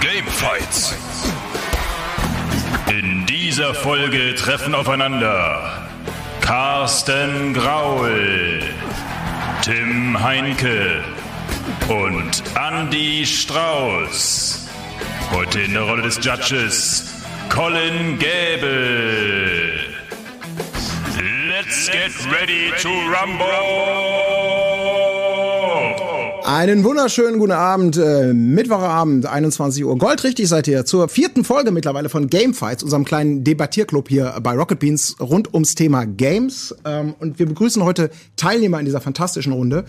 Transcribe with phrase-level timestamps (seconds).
[0.00, 0.94] Gamefights.
[2.90, 5.88] In dieser Folge treffen aufeinander
[6.40, 8.62] Carsten Graul,
[9.62, 11.02] Tim Heinke
[11.88, 14.68] und Andy Strauß.
[15.32, 19.78] Heute in der Rolle des Judges Colin Gäbel.
[21.48, 24.27] Let's get ready to rumble!
[26.58, 29.96] Einen wunderschönen guten Abend, äh, Mittwochabend, 21 Uhr.
[29.96, 34.80] Goldrichtig seid ihr zur vierten Folge mittlerweile von Gamefights, unserem kleinen Debattierclub hier bei Rocket
[34.80, 36.74] Beans rund ums Thema Games.
[36.84, 39.84] Ähm, und wir begrüßen heute Teilnehmer in dieser fantastischen Runde,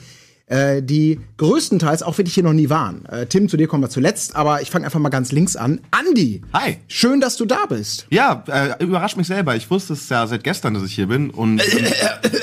[0.45, 3.03] äh, die größtenteils auch wirklich hier noch nie waren.
[3.05, 5.81] Äh, Tim, zu dir kommen wir zuletzt, aber ich fange einfach mal ganz links an.
[5.89, 6.43] Andi!
[6.53, 6.77] Hi.
[6.87, 8.05] Schön, dass du da bist.
[8.11, 9.55] Ja, äh, überrascht mich selber.
[9.55, 11.31] Ich wusste es ja seit gestern, dass ich hier bin.
[11.31, 11.83] Und, und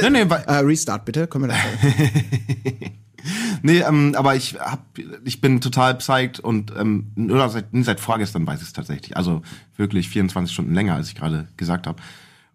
[0.03, 1.55] nee, nee, Äh, Restart bitte, können wir da
[3.63, 4.85] nee ähm, aber ich hab,
[5.25, 9.17] ich bin total psyched und ähm, oder seit, seit vorgestern weiß ich es tatsächlich.
[9.17, 9.43] Also
[9.77, 12.01] wirklich 24 Stunden länger, als ich gerade gesagt habe.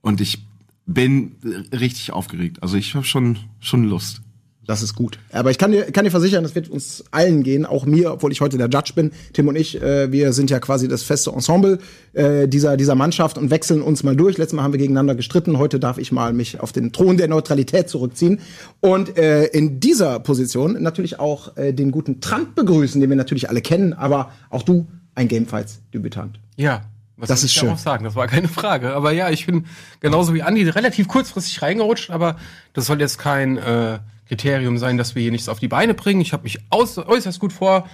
[0.01, 0.45] Und ich
[0.85, 1.35] bin
[1.71, 2.61] richtig aufgeregt.
[2.63, 4.21] Also ich habe schon schon Lust.
[4.67, 5.17] Das ist gut.
[5.31, 8.31] Aber ich kann dir, kann dir versichern, das wird uns allen gehen, auch mir, obwohl
[8.31, 9.11] ich heute der Judge bin.
[9.33, 11.79] Tim und ich, äh, wir sind ja quasi das feste Ensemble
[12.13, 14.37] äh, dieser, dieser Mannschaft und wechseln uns mal durch.
[14.37, 15.57] Letztes Mal haben wir gegeneinander gestritten.
[15.57, 18.39] Heute darf ich mal mich auf den Thron der Neutralität zurückziehen.
[18.81, 23.49] Und äh, in dieser Position natürlich auch äh, den guten Trant begrüßen, den wir natürlich
[23.49, 26.39] alle kennen, aber auch du, ein Gamefights-Debütant.
[26.55, 26.83] Ja.
[27.17, 27.67] Was Das ist ich schön.
[27.67, 28.03] darauf sagen?
[28.03, 28.93] Das war keine Frage.
[28.93, 29.65] Aber ja, ich bin
[29.99, 32.37] genauso wie Andi relativ kurzfristig reingerutscht, aber
[32.73, 33.99] das soll jetzt kein äh,
[34.31, 36.21] Kriterium sein, dass wir hier nichts auf die Beine bringen.
[36.21, 37.85] Ich habe mich aus, äußerst gut vor.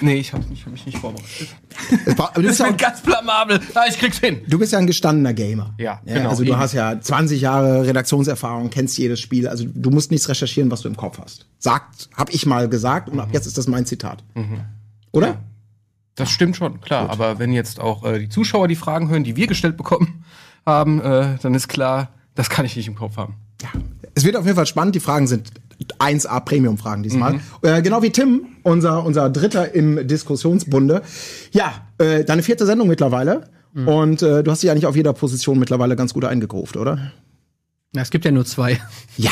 [0.00, 1.48] Nee, ich habe mich, hab mich nicht vorbereitet.
[2.16, 3.60] War- aber du, bist ja, ganz blamabel.
[3.74, 4.40] Ah, ich krieg's hin.
[4.48, 5.74] du bist ja ein gestandener Gamer.
[5.76, 6.58] Ja, genau, Also du eben.
[6.58, 9.46] hast ja 20 Jahre Redaktionserfahrung, kennst jedes Spiel.
[9.46, 11.44] Also du musst nichts recherchieren, was du im Kopf hast.
[11.58, 14.24] Sagt, hab ich mal gesagt und ab jetzt ist das mein Zitat.
[15.12, 15.42] Oder?
[16.14, 17.10] Das stimmt schon, klar.
[17.10, 20.24] Aber wenn jetzt auch äh, die Zuschauer die Fragen hören, die wir gestellt bekommen
[20.64, 23.34] haben, äh, dann ist klar, das kann ich nicht im Kopf haben.
[24.14, 24.94] Es wird auf jeden Fall spannend.
[24.94, 25.50] Die Fragen sind
[25.98, 27.40] 1A Premium-Fragen diesmal.
[27.62, 31.02] Äh, genau wie Tim, unser, unser Dritter im Diskussionsbunde.
[31.52, 33.48] Ja, äh, deine vierte Sendung mittlerweile.
[33.74, 37.12] Und äh, du hast dich eigentlich auf jeder Position mittlerweile ganz gut eingekauft, oder?
[37.92, 38.80] Na, es gibt ja nur zwei.
[39.16, 39.30] Ja.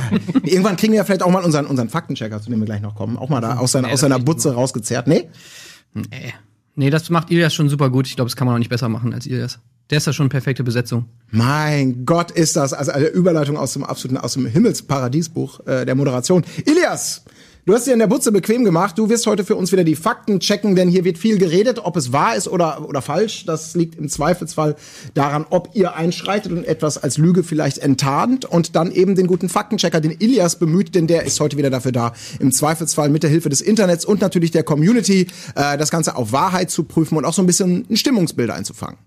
[0.44, 2.94] Irgendwann kriegen wir ja vielleicht auch mal unseren, unseren Faktenchecker, zu dem wir gleich noch
[2.94, 5.06] kommen, auch mal da aus seiner, Nee, aus das seiner Butze rausgezerrt.
[5.08, 5.28] Nee?
[5.94, 6.34] Nee.
[6.76, 8.06] Nee, das macht Ilias schon super gut.
[8.06, 9.58] Ich glaube, das kann man auch nicht besser machen als Ilias.
[9.90, 11.06] Der ist ja schon perfekte Besetzung.
[11.30, 15.96] Mein Gott, ist das also eine Überleitung aus dem absoluten aus dem Himmelsparadiesbuch äh, der
[15.96, 16.44] Moderation.
[16.64, 17.24] Ilias,
[17.66, 18.96] du hast dir in der Butze bequem gemacht.
[18.96, 21.96] Du wirst heute für uns wieder die Fakten checken, denn hier wird viel geredet, ob
[21.96, 23.46] es wahr ist oder oder falsch.
[23.46, 24.76] Das liegt im Zweifelsfall
[25.14, 29.48] daran, ob ihr einschreitet und etwas als Lüge vielleicht enttarnt und dann eben den guten
[29.48, 33.30] Faktenchecker, den Ilias bemüht, denn der ist heute wieder dafür da, im Zweifelsfall mit der
[33.30, 37.24] Hilfe des Internets und natürlich der Community äh, das Ganze auf Wahrheit zu prüfen und
[37.24, 38.98] auch so ein bisschen ein Stimmungsbild einzufangen.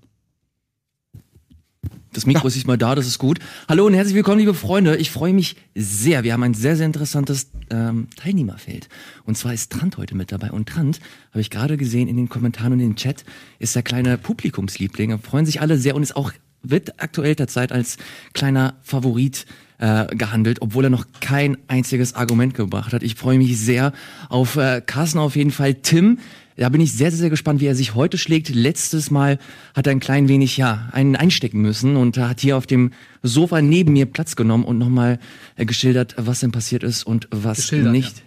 [2.14, 3.40] Das Mikro ist nicht mal da, das ist gut.
[3.68, 4.98] Hallo und herzlich willkommen, liebe Freunde.
[4.98, 6.24] Ich freue mich sehr.
[6.24, 8.88] Wir haben ein sehr, sehr interessantes ähm, Teilnehmerfeld.
[9.26, 10.52] Und zwar ist Trant heute mit dabei.
[10.52, 11.00] Und Trant,
[11.32, 13.26] habe ich gerade gesehen in den Kommentaren und in den Chat,
[13.58, 15.10] ist der kleine Publikumsliebling.
[15.10, 16.32] Da freuen sich alle sehr und ist auch,
[16.62, 17.98] wird aktuell der Zeit als
[18.34, 19.48] kleiner Favorit
[19.84, 23.04] äh, gehandelt, obwohl er noch kein einziges Argument gebracht hat.
[23.04, 23.92] Ich freue mich sehr
[24.30, 25.74] auf äh, Carsten auf jeden Fall.
[25.74, 26.20] Tim,
[26.56, 28.48] da bin ich sehr, sehr, sehr gespannt, wie er sich heute schlägt.
[28.48, 29.40] Letztes Mal
[29.74, 32.92] hat er ein klein wenig, ja, einen einstecken müssen und hat hier auf dem
[33.24, 35.20] Sofa neben mir Platz genommen und nochmal
[35.58, 38.24] äh, geschildert, was denn passiert ist und was nicht.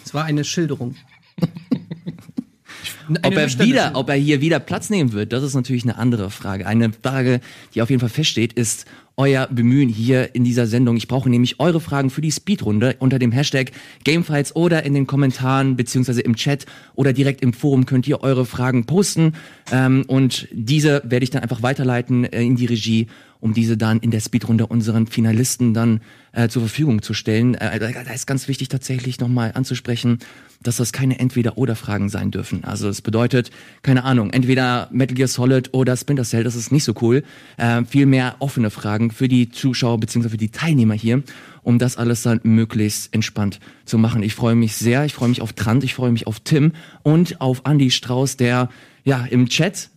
[0.06, 0.96] Es war eine Schilderung.
[3.24, 6.30] Ob er wieder, ob er hier wieder Platz nehmen wird, das ist natürlich eine andere
[6.30, 6.68] Frage.
[6.68, 7.42] Eine Frage,
[7.74, 8.86] die auf jeden Fall feststeht, ist
[9.18, 10.98] euer Bemühen hier in dieser Sendung.
[10.98, 13.72] Ich brauche nämlich eure Fragen für die Speedrunde unter dem Hashtag
[14.04, 18.46] Gamefights oder in den Kommentaren beziehungsweise im Chat oder direkt im Forum könnt ihr eure
[18.46, 19.34] Fragen posten
[19.72, 23.08] ähm, und diese werde ich dann einfach weiterleiten äh, in die Regie,
[23.40, 26.02] um diese dann in der Speedrunde unseren Finalisten dann
[26.32, 27.56] äh, zur Verfügung zu stellen.
[27.56, 30.20] Äh, da da ist ganz wichtig tatsächlich nochmal anzusprechen,
[30.64, 32.64] dass das keine Entweder-Oder-Fragen sein dürfen.
[32.64, 33.52] Also es bedeutet,
[33.82, 37.24] keine Ahnung, entweder Metal Gear Solid oder Splinter Cell, das ist nicht so cool.
[37.58, 40.30] Äh, viel mehr offene Fragen für die Zuschauer bzw.
[40.30, 41.24] für die Teilnehmer hier,
[41.64, 44.24] um das alles dann möglichst entspannt zu machen.
[44.24, 47.42] Ich freue mich sehr, ich freue mich auf Trant, ich freue mich auf Tim und
[47.42, 48.70] auf Andy Strauß, der
[49.04, 49.90] ja im Chat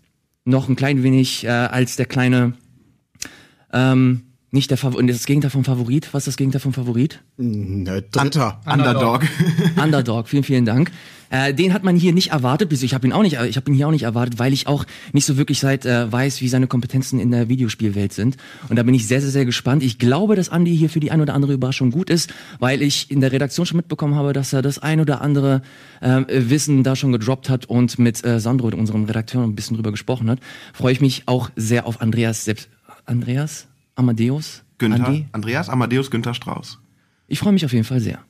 [0.45, 2.55] noch ein klein wenig äh, als der kleine
[3.73, 4.23] ähm,
[4.55, 5.11] Nicht der Favorit.
[5.11, 6.11] Das Gegenteil vom Favorit.
[6.13, 7.21] Was ist das Gegenteil vom Favorit?
[7.39, 8.61] Ne, Dritter.
[8.65, 9.25] Underdog.
[9.83, 10.93] Underdog, vielen, vielen Dank.
[11.29, 13.69] Äh, den hat man hier nicht erwartet, bis ich habe ihn auch nicht, ich habe
[13.69, 16.47] ihn hier auch nicht erwartet, weil ich auch nicht so wirklich seit äh, weiß, wie
[16.47, 18.37] seine Kompetenzen in der Videospielwelt sind.
[18.69, 19.83] Und da bin ich sehr, sehr, sehr gespannt.
[19.83, 23.11] Ich glaube, dass Andy hier für die ein oder andere Überraschung gut ist, weil ich
[23.11, 25.63] in der Redaktion schon mitbekommen habe, dass er das ein oder andere
[26.01, 29.91] äh, Wissen da schon gedroppt hat und mit äh, Sandro, unserem Redakteur, ein bisschen drüber
[29.91, 30.39] gesprochen hat.
[30.73, 32.69] Freue ich mich auch sehr auf Andreas selbst.
[33.05, 33.67] Andreas?
[33.95, 34.63] Amadeus?
[34.79, 35.27] Günther, Andi?
[35.33, 36.79] Andreas Amadeus Günther Strauß.
[37.27, 38.21] Ich freue mich auf jeden Fall sehr.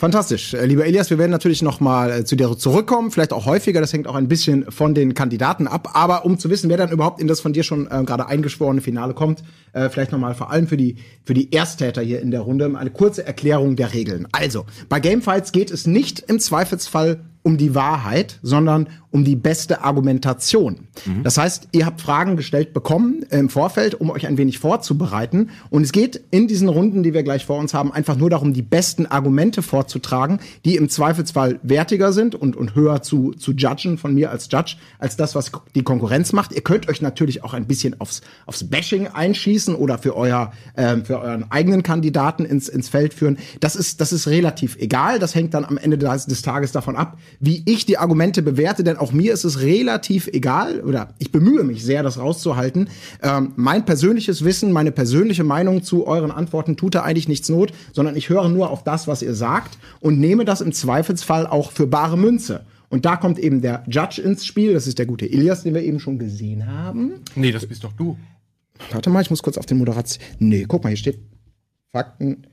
[0.00, 0.54] Fantastisch.
[0.54, 3.80] Äh, Lieber Elias, wir werden natürlich noch mal äh, zu dir zurückkommen, vielleicht auch häufiger,
[3.80, 6.92] das hängt auch ein bisschen von den Kandidaten ab, aber um zu wissen, wer dann
[6.92, 10.36] überhaupt in das von dir schon äh, gerade eingeschworene Finale kommt, äh, vielleicht noch mal
[10.36, 13.92] vor allem für die für die Ersttäter hier in der Runde eine kurze Erklärung der
[13.92, 14.28] Regeln.
[14.30, 18.88] Also, bei Gamefights geht es nicht im Zweifelsfall um die Wahrheit, sondern
[19.18, 20.86] um die beste Argumentation.
[21.24, 25.50] Das heißt, ihr habt Fragen gestellt bekommen im Vorfeld, um euch ein wenig vorzubereiten.
[25.70, 28.52] Und es geht in diesen Runden, die wir gleich vor uns haben, einfach nur darum,
[28.52, 33.98] die besten Argumente vorzutragen, die im Zweifelsfall wertiger sind und, und höher zu, zu judgen
[33.98, 36.52] von mir als Judge, als das, was die Konkurrenz macht.
[36.52, 41.04] Ihr könnt euch natürlich auch ein bisschen aufs, aufs Bashing einschießen oder für, euer, ähm,
[41.04, 43.36] für euren eigenen Kandidaten ins, ins Feld führen.
[43.58, 45.18] Das ist, das ist relativ egal.
[45.18, 48.84] Das hängt dann am Ende des, des Tages davon ab, wie ich die Argumente bewerte,
[48.84, 52.88] denn auch mir ist es relativ egal oder ich bemühe mich sehr, das rauszuhalten.
[53.22, 57.72] Ähm, mein persönliches Wissen, meine persönliche Meinung zu euren Antworten tut da eigentlich nichts Not,
[57.92, 61.72] sondern ich höre nur auf das, was ihr sagt und nehme das im Zweifelsfall auch
[61.72, 62.64] für bare Münze.
[62.90, 65.82] Und da kommt eben der Judge ins Spiel, das ist der gute Ilias, den wir
[65.82, 67.20] eben schon gesehen haben.
[67.34, 68.16] Nee, das bist doch du.
[68.90, 70.24] Warte mal, ich muss kurz auf den Moderation.
[70.38, 71.18] Nee, guck mal, hier steht
[71.92, 72.46] Fakten.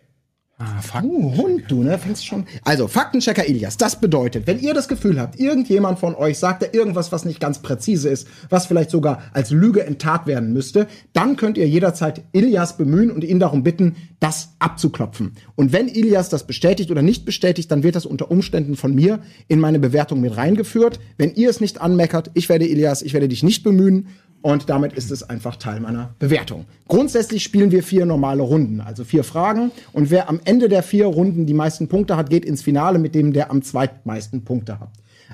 [0.57, 1.01] Ah, fuck.
[1.01, 1.97] Du Hund, du, ne?
[1.97, 2.45] Fängst schon.
[2.63, 3.75] Also, Faktenchecker Ilias.
[3.75, 7.41] Das bedeutet, wenn ihr das Gefühl habt, irgendjemand von euch sagt da irgendwas, was nicht
[7.41, 12.23] ganz präzise ist, was vielleicht sogar als Lüge enttarnt werden müsste, dann könnt ihr jederzeit
[12.31, 15.33] Ilias bemühen und ihn darum bitten, das abzuklopfen.
[15.55, 19.19] Und wenn Ilias das bestätigt oder nicht bestätigt, dann wird das unter Umständen von mir
[19.49, 21.01] in meine Bewertung mit reingeführt.
[21.17, 24.07] Wenn ihr es nicht anmeckert, ich werde Ilias, ich werde dich nicht bemühen.
[24.45, 26.65] Und damit ist es einfach Teil meiner Bewertung.
[26.87, 29.71] Grundsätzlich spielen wir vier normale Runden, also vier Fragen.
[29.91, 33.15] Und wer am Ende der vier Runden die meisten Punkte hat, geht ins Finale mit
[33.15, 34.77] dem, der am zweitmeisten Punkte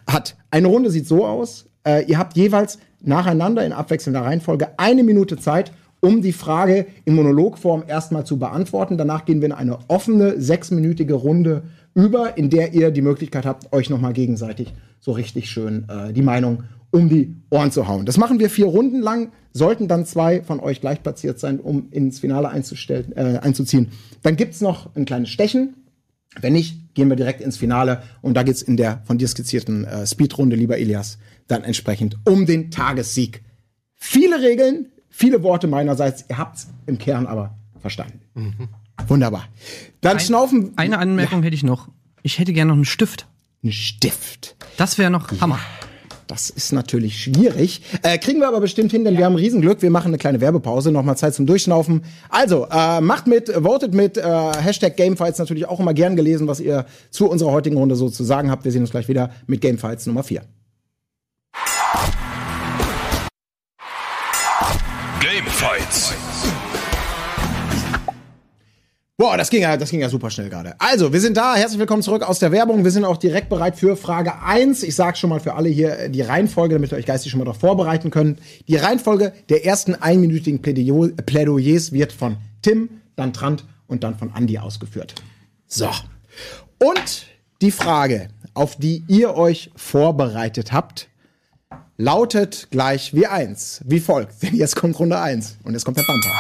[0.08, 0.38] hat.
[0.50, 1.66] Eine Runde sieht so aus.
[1.86, 7.14] Äh, ihr habt jeweils nacheinander in abwechselnder Reihenfolge eine Minute Zeit, um die Frage in
[7.16, 8.98] Monologform erstmal zu beantworten.
[8.98, 11.64] Danach gehen wir in eine offene sechsminütige Runde
[11.94, 16.22] über, in der ihr die Möglichkeit habt, euch nochmal gegenseitig so richtig schön äh, die
[16.22, 18.06] Meinung um die Ohren zu hauen.
[18.06, 21.88] Das machen wir vier Runden lang, sollten dann zwei von euch gleich platziert sein, um
[21.92, 23.92] ins Finale einzustellen, äh, einzuziehen.
[24.22, 25.76] Dann gibt's noch ein kleines Stechen.
[26.40, 29.86] Wenn nicht, gehen wir direkt ins Finale und da geht's in der von dir skizzierten
[29.86, 31.18] äh, Speedrunde, lieber Elias,
[31.48, 33.44] dann entsprechend um den Tagessieg.
[33.96, 38.22] Viele Regeln, viele Worte meinerseits, ihr habt's im Kern aber verstanden.
[39.08, 39.48] Wunderbar.
[40.02, 41.90] Dann schnaufen Eine Anmerkung hätte ich noch.
[42.24, 43.28] Ich hätte gerne noch einen Stift.
[43.64, 44.56] ein Stift.
[44.78, 45.60] Das wäre noch Hammer.
[46.32, 47.82] Das ist natürlich schwierig.
[48.04, 49.82] Äh, kriegen wir aber bestimmt hin, denn wir haben Riesenglück.
[49.82, 52.06] Wir machen eine kleine Werbepause, nochmal Zeit zum Durchschnaufen.
[52.30, 54.16] Also, äh, macht mit, votet mit.
[54.16, 58.08] Äh, Hashtag Gamefights natürlich auch immer gern gelesen, was ihr zu unserer heutigen Runde so
[58.10, 58.64] zu sagen habt.
[58.64, 60.44] Wir sehen uns gleich wieder mit Gamefights Nummer 4.
[65.20, 66.14] Gamefights.
[69.22, 70.74] Boah, das ging ja, das ging ja super schnell gerade.
[70.80, 71.56] Also, wir sind da.
[71.56, 72.84] Herzlich willkommen zurück aus der Werbung.
[72.84, 74.82] Wir sind auch direkt bereit für Frage 1.
[74.82, 77.38] Ich sage schon mal für alle hier äh, die Reihenfolge, damit ihr euch geistig schon
[77.38, 78.40] mal darauf vorbereiten könnt.
[78.68, 84.34] Die Reihenfolge der ersten einminütigen Plädoyer, Plädoyers wird von Tim, dann Trant und dann von
[84.36, 85.14] Andy ausgeführt.
[85.68, 85.92] So.
[86.80, 87.28] Und
[87.62, 91.10] die Frage, auf die ihr euch vorbereitet habt,
[91.96, 94.42] lautet gleich wie eins, wie folgt.
[94.42, 96.32] Denn jetzt kommt Runde 1 und jetzt kommt der Panther.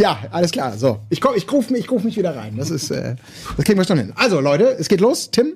[0.00, 0.78] Ja, alles klar.
[0.78, 2.56] So, ich komm, ich ruf mich, ich ruf mich wieder rein.
[2.56, 3.16] Das ist, äh,
[3.56, 4.14] das kriegen wir schon hin.
[4.16, 5.30] Also Leute, es geht los.
[5.30, 5.54] Tim,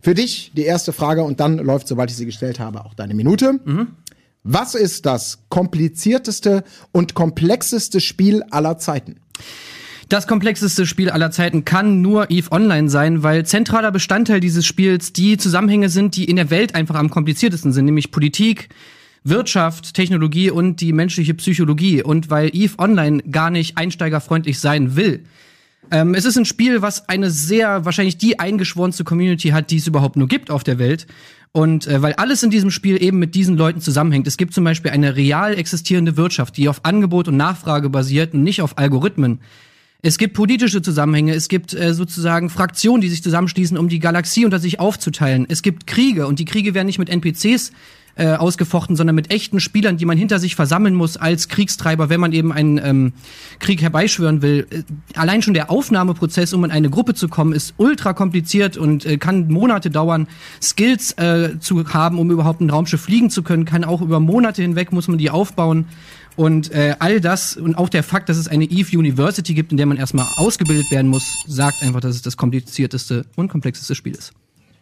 [0.00, 3.14] für dich die erste Frage und dann läuft, sobald ich sie gestellt habe, auch deine
[3.14, 3.58] Minute.
[4.44, 6.62] Was ist das komplizierteste
[6.92, 9.16] und komplexeste Spiel aller Zeiten?
[10.08, 15.12] Das komplexeste Spiel aller Zeiten kann nur EVE Online sein, weil zentraler Bestandteil dieses Spiels
[15.12, 18.68] die Zusammenhänge sind, die in der Welt einfach am kompliziertesten sind, nämlich Politik,
[19.24, 22.02] Wirtschaft, Technologie und die menschliche Psychologie.
[22.02, 25.24] Und weil EVE Online gar nicht einsteigerfreundlich sein will,
[25.90, 29.86] ähm, es ist ein Spiel, was eine sehr, wahrscheinlich die eingeschworenste Community hat, die es
[29.86, 31.06] überhaupt nur gibt auf der Welt.
[31.52, 34.26] Und äh, weil alles in diesem Spiel eben mit diesen Leuten zusammenhängt.
[34.26, 38.42] Es gibt zum Beispiel eine real existierende Wirtschaft, die auf Angebot und Nachfrage basiert und
[38.42, 39.40] nicht auf Algorithmen.
[40.00, 44.44] Es gibt politische Zusammenhänge, es gibt äh, sozusagen Fraktionen, die sich zusammenschließen, um die Galaxie
[44.44, 45.46] unter sich aufzuteilen.
[45.48, 47.72] Es gibt Kriege und die Kriege werden nicht mit NPCs
[48.18, 52.20] äh, ausgefochten, sondern mit echten Spielern, die man hinter sich versammeln muss als Kriegstreiber, wenn
[52.20, 53.12] man eben einen ähm,
[53.60, 54.66] Krieg herbeischwören will.
[54.70, 54.82] Äh,
[55.14, 59.18] Allein schon der Aufnahmeprozess, um in eine Gruppe zu kommen, ist ultra kompliziert und äh,
[59.18, 60.26] kann Monate dauern.
[60.60, 64.62] Skills äh, zu haben, um überhaupt ein Raumschiff fliegen zu können, kann auch über Monate
[64.62, 65.86] hinweg muss man die aufbauen.
[66.36, 69.76] Und äh, all das und auch der Fakt, dass es eine Eve University gibt, in
[69.76, 74.14] der man erstmal ausgebildet werden muss, sagt einfach, dass es das komplizierteste und komplexeste Spiel
[74.14, 74.32] ist.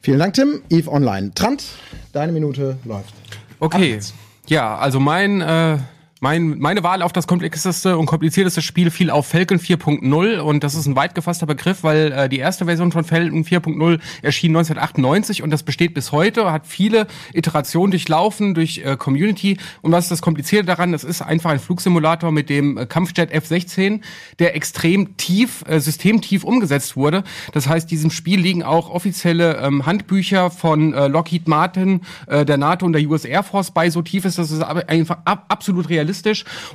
[0.06, 0.62] Vielen Dank, Tim.
[0.68, 1.32] Eve Online.
[1.34, 1.64] Trant,
[2.12, 3.12] deine Minute läuft.
[3.58, 3.98] Okay.
[4.46, 5.78] Ja, also mein, äh,
[6.26, 10.75] mein, meine Wahl auf das komplexeste und komplizierteste Spiel fiel auf Falcon 4.0 und das
[10.75, 15.45] ist ein weit gefasster Begriff, weil äh, die erste Version von Falcon 4.0 erschien 1998
[15.45, 20.11] und das besteht bis heute, hat viele Iterationen durchlaufen durch äh, Community und was ist
[20.11, 20.95] das Komplizierte daran?
[20.95, 24.00] Es ist einfach ein Flugsimulator mit dem äh, Kampfjet F-16,
[24.40, 27.23] der extrem tief, äh, systemtief umgesetzt wurde.
[27.52, 32.56] Das heißt, diesem Spiel liegen auch offizielle ähm, Handbücher von äh, Lockheed Martin, äh, der
[32.56, 33.90] NATO und der US Air Force bei.
[33.90, 36.15] So tief ist das ist einfach ab, absolut realistisch.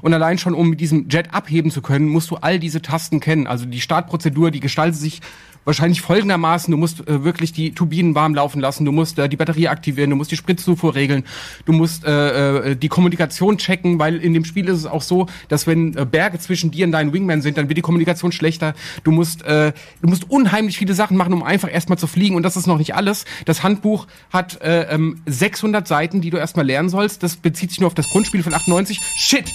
[0.02, 3.20] Und allein schon, um mit diesem Jet abheben zu können, musst du all diese Tasten
[3.20, 3.48] kennen.
[3.48, 5.22] Also die Startprozedur, die gestaltet sich
[5.66, 9.38] wahrscheinlich folgendermaßen, du musst äh, wirklich die Turbinen warm laufen lassen, du musst äh, die
[9.38, 11.24] Batterie aktivieren, du musst die Spritzufuhr regeln,
[11.66, 15.28] du musst äh, äh, die Kommunikation checken, weil in dem Spiel ist es auch so,
[15.50, 18.74] dass wenn äh, Berge zwischen dir und deinen Wingman sind, dann wird die Kommunikation schlechter.
[19.04, 22.44] Du musst äh, du musst unheimlich viele Sachen machen, um einfach erstmal zu fliegen und
[22.44, 23.26] das ist noch nicht alles.
[23.46, 27.24] Das Handbuch hat äh, ähm, 600 Seiten, die du erstmal lernen sollst.
[27.24, 29.00] Das bezieht sich nur auf das Grundspiel von 98.
[29.16, 29.52] Shit.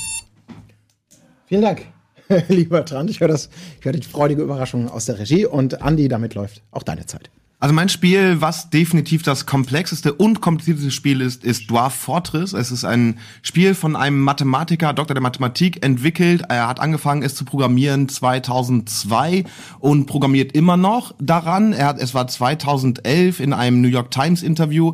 [1.46, 1.86] Vielen Dank,
[2.48, 3.10] lieber Trant.
[3.10, 6.62] Ich höre das, ich höre die freudige Überraschung aus der Regie und Andi, damit läuft
[6.70, 7.30] auch deine Zeit.
[7.58, 12.52] Also mein Spiel, was definitiv das komplexeste und komplizierteste Spiel ist, ist Dwarf Fortress.
[12.52, 16.42] Es ist ein Spiel von einem Mathematiker, Doktor der Mathematik, entwickelt.
[16.50, 19.44] Er hat angefangen, es zu programmieren 2002
[19.78, 21.72] und programmiert immer noch daran.
[21.72, 24.92] Er hat, es war 2011 in einem New York Times Interview.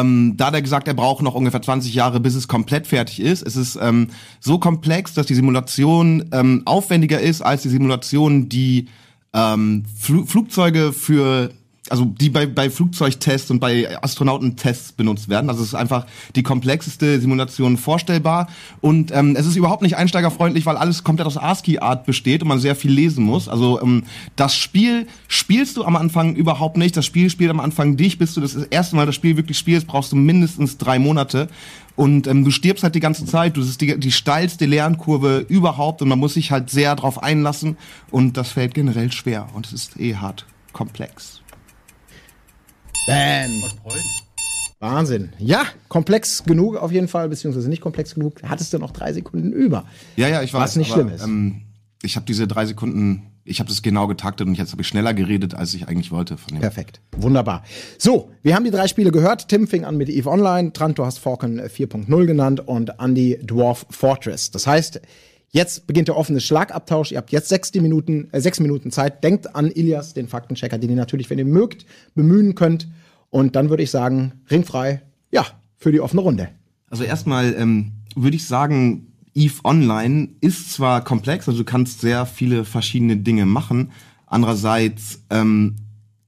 [0.00, 3.20] Ähm, da hat er gesagt, er braucht noch ungefähr 20 Jahre, bis es komplett fertig
[3.20, 3.42] ist.
[3.42, 4.08] Es ist ähm,
[4.40, 8.88] so komplex, dass die Simulation ähm, aufwendiger ist als die Simulation, die
[9.32, 11.50] ähm, Fl Flugzeuge für
[11.90, 15.50] also die bei, bei Flugzeugtests und bei Astronautentests benutzt werden.
[15.50, 18.48] Also es ist einfach die komplexeste Simulation vorstellbar.
[18.80, 22.58] Und ähm, es ist überhaupt nicht einsteigerfreundlich, weil alles komplett aus ASCII-Art besteht und man
[22.58, 23.48] sehr viel lesen muss.
[23.48, 24.04] Also ähm,
[24.36, 26.96] das Spiel spielst du am Anfang überhaupt nicht.
[26.96, 29.86] Das Spiel spielt am Anfang dich, bis du das erste Mal das Spiel wirklich spielst,
[29.86, 31.48] brauchst du mindestens drei Monate.
[31.96, 33.56] Und ähm, du stirbst halt die ganze Zeit.
[33.56, 37.76] Du bist die, die steilste Lernkurve überhaupt und man muss sich halt sehr drauf einlassen.
[38.10, 41.35] Und das fällt generell schwer und es ist eh hart komplex.
[43.06, 43.50] Bam.
[44.78, 45.30] Wahnsinn.
[45.38, 48.42] Ja, komplex genug auf jeden Fall, beziehungsweise nicht komplex genug.
[48.42, 49.84] Hattest du noch drei Sekunden über.
[50.16, 50.62] Ja, ja, ich weiß.
[50.62, 51.24] Was nicht aber, schlimm ist.
[51.24, 51.62] Ähm,
[52.02, 55.14] ich habe diese drei Sekunden, ich habe das genau getaktet und jetzt habe ich schneller
[55.14, 56.36] geredet, als ich eigentlich wollte.
[56.36, 56.60] Von dem.
[56.60, 57.00] Perfekt.
[57.16, 57.64] Wunderbar.
[57.96, 59.48] So, wir haben die drei Spiele gehört.
[59.48, 63.86] Tim fing an mit EVE Online, Trant, du hast Falcon 4.0 genannt und Andy Dwarf
[63.88, 64.50] Fortress.
[64.50, 65.00] Das heißt,
[65.56, 67.12] jetzt beginnt der offene Schlagabtausch.
[67.12, 69.24] Ihr habt jetzt sechs Minuten, äh, sechs Minuten Zeit.
[69.24, 72.88] Denkt an Ilias, den Faktenchecker, den ihr natürlich, wenn ihr mögt, bemühen könnt.
[73.30, 75.46] Und dann würde ich sagen, ringfrei, ja,
[75.76, 76.48] für die offene Runde.
[76.88, 82.24] Also erstmal ähm, würde ich sagen, EVE Online ist zwar komplex, also du kannst sehr
[82.24, 83.92] viele verschiedene Dinge machen.
[84.26, 85.76] Andererseits ähm,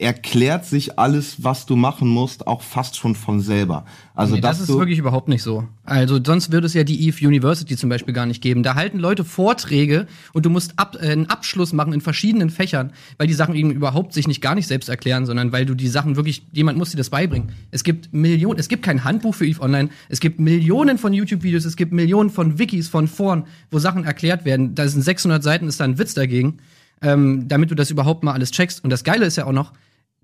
[0.00, 3.84] erklärt sich alles, was du machen musst, auch fast schon von selber.
[4.14, 5.66] Also Nee, das ist wirklich überhaupt nicht so.
[5.84, 8.62] Also sonst würde es ja die Eve University zum Beispiel gar nicht geben.
[8.62, 12.92] Da halten Leute Vorträge und du musst ab, äh, einen Abschluss machen in verschiedenen Fächern,
[13.16, 15.88] weil die Sachen eben überhaupt sich nicht gar nicht selbst erklären, sondern weil du die
[15.88, 17.50] Sachen wirklich, jemand muss dir das beibringen.
[17.72, 21.64] Es gibt Millionen, es gibt kein Handbuch für Eve Online, es gibt Millionen von YouTube-Videos,
[21.64, 24.76] es gibt Millionen von Wikis, von Foren, wo Sachen erklärt werden.
[24.76, 26.58] Da sind 600 Seiten, ist da ein Witz dagegen,
[27.02, 28.84] ähm, damit du das überhaupt mal alles checkst.
[28.84, 29.72] Und das Geile ist ja auch noch,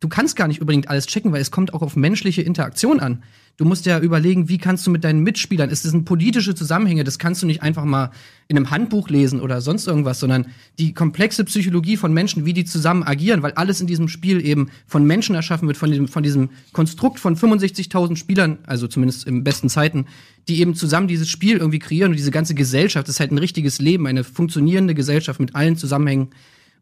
[0.00, 3.22] du kannst gar nicht unbedingt alles checken, weil es kommt auch auf menschliche Interaktion an.
[3.56, 7.20] Du musst ja überlegen, wie kannst du mit deinen Mitspielern, es sind politische Zusammenhänge, das
[7.20, 8.10] kannst du nicht einfach mal
[8.48, 10.46] in einem Handbuch lesen oder sonst irgendwas, sondern
[10.80, 14.70] die komplexe Psychologie von Menschen, wie die zusammen agieren, weil alles in diesem Spiel eben
[14.88, 19.44] von Menschen erschaffen wird, von diesem, von diesem Konstrukt von 65.000 Spielern, also zumindest in
[19.44, 20.06] besten Zeiten,
[20.48, 23.38] die eben zusammen dieses Spiel irgendwie kreieren und diese ganze Gesellschaft, das ist halt ein
[23.38, 26.30] richtiges Leben, eine funktionierende Gesellschaft mit allen Zusammenhängen.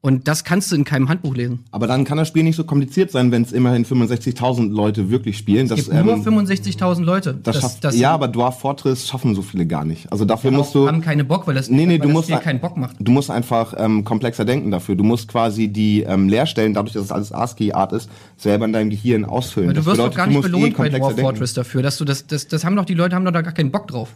[0.04, 1.60] Und das kannst du in keinem Handbuch lesen.
[1.70, 5.38] aber dann kann das Spiel nicht so kompliziert sein, wenn es immerhin 65.000 Leute wirklich
[5.38, 5.70] spielen.
[5.70, 7.38] Es gibt nur 65.000 Leute.
[7.40, 10.10] das schafft, ja, aber Dwarf Fortress schaffen so viele gar nicht.
[10.10, 12.60] Also dafür musst du haben keine Bock, weil das, Nee, nee, du das musst keinen
[12.60, 12.96] Bock macht.
[12.98, 14.96] Du musst einfach ähm, komplexer denken dafür.
[14.96, 18.90] Du musst quasi die ähm, Leerstellen, dadurch, dass es alles ASCII-Art ist, selber in deinem
[18.90, 19.68] Gehirn ausfüllen.
[19.68, 21.30] Aber du Das wirst doch gar nicht eh belohnt bei komplexer Dwarf denken.
[21.30, 23.52] Fortress dafür, dass du das, das, das haben doch die Leute haben doch da gar
[23.52, 24.12] keinen Bock drauf,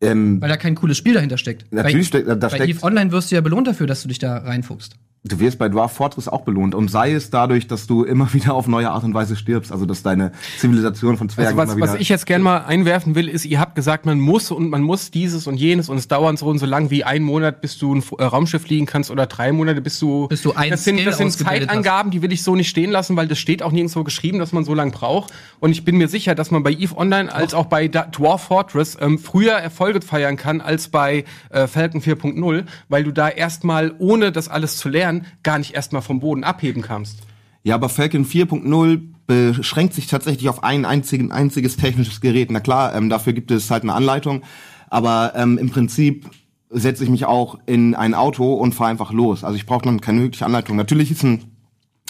[0.00, 1.72] Ähm, weil da kein cooles Spiel dahinter steckt.
[1.72, 4.08] Natürlich bei, steckt- da bei steckt- EVE Online wirst du ja belohnt dafür, dass du
[4.08, 4.94] dich da reinfuchst.
[5.24, 6.74] Du wirst bei Dwarf Fortress auch belohnt.
[6.74, 9.72] Und sei es dadurch, dass du immer wieder auf neue Art und Weise stirbst.
[9.72, 11.94] Also, dass deine Zivilisation von Zwergen Also was, immer wieder.
[11.94, 14.82] was ich jetzt gerne mal einwerfen will, ist, ihr habt gesagt, man muss und man
[14.82, 17.78] muss dieses und jenes und es dauert so und so lang wie ein Monat, bis
[17.78, 20.28] du ein äh, Raumschiff fliegen kannst oder drei Monate, bis du.
[20.28, 23.16] Bis du ein das sind, das sind Zeitangaben, die will ich so nicht stehen lassen,
[23.16, 25.32] weil das steht auch nirgendwo geschrieben, dass man so lang braucht.
[25.60, 28.96] Und ich bin mir sicher, dass man bei EVE Online als auch bei Dwarf Fortress
[29.00, 34.32] ähm, früher Erfolge feiern kann als bei äh, Falcon 4.0, weil du da erstmal, ohne
[34.32, 35.07] das alles zu lernen,
[35.42, 37.20] gar nicht erstmal vom Boden abheben kannst.
[37.62, 42.50] Ja, aber Falcon 4.0 beschränkt sich tatsächlich auf ein einzigen, einziges technisches Gerät.
[42.50, 44.42] Na klar, ähm, dafür gibt es halt eine Anleitung,
[44.88, 46.30] aber ähm, im Prinzip
[46.70, 49.44] setze ich mich auch in ein Auto und fahre einfach los.
[49.44, 50.76] Also ich brauche dann keine wirkliche Anleitung.
[50.76, 51.57] Natürlich ist ein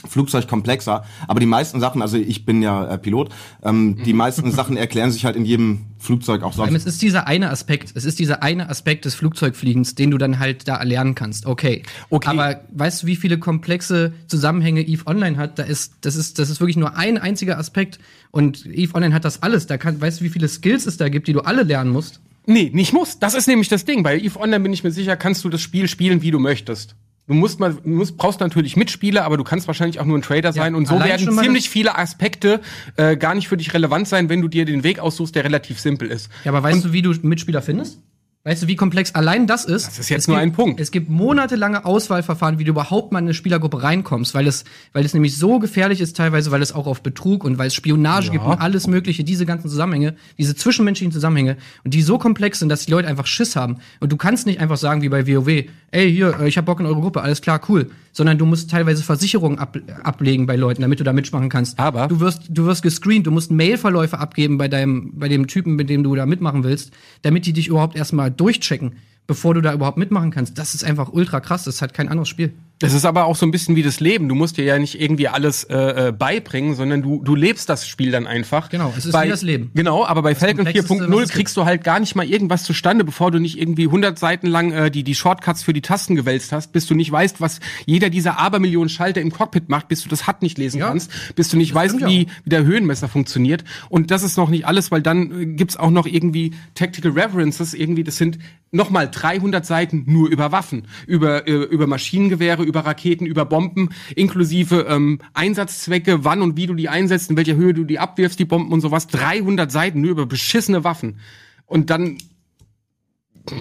[0.06, 3.30] Flugzeug komplexer, aber die meisten Sachen, also ich bin ja äh, Pilot,
[3.64, 6.72] ähm, die meisten Sachen erklären sich halt in jedem Flugzeug auch sonst.
[6.74, 10.38] Es ist dieser eine Aspekt, es ist dieser eine Aspekt des Flugzeugfliegens, den du dann
[10.38, 11.46] halt da erlernen kannst.
[11.46, 11.82] Okay.
[12.10, 12.28] Okay.
[12.28, 15.58] Aber weißt du, wie viele komplexe Zusammenhänge Eve Online hat?
[15.58, 17.98] Da ist, das ist, das ist wirklich nur ein einziger Aspekt.
[18.30, 19.66] Und Eve Online hat das alles.
[19.66, 22.20] Da kann, weißt du, wie viele Skills es da gibt, die du alle lernen musst?
[22.46, 23.18] Nee, nicht muss.
[23.18, 24.02] Das ist nämlich das Ding.
[24.02, 26.96] Bei EVE Online bin ich mir sicher, kannst du das Spiel spielen, wie du möchtest.
[27.28, 30.22] Du musst mal, du musst, brauchst natürlich Mitspieler, aber du kannst wahrscheinlich auch nur ein
[30.22, 30.74] Trader sein.
[30.74, 32.60] Und so werden ziemlich viele Aspekte
[32.96, 35.78] äh, gar nicht für dich relevant sein, wenn du dir den Weg aussuchst, der relativ
[35.78, 36.30] simpel ist.
[36.44, 38.00] Ja, aber weißt du, wie du Mitspieler findest?
[38.44, 39.86] Weißt du, wie komplex allein das ist?
[39.88, 40.80] Das ist jetzt es nur gibt, ein Punkt.
[40.80, 45.04] Es gibt monatelange Auswahlverfahren, wie du überhaupt mal in eine Spielergruppe reinkommst, weil es, weil
[45.04, 48.30] es nämlich so gefährlich ist teilweise, weil es auch auf Betrug und weil es Spionage
[48.30, 52.68] gibt und alles mögliche, diese ganzen Zusammenhänge, diese zwischenmenschlichen Zusammenhänge und die so komplex sind,
[52.68, 53.78] dass die Leute einfach Schiss haben.
[54.00, 56.80] Und du kannst nicht einfach sagen wie bei WoW, ey, hier, äh, ich hab Bock
[56.80, 57.90] in eure Gruppe, alles klar, cool.
[58.12, 61.78] Sondern du musst teilweise Versicherungen ab, ablegen bei Leuten, damit du da mitmachen kannst.
[61.78, 65.76] Aber- du wirst, du wirst gescreent, du musst Mailverläufe abgeben bei deinem, bei dem Typen,
[65.76, 66.92] mit dem du da mitmachen willst,
[67.22, 68.96] damit die dich überhaupt erstmal durchchecken,
[69.28, 70.58] bevor du da überhaupt mitmachen kannst.
[70.58, 72.54] Das ist einfach ultra krass, das hat kein anderes Spiel.
[72.80, 74.28] Das ist aber auch so ein bisschen wie das Leben.
[74.28, 77.88] Du musst dir ja nicht irgendwie alles äh, äh, beibringen, sondern du, du lebst das
[77.88, 78.70] Spiel dann einfach.
[78.70, 79.70] Genau, es ist bei, wie das Leben.
[79.74, 82.62] Genau, aber bei Falcon Komplexeste, was 4.0 es kriegst du halt gar nicht mal irgendwas
[82.62, 86.14] zustande, bevor du nicht irgendwie 100 Seiten lang äh, die, die Shortcuts für die Tasten
[86.14, 90.02] gewälzt hast, bis du nicht weißt, was jeder dieser Abermillionen Schalter im Cockpit macht, bis
[90.04, 90.88] du das HUD nicht lesen Ja.
[90.88, 93.64] kannst, bis du nicht weißt, stimmt ja wie, wie der Höhenmesser funktioniert.
[93.88, 97.74] Und das ist noch nicht alles, weil dann äh, gibt's auch noch irgendwie Tactical References,
[97.74, 98.38] irgendwie, das sind
[98.70, 104.86] nochmal 300 Seiten nur über Waffen, über, äh, über Maschinengewehre, über Raketen, über Bomben, inklusive
[104.88, 108.44] ähm, Einsatzzwecke, wann und wie du die einsetzt, in welcher Höhe du die abwirfst, die
[108.44, 109.06] Bomben und sowas.
[109.08, 111.18] 300 Seiten nur über beschissene Waffen.
[111.66, 112.18] Und dann,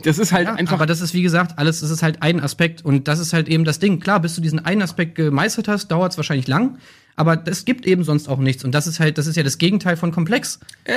[0.03, 0.73] das ist halt Ja, einfach.
[0.73, 3.47] aber das ist wie gesagt, alles, das ist halt ein Aspekt und das ist halt
[3.47, 3.99] eben das Ding.
[3.99, 6.77] Klar, bis du diesen einen Aspekt gemeistert hast, dauert es wahrscheinlich lang,
[7.15, 9.57] aber es gibt eben sonst auch nichts und das ist halt, das ist ja das
[9.57, 10.59] Gegenteil von komplex.
[10.83, 10.93] Äh.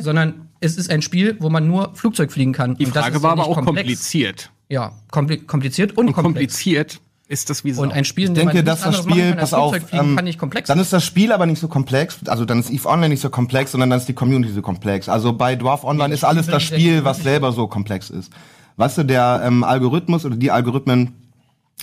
[0.00, 2.76] Sondern es ist ein Spiel, wo man nur Flugzeug fliegen kann.
[2.76, 3.86] die Und das Frage ist war ja aber nicht auch komplex.
[3.86, 4.50] kompliziert.
[4.68, 6.24] Ja, kompli kompliziert und, Und komplex.
[6.24, 7.82] kompliziert ist das wie Sau.
[7.82, 10.24] Und ein Spiel, Ich denke, man dass das Spiel, pass auf, Flugzeug fliegen, ähm, kann
[10.24, 13.08] nicht komplex dann ist das Spiel aber nicht so komplex, also dann ist EVE Online
[13.10, 15.08] nicht so komplex, sondern dann ist die Community so komplex.
[15.08, 18.32] Also bei Dwarf Online ist alles das Spiel, was selber so komplex ist.
[18.76, 21.14] Weißt du, der ähm, Algorithmus oder die Algorithmen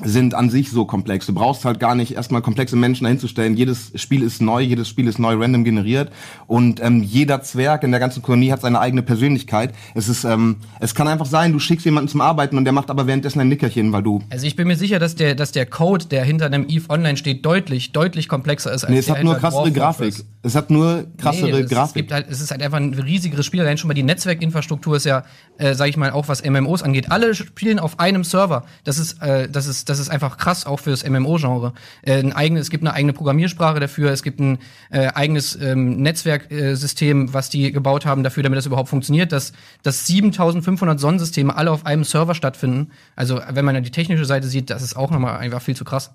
[0.01, 1.27] sind an sich so komplex.
[1.27, 3.56] Du brauchst halt gar nicht erstmal komplexe Menschen dahinzustellen.
[3.56, 6.12] Jedes Spiel ist neu, jedes Spiel ist neu random generiert
[6.47, 9.75] und ähm, jeder Zwerg in der ganzen Kolonie hat seine eigene Persönlichkeit.
[9.93, 12.89] Es ist, ähm, es kann einfach sein, du schickst jemanden zum Arbeiten und der macht
[12.89, 15.67] aber währenddessen ein Nickerchen, weil du Also ich bin mir sicher, dass der, dass der
[15.67, 19.17] Code, der hinter einem EVE Online steht, deutlich, deutlich komplexer ist als Nee, es der
[19.17, 20.15] hat nur krassere Grafik.
[20.41, 21.93] Es hat nur krassere Nee, es, Es, Grafik.
[21.93, 23.62] gibt halt, es ist halt einfach ein riesigeres Spiel.
[23.62, 25.23] Allein schon mal die Netzwerkinfrastruktur ist ja,
[25.60, 27.12] äh, sag ich mal, auch was MMOs angeht.
[27.12, 28.65] Alle spielen auf einem Server.
[28.84, 31.74] Das ist, äh, das ist, das ist einfach krass, auch fürs MMO-Genre.
[32.02, 32.24] Äh,
[32.56, 34.12] es gibt eine eigene Programmiersprache dafür.
[34.12, 38.89] Es gibt ein äh, eigenes ähm, Netzwerksystem, was die gebaut haben dafür, damit das überhaupt
[38.89, 42.91] funktioniert, dass, dass 7500 Sonnensysteme alle auf einem Server stattfinden.
[43.15, 45.86] Also, wenn man dann die technische Seite sieht, das ist auch nochmal einfach viel zu
[45.86, 46.12] krass.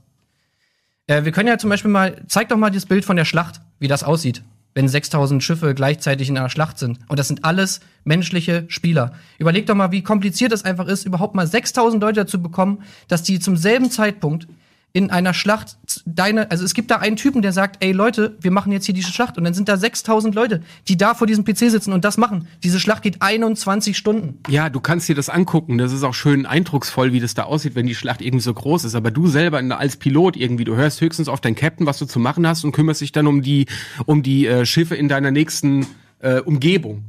[1.07, 3.61] Äh, wir können ja zum Beispiel mal, zeig doch mal das Bild von der Schlacht,
[3.81, 4.43] wie das aussieht,
[4.79, 7.01] wenn 6000 Schiffe gleichzeitig in einer Schlacht sind.
[7.09, 9.11] Und das sind alles menschliche Spieler.
[9.37, 13.25] Überleg doch mal, wie kompliziert es einfach ist, überhaupt mal 6000 Leute dazu bekommen, dass
[13.25, 14.47] die zum selben Zeitpunkt
[14.93, 18.51] in einer Schlacht deine, also es gibt da einen Typen, der sagt, ey Leute, wir
[18.51, 21.45] machen jetzt hier diese Schlacht und dann sind da 6000 Leute, die da vor diesem
[21.45, 22.49] PC sitzen und das machen.
[22.63, 24.39] Diese Schlacht geht 21 Stunden.
[24.49, 25.79] Ja, du kannst dir das angucken.
[25.79, 28.85] Das ist auch schön eindrucksvoll, wie das da aussieht, wenn die Schlacht irgendwie so groß
[28.85, 28.95] ist.
[28.95, 32.19] Aber du selber als Pilot irgendwie, du hörst höchstens auf deinen Captain, was du zu
[32.19, 33.67] machen hast und kümmerst dich dann um die,
[34.07, 35.87] um die äh, Schiffe in deiner nächsten
[36.21, 37.05] äh, Umgebung.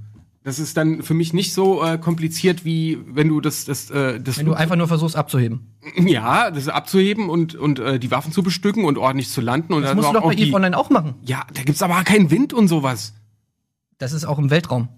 [0.49, 4.19] Das ist dann für mich nicht so äh, kompliziert, wie wenn du das, das, äh,
[4.19, 5.75] das Wenn du einfach nur versuchst abzuheben.
[5.95, 9.73] ja, das abzuheben und, und äh, die Waffen zu bestücken und ordentlich zu landen.
[9.73, 11.13] Und Das musst du doch bei EVE Online auch machen.
[11.21, 13.13] Ja, da gibt's aber keinen Wind und sowas.
[13.99, 14.89] Das ist auch im Weltraum.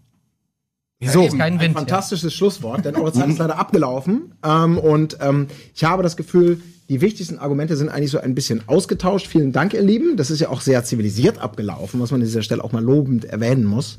[1.02, 4.36] so, ist kein ein Wind, fantastisches Schlusswort, denn eure Zeit ist leider abgelaufen.
[4.46, 6.62] Ähm, und ähm, ich habe das Gefühl,
[6.92, 9.26] die wichtigsten Argumente sind eigentlich so ein bisschen ausgetauscht.
[9.26, 10.18] Vielen Dank, ihr Lieben.
[10.18, 13.24] Das ist ja auch sehr zivilisiert abgelaufen, was man an dieser Stelle auch mal lobend
[13.24, 13.98] erwähnen muss.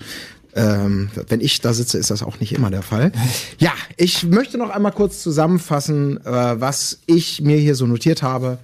[0.54, 3.10] Ähm, wenn ich da sitze, ist das auch nicht immer der Fall.
[3.58, 8.58] Ja, ich möchte noch einmal kurz zusammenfassen, äh, was ich mir hier so notiert habe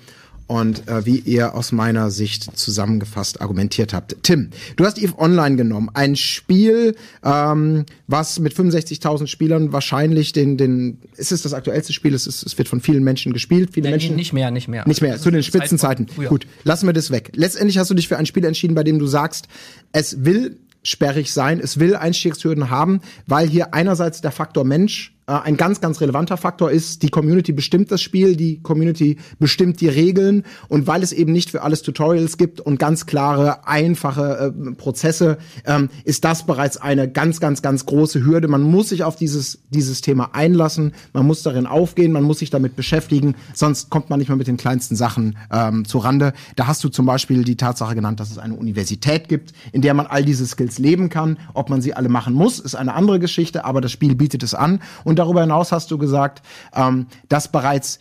[0.48, 4.16] und äh, wie ihr aus meiner Sicht zusammengefasst argumentiert habt.
[4.22, 10.56] Tim, du hast EVE Online genommen, ein Spiel, ähm, was mit 65.000 Spielern wahrscheinlich den,
[10.56, 12.14] den, ist es das aktuellste Spiel?
[12.14, 14.16] Es, ist, es wird von vielen Menschen gespielt, viele Menschen.
[14.16, 14.88] Nicht mehr, nicht mehr.
[14.88, 16.08] Nicht mehr, zu den Spitzenzeiten.
[16.08, 16.30] früher.
[16.30, 17.30] Gut, lassen wir das weg.
[17.34, 19.48] Letztendlich hast du dich für ein Spiel entschieden, bei dem du sagst,
[19.92, 25.56] es will sperrig sein, es will Einstiegshürden haben, weil hier einerseits der Faktor Mensch ein
[25.56, 27.02] ganz, ganz relevanter Faktor ist.
[27.02, 31.50] Die Community bestimmt das Spiel, die Community bestimmt die Regeln und weil es eben nicht
[31.50, 35.36] für alles Tutorials gibt und ganz klare, einfache äh, Prozesse,
[35.66, 38.48] ähm, ist das bereits eine ganz, ganz, ganz große Hürde.
[38.48, 42.48] Man muss sich auf dieses, dieses Thema einlassen, man muss darin aufgehen, man muss sich
[42.48, 46.32] damit beschäftigen, sonst kommt man nicht mehr mit den kleinsten Sachen ähm, zu Rande.
[46.56, 49.92] Da hast du zum Beispiel die Tatsache genannt, dass es eine Universität gibt, in der
[49.92, 51.36] man all diese Skills leben kann.
[51.52, 54.54] Ob man sie alle machen muss, ist eine andere Geschichte, aber das Spiel bietet es
[54.54, 54.80] an.
[55.04, 56.42] Und darüber hinaus hast du gesagt,
[56.74, 57.98] ähm, dass bereits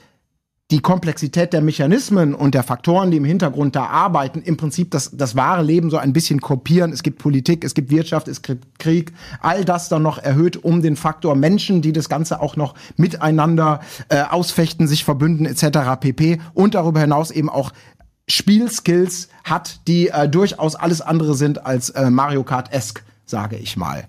[0.70, 5.12] die Komplexität der Mechanismen und der Faktoren, die im Hintergrund da arbeiten, im Prinzip das,
[5.16, 6.92] das wahre Leben so ein bisschen kopieren.
[6.92, 10.82] Es gibt Politik, es gibt Wirtschaft, es gibt Krieg, all das dann noch erhöht um
[10.82, 16.02] den Faktor Menschen, die das Ganze auch noch miteinander äh, ausfechten, sich verbünden etc.
[16.02, 16.42] pp.
[16.54, 17.72] Und darüber hinaus eben auch
[18.28, 24.06] Spielskills hat, die äh, durchaus alles andere sind als äh, Mario Kart-esque, sage ich mal.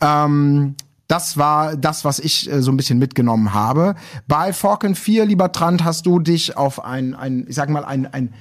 [0.00, 0.74] Ähm,
[1.10, 3.96] das war das, was ich äh, so ein bisschen mitgenommen habe.
[4.28, 8.06] Bei Falcon 4, lieber Trant, hast du dich auf ein, ein ich sag mal, ein,
[8.06, 8.32] ein,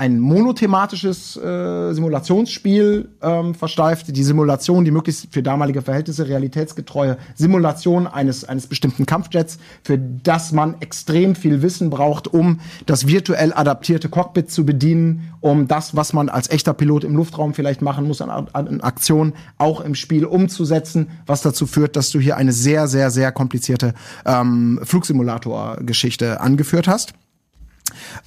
[0.00, 4.16] ein monothematisches äh, Simulationsspiel ähm, versteift.
[4.16, 10.52] Die Simulation, die möglichst für damalige Verhältnisse realitätsgetreue Simulation eines, eines bestimmten Kampfjets, für das
[10.52, 16.12] man extrem viel Wissen braucht, um das virtuell adaptierte Cockpit zu bedienen, um das, was
[16.12, 20.24] man als echter Pilot im Luftraum vielleicht machen muss, an, an Aktion auch im Spiel
[20.26, 26.86] umzusetzen, was dazu führt, dass du hier eine sehr, sehr, sehr komplizierte ähm, Flugsimulator-Geschichte angeführt
[26.86, 27.14] hast.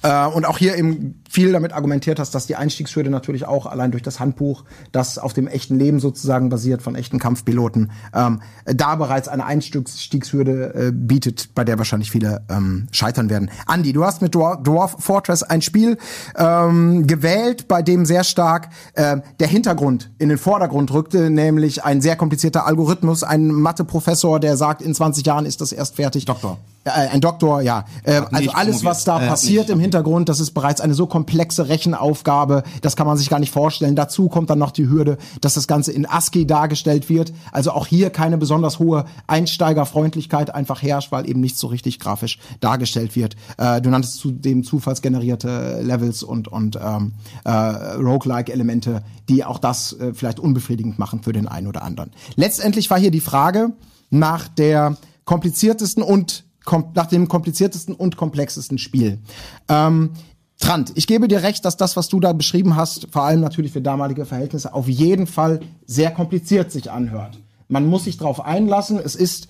[0.02, 3.90] Äh, und auch hier eben viel damit argumentiert hast, dass die Einstiegshürde natürlich auch allein
[3.90, 8.96] durch das Handbuch, das auf dem echten Leben sozusagen basiert von echten Kampfpiloten, ähm, da
[8.96, 13.50] bereits eine Einstiegshürde äh, bietet, bei der wahrscheinlich viele ähm, scheitern werden.
[13.72, 15.96] Andy, du hast mit Dwar Dwarf Fortress ein Spiel
[16.36, 22.00] ähm, gewählt, bei dem sehr stark äh, der Hintergrund in den Vordergrund rückte, nämlich ein
[22.00, 26.26] sehr komplizierter Algorithmus, ein Matheprofessor, der sagt, in 20 Jahren ist das erst fertig.
[26.26, 26.58] Doktor.
[26.84, 27.84] Äh, ein Doktor, ja.
[28.02, 29.22] Äh, also alles, was da.
[29.22, 33.30] Äh, passiert im Hintergrund, das ist bereits eine so komplexe Rechenaufgabe, das kann man sich
[33.30, 33.94] gar nicht vorstellen.
[33.94, 37.32] Dazu kommt dann noch die Hürde, dass das Ganze in ASCII dargestellt wird.
[37.52, 42.38] Also auch hier keine besonders hohe Einsteigerfreundlichkeit einfach herrscht, weil eben nicht so richtig grafisch
[42.60, 43.36] dargestellt wird.
[43.58, 47.12] Äh, du nanntest zudem zufallsgenerierte Levels und, und ähm,
[47.44, 52.10] äh, Roguelike-Elemente, die auch das äh, vielleicht unbefriedigend machen für den einen oder anderen.
[52.34, 53.72] Letztendlich war hier die Frage
[54.10, 56.44] nach der kompliziertesten und
[56.94, 59.18] nach dem kompliziertesten und komplexesten Spiel.
[59.68, 60.10] Ähm,
[60.58, 63.72] Trant, ich gebe dir recht, dass das, was du da beschrieben hast, vor allem natürlich
[63.72, 67.38] für damalige Verhältnisse, auf jeden Fall sehr kompliziert sich anhört.
[67.66, 69.00] Man muss sich darauf einlassen.
[69.02, 69.48] Es ist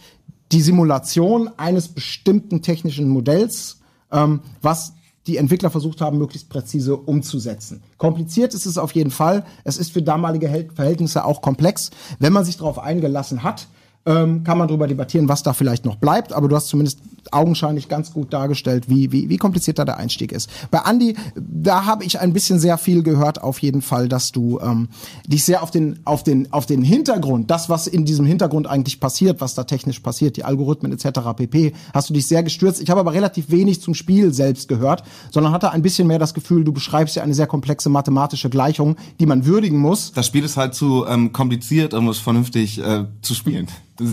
[0.53, 4.95] die Simulation eines bestimmten technischen Modells, ähm, was
[5.27, 7.83] die Entwickler versucht haben, möglichst präzise umzusetzen.
[7.97, 9.45] Kompliziert ist es auf jeden Fall.
[9.65, 11.91] Es ist für damalige Verhältnisse auch komplex.
[12.19, 13.69] Wenn man sich darauf eingelassen hat,
[14.05, 16.99] ähm, kann man darüber debattieren, was da vielleicht noch bleibt, aber du hast zumindest
[17.31, 20.51] augenscheinlich ganz gut dargestellt, wie, wie, wie kompliziert da der Einstieg ist.
[20.71, 24.59] Bei Andy, da habe ich ein bisschen sehr viel gehört, auf jeden Fall, dass du
[24.61, 24.89] ähm,
[25.27, 28.99] dich sehr auf den, auf, den, auf den Hintergrund, das, was in diesem Hintergrund eigentlich
[28.99, 31.21] passiert, was da technisch passiert, die Algorithmen etc.
[31.37, 32.83] pp., hast du dich sehr gestürzt.
[32.83, 36.35] Ich habe aber relativ wenig zum Spiel selbst gehört, sondern hatte ein bisschen mehr das
[36.35, 40.13] Gefühl, du beschreibst ja eine sehr komplexe mathematische Gleichung, die man würdigen muss.
[40.13, 43.69] Das Spiel ist halt zu ähm, kompliziert, um es vernünftig äh, zu spielen.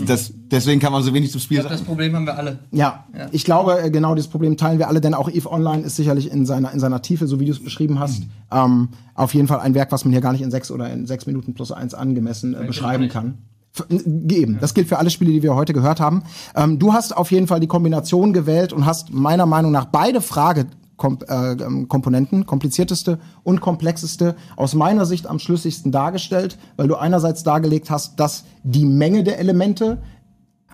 [0.06, 1.70] Das, deswegen kann man so wenig zum Spiel sagen.
[1.70, 2.58] Das Problem haben wir alle.
[2.70, 5.96] Ja, ich glaube, äh, genau dieses Problem teilen wir alle, denn auch EVE Online ist
[5.96, 9.48] sicherlich in seiner, in seiner Tiefe, so wie du es beschrieben hast, ähm, auf jeden
[9.48, 11.72] Fall ein Werk, was man hier gar nicht in sechs oder in sechs Minuten plus
[11.72, 13.38] eins angemessen äh, beschreiben kann.
[13.74, 14.58] F- n- Eben.
[14.60, 16.24] Das gilt für alle Spiele, die wir heute gehört haben.
[16.54, 20.20] Ähm, du hast auf jeden Fall die Kombination gewählt und hast meiner Meinung nach beide
[20.20, 20.66] Frage
[21.00, 26.96] Kom äh, ähm, Komponenten, komplizierteste und komplexeste, aus meiner Sicht am schlüssigsten dargestellt, weil du
[26.96, 29.98] einerseits dargelegt hast, dass die Menge der Elemente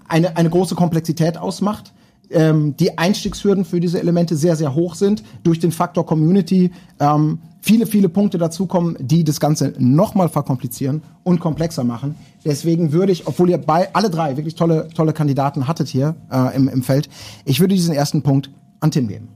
[0.08, 1.92] eine, eine große Komplexität ausmacht,
[2.30, 5.22] ähm, die Einstiegshürden für diese Elemente sehr, sehr hoch sind.
[5.44, 11.38] Durch den Faktor Community ähm, viele, viele Punkte dazukommen, die das Ganze nochmal verkomplizieren und
[11.38, 12.16] komplexer machen.
[12.44, 16.56] Deswegen würde ich, obwohl ihr bei alle drei wirklich tolle, tolle Kandidaten hattet hier äh,
[16.56, 17.08] im, im Feld,
[17.44, 19.35] ich würde diesen ersten Punkt an Tim geben.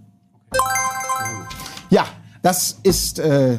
[1.91, 2.07] Ja,
[2.43, 3.59] das ist äh,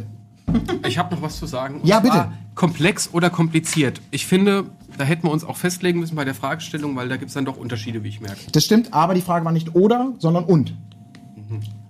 [0.87, 1.81] Ich habe noch was zu sagen.
[1.81, 2.31] Und Ja, bitte.
[2.55, 4.01] Komplex oder kompliziert.
[4.11, 4.65] Ich finde,
[4.97, 7.45] da hätten wir uns auch festlegen müssen bei der Fragestellung, weil da gibt es dann
[7.45, 8.39] doch Unterschiede, wie ich merke.
[8.51, 10.73] Das stimmt, aber die Frage war nicht oder, sondern und.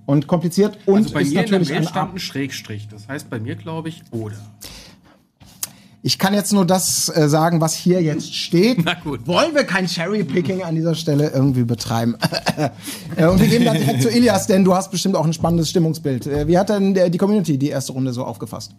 [0.05, 2.87] Und kompliziert und Also bei ist mir in der natürlich Mail stand ein Schrägstrich.
[2.89, 4.35] Das heißt bei mir, glaube ich, oder.
[6.03, 8.83] Ich kann jetzt nur das äh, sagen, was hier jetzt steht.
[8.83, 9.27] Na gut.
[9.27, 12.15] Wollen wir kein Cherry-Picking an dieser Stelle irgendwie betreiben?
[13.15, 15.69] äh, und wir gehen dann direkt zu Ilias, denn du hast bestimmt auch ein spannendes
[15.69, 16.25] Stimmungsbild.
[16.25, 18.73] Äh, wie hat denn die Community die erste Runde so aufgefasst?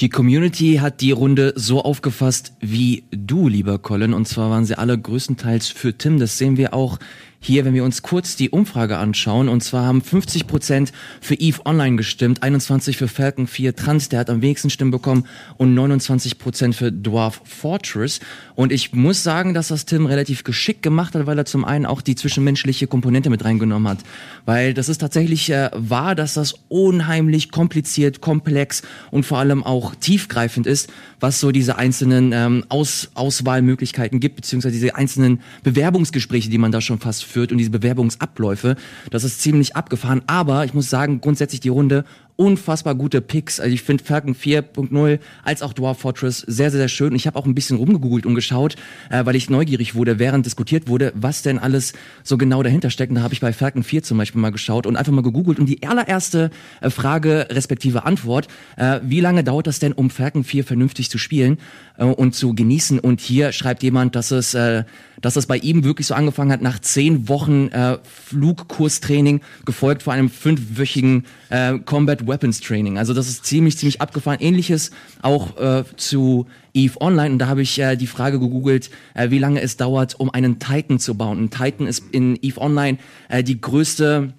[0.00, 4.14] Die Community hat die Runde so aufgefasst wie du, lieber Colin.
[4.14, 6.18] Und zwar waren sie alle größtenteils für Tim.
[6.18, 6.98] Das sehen wir auch
[7.40, 9.48] hier, wenn wir uns kurz die Umfrage anschauen.
[9.48, 14.20] Und zwar haben 50 Prozent für Eve Online gestimmt, 21 für Falcon 4 Trans, der
[14.20, 15.24] hat am wenigsten Stimmen bekommen,
[15.56, 18.20] und 29 Prozent für Dwarf Fortress.
[18.54, 21.86] Und ich muss sagen, dass das Tim relativ geschickt gemacht hat, weil er zum einen
[21.86, 23.98] auch die zwischenmenschliche Komponente mit reingenommen hat.
[24.44, 29.94] Weil das ist tatsächlich äh, wahr, dass das unheimlich kompliziert, komplex und vor allem auch
[29.94, 36.58] tiefgreifend ist, was so diese einzelnen ähm, Aus Auswahlmöglichkeiten gibt, beziehungsweise diese einzelnen Bewerbungsgespräche, die
[36.58, 38.76] man da schon fast führt und diese Bewerbungsabläufe.
[39.10, 40.22] Das ist ziemlich abgefahren.
[40.26, 42.04] Aber ich muss sagen, grundsätzlich die Runde
[42.38, 43.58] unfassbar gute Picks.
[43.58, 47.14] Also ich finde Falcon 4.0 als auch Dwarf Fortress sehr, sehr, sehr schön.
[47.16, 48.76] Ich habe auch ein bisschen rumgegoogelt und geschaut,
[49.10, 53.10] äh, weil ich neugierig wurde, während diskutiert wurde, was denn alles so genau dahinter steckt.
[53.10, 55.58] Und da habe ich bei Falcon 4 zum Beispiel mal geschaut und einfach mal gegoogelt.
[55.58, 58.46] Und die allererste äh, Frage respektive Antwort,
[58.76, 61.58] äh, wie lange dauert das denn, um Falcon 4 vernünftig zu spielen
[61.96, 63.00] äh, und zu genießen?
[63.00, 64.84] Und hier schreibt jemand, dass es, äh,
[65.20, 70.12] dass es bei ihm wirklich so angefangen hat, nach zehn Wochen äh, Flugkurstraining, gefolgt von
[70.12, 72.98] einem fünfwöchigen äh, Combat Weapons Training.
[72.98, 74.38] Also das ist ziemlich, ziemlich abgefahren.
[74.40, 74.90] Ähnliches
[75.22, 77.32] auch äh, zu Eve Online.
[77.32, 80.58] Und da habe ich äh, die Frage gegoogelt, äh, wie lange es dauert, um einen
[80.58, 81.44] Titan zu bauen.
[81.44, 84.34] Ein Titan ist in Eve Online äh, die größte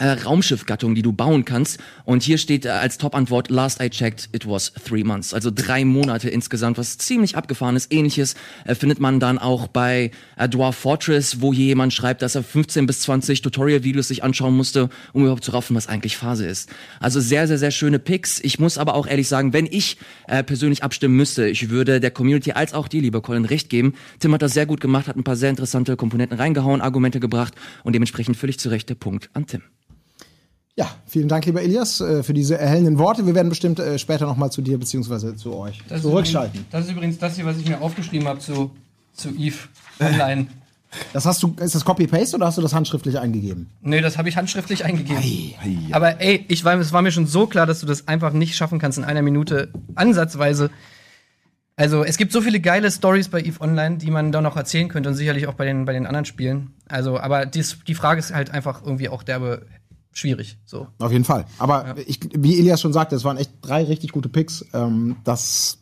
[0.00, 1.78] äh, Raumschiffgattung, die du bauen kannst.
[2.04, 5.34] Und hier steht äh, als Top-Antwort, last I checked, it was three months.
[5.34, 7.92] Also drei Monate insgesamt, was ziemlich abgefahren ist.
[7.92, 8.34] Ähnliches
[8.64, 12.42] äh, findet man dann auch bei äh, Dwarf Fortress, wo hier jemand schreibt, dass er
[12.42, 16.70] 15 bis 20 Tutorial-Videos sich anschauen musste, um überhaupt zu raffen, was eigentlich Phase ist.
[16.98, 18.40] Also sehr, sehr, sehr schöne Picks.
[18.40, 22.10] Ich muss aber auch ehrlich sagen, wenn ich äh, persönlich abstimmen müsste, ich würde der
[22.10, 23.94] Community als auch dir, lieber Colin, recht geben.
[24.18, 27.54] Tim hat das sehr gut gemacht, hat ein paar sehr interessante Komponenten reingehauen, Argumente gebracht
[27.84, 29.62] und dementsprechend völlig zu Recht der Punkt an Tim.
[30.76, 33.26] Ja, vielen Dank, lieber Elias, äh, für diese erhellenden Worte.
[33.26, 36.60] Wir werden bestimmt äh, später noch mal zu dir beziehungsweise zu euch Das zurückschalten.
[36.60, 38.70] übrigens- Das ist übrigens das hier, was ich mir aufgeschrieben habe zu,
[39.12, 39.56] zu Eve
[39.98, 40.46] Online.
[41.12, 43.70] Das hast du, ist das Copy-Paste oder hast du das handschriftlich eingegeben?
[43.80, 45.22] Nee, das habe ich handschriftlich eingegeben.
[45.92, 48.56] Aber ey, ich war, es war mir schon so klar, dass du das einfach nicht
[48.56, 50.68] schaffen kannst in einer Minute ansatzweise.
[51.76, 54.88] Also, es gibt so viele geile Stories bei EVE Online, die man da noch erzählen
[54.88, 56.72] könnte und sicherlich auch bei den, bei den anderen Spielen.
[56.88, 59.66] Also, aber dies, die Frage ist halt einfach irgendwie auch derbe
[60.12, 60.58] schwierig.
[60.66, 60.88] So.
[60.98, 61.46] Auf jeden Fall.
[61.58, 61.94] Aber ja.
[62.06, 64.64] ich, wie Elias schon sagte, es waren echt drei richtig gute Picks.
[64.72, 65.78] Ähm, das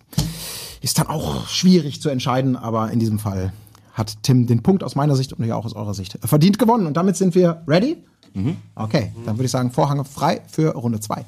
[0.80, 3.52] ist dann auch schwierig zu entscheiden, aber in diesem Fall
[3.92, 6.86] hat Tim den Punkt aus meiner Sicht und ja auch aus eurer Sicht verdient gewonnen.
[6.86, 7.96] Und damit sind wir ready?
[8.34, 8.56] Mhm.
[8.74, 11.24] Okay, dann würde ich sagen, Vorhang frei für Runde 2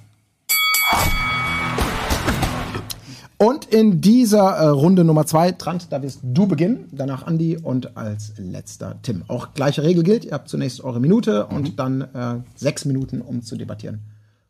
[3.73, 8.33] in dieser äh, Runde Nummer zwei, Trant, da wirst du beginnen, danach Andi und als
[8.37, 9.23] letzter Tim.
[9.29, 13.43] Auch gleiche Regel gilt, ihr habt zunächst eure Minute und dann äh, sechs Minuten, um
[13.43, 14.01] zu debattieren.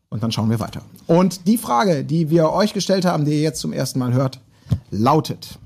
[0.09, 0.81] Und dann schauen wir weiter.
[1.07, 4.41] Und die Frage, die wir euch gestellt haben, die ihr jetzt zum ersten Mal hört,
[4.89, 5.57] lautet: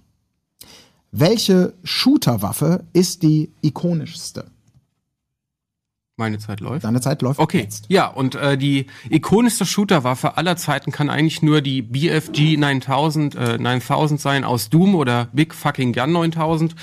[1.12, 4.46] Welche Shooterwaffe ist die ikonischste?
[6.18, 6.86] Meine Zeit läuft.
[6.86, 7.86] Deine Zeit läuft Okay, jetzt.
[7.90, 13.58] ja, und äh, die ikonischste Shooterwaffe aller Zeiten kann eigentlich nur die BFG 9000, äh,
[13.58, 16.74] 9000 sein aus Doom oder Big Fucking Gun 9000.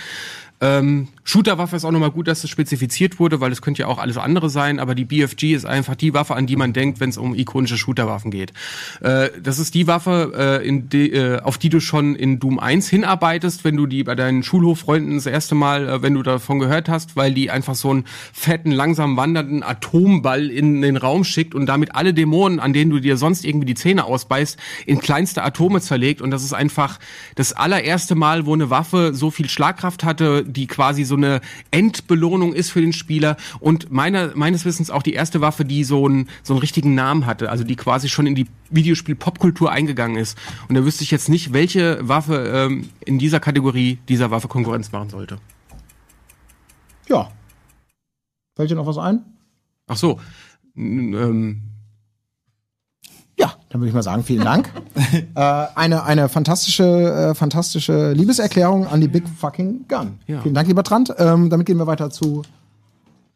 [0.60, 3.98] Ähm, Shooterwaffe ist auch nochmal gut, dass es spezifiziert wurde, weil es könnte ja auch
[3.98, 7.10] alles andere sein, aber die BFG ist einfach die Waffe, an die man denkt, wenn
[7.10, 8.52] es um ikonische Shooterwaffen geht.
[9.00, 10.32] Äh, das ist die Waffe,
[10.62, 14.02] äh, in die, äh, auf die du schon in Doom 1 hinarbeitest, wenn du die
[14.02, 17.76] bei deinen Schulhoffreunden das erste Mal, äh, wenn du davon gehört hast, weil die einfach
[17.76, 22.72] so einen fetten, langsam wandernden Atomball in den Raum schickt und damit alle Dämonen, an
[22.72, 26.20] denen du dir sonst irgendwie die Zähne ausbeißt, in kleinste Atome zerlegt.
[26.20, 26.98] Und das ist einfach
[27.36, 32.52] das allererste Mal, wo eine Waffe so viel Schlagkraft hatte, die quasi so eine Endbelohnung
[32.52, 36.28] ist für den Spieler und meiner, meines Wissens auch die erste Waffe, die so einen,
[36.42, 40.38] so einen richtigen Namen hatte, also die quasi schon in die Videospiel-Popkultur eingegangen ist.
[40.68, 44.92] Und da wüsste ich jetzt nicht, welche Waffe ähm, in dieser Kategorie dieser Waffe Konkurrenz
[44.92, 45.38] machen sollte.
[47.08, 47.30] Ja.
[48.54, 49.24] Fällt dir noch was ein?
[49.86, 50.20] Ach so.
[50.76, 51.71] Ähm,
[53.72, 54.70] Dann würde ich mal sagen, vielen Dank.
[55.34, 55.40] äh,
[55.74, 60.18] eine, eine fantastische, äh, fantastische Liebeserklärung an die Big Fucking Gun.
[60.26, 60.42] Ja.
[60.42, 61.14] Vielen Dank, lieber Trant.
[61.16, 62.42] Ähm, damit gehen wir weiter zu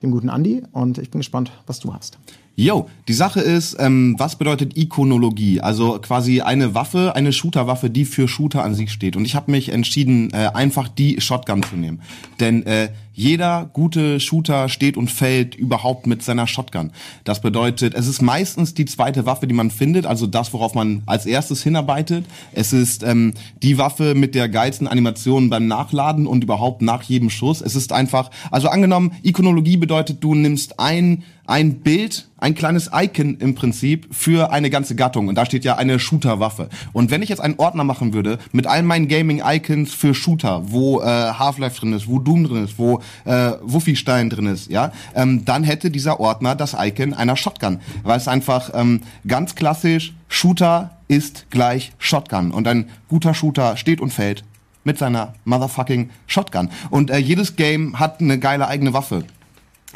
[0.03, 2.19] dem guten Andi und ich bin gespannt, was du hast.
[2.55, 5.61] Yo, die Sache ist, ähm, was bedeutet Ikonologie?
[5.61, 9.17] Also quasi eine Waffe, eine Shooterwaffe, die für Shooter an sich steht.
[9.17, 12.01] Und ich habe mich entschieden, äh, einfach die Shotgun zu nehmen.
[12.41, 16.93] Denn äh, jeder gute Shooter steht und fällt überhaupt mit seiner Shotgun.
[17.25, 21.03] Das bedeutet, es ist meistens die zweite Waffe, die man findet, also das, worauf man
[21.07, 22.27] als erstes hinarbeitet.
[22.53, 27.31] Es ist ähm, die Waffe mit der geilsten Animation beim Nachladen und überhaupt nach jedem
[27.31, 27.63] Schuss.
[27.63, 33.37] Es ist einfach, also angenommen, Ikonologie bedeutet, du nimmst ein ein Bild, ein kleines Icon
[33.39, 35.29] im Prinzip für eine ganze Gattung.
[35.29, 36.69] Und da steht ja eine Shooter-Waffe.
[36.93, 41.01] Und wenn ich jetzt einen Ordner machen würde mit all meinen Gaming-Icons für Shooter, wo
[41.01, 45.45] äh, Half-Life drin ist, wo Doom drin ist, wo äh, Wuffi-Stein drin ist, ja, ähm,
[45.45, 47.79] dann hätte dieser Ordner das Icon einer Shotgun.
[48.03, 52.51] Weil es einfach ähm, ganz klassisch Shooter ist gleich Shotgun.
[52.51, 54.45] Und ein guter Shooter steht und fällt
[54.85, 56.71] mit seiner motherfucking Shotgun.
[56.91, 59.25] Und äh, jedes Game hat eine geile eigene Waffe.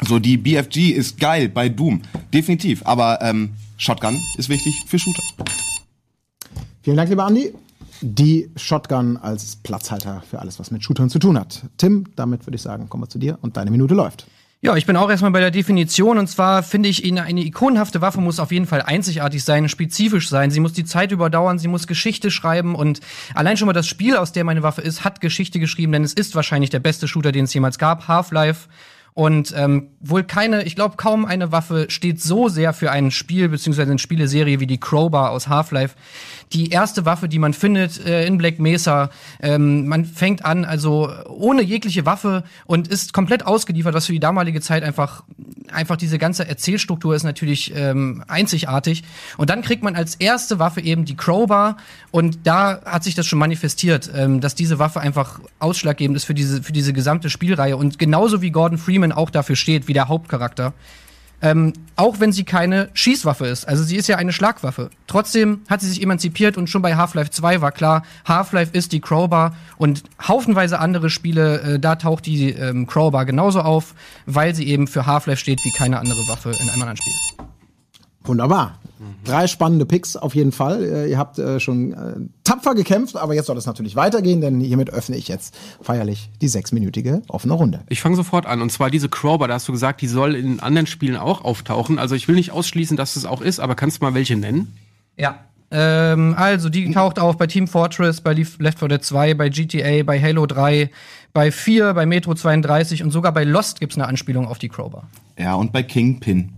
[0.01, 2.01] So, die BFG ist geil bei Doom.
[2.33, 2.81] Definitiv.
[2.85, 5.23] Aber ähm, Shotgun ist wichtig für Shooter.
[6.83, 7.53] Vielen Dank, lieber Andi.
[8.01, 11.63] Die Shotgun als Platzhalter für alles, was mit Shootern zu tun hat.
[11.77, 14.25] Tim, damit würde ich sagen, kommen wir zu dir und deine Minute läuft.
[14.63, 18.21] Ja, ich bin auch erstmal bei der Definition und zwar finde ich, eine, ikonenhafte Waffe
[18.21, 20.51] muss auf jeden Fall einzigartig sein, spezifisch sein.
[20.51, 22.99] Sie muss die Zeit überdauern, sie muss Geschichte schreiben und
[23.33, 26.13] allein schon mal das Spiel, aus der meine Waffe ist, hat Geschichte geschrieben, denn es
[26.13, 28.67] ist wahrscheinlich der beste Shooter, den es jemals gab, Half-Life.
[29.13, 33.49] Und ähm, wohl keine, ich glaube, kaum eine Waffe steht so sehr für ein Spiel
[33.49, 35.95] beziehungsweise eine Spieleserie wie die Crowbar aus Half-Life.
[36.53, 39.09] Die erste Waffe, die man findet äh, in Black Mesa,
[39.41, 44.19] ähm, man fängt an, also ohne jegliche Waffe und ist komplett ausgeliefert, was für die
[44.19, 45.23] damalige Zeit einfach,
[45.71, 49.03] einfach diese ganze Erzählstruktur ist natürlich ähm, einzigartig.
[49.37, 51.77] Und dann kriegt man als erste Waffe eben die Crowbar
[52.11, 56.33] und da hat sich das schon manifestiert, ähm, dass diese Waffe einfach ausschlaggebend ist für
[56.33, 60.09] diese, für diese gesamte Spielreihe und genauso wie Gordon Freeman auch dafür steht, wie der
[60.09, 60.73] Hauptcharakter.
[61.43, 63.67] Ähm, auch wenn sie keine Schießwaffe ist.
[63.67, 64.91] Also sie ist ja eine Schlagwaffe.
[65.07, 68.99] Trotzdem hat sie sich emanzipiert und schon bei Half-Life 2 war klar, Half-Life ist die
[68.99, 73.95] Crowbar und haufenweise andere Spiele, äh, da taucht die ähm, Crowbar genauso auf,
[74.27, 77.13] weil sie eben für Half-Life steht wie keine andere Waffe in einem anderen Spiel.
[78.23, 78.80] Wunderbar.
[79.23, 80.83] Drei spannende Picks auf jeden Fall.
[80.83, 84.59] Äh, ihr habt äh, schon äh, tapfer gekämpft, aber jetzt soll es natürlich weitergehen, denn
[84.59, 87.81] hiermit öffne ich jetzt feierlich die sechsminütige offene Runde.
[87.89, 88.61] Ich fange sofort an.
[88.61, 91.99] Und zwar diese Crowbar, da hast du gesagt, die soll in anderen Spielen auch auftauchen.
[91.99, 94.75] Also ich will nicht ausschließen, dass es auch ist, aber kannst du mal welche nennen?
[95.17, 95.39] Ja.
[95.73, 100.03] Ähm, also, die taucht auf bei Team Fortress, bei Left 4 Dead 2, bei GTA,
[100.03, 100.91] bei Halo 3,
[101.33, 105.07] bei 4, bei Metro 32 und sogar bei Lost gibt's eine Anspielung auf die Crowbar.
[105.37, 106.53] Ja, und bei Kingpin.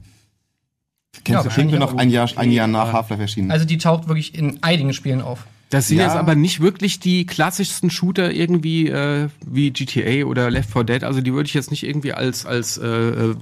[1.23, 3.51] Kennst Ja, du noch ein Jahr, ein Jahr nach Half-Life erschienen?
[3.51, 5.45] Also, die taucht wirklich in einigen Spielen auf.
[5.69, 6.03] Das sind Ja.
[6.03, 11.03] jetzt aber nicht wirklich die klassischsten Shooter irgendwie äh, wie GTA oder Left 4 Dead.
[11.03, 13.36] Also die würde ich jetzt nicht irgendwie als als äh, äh,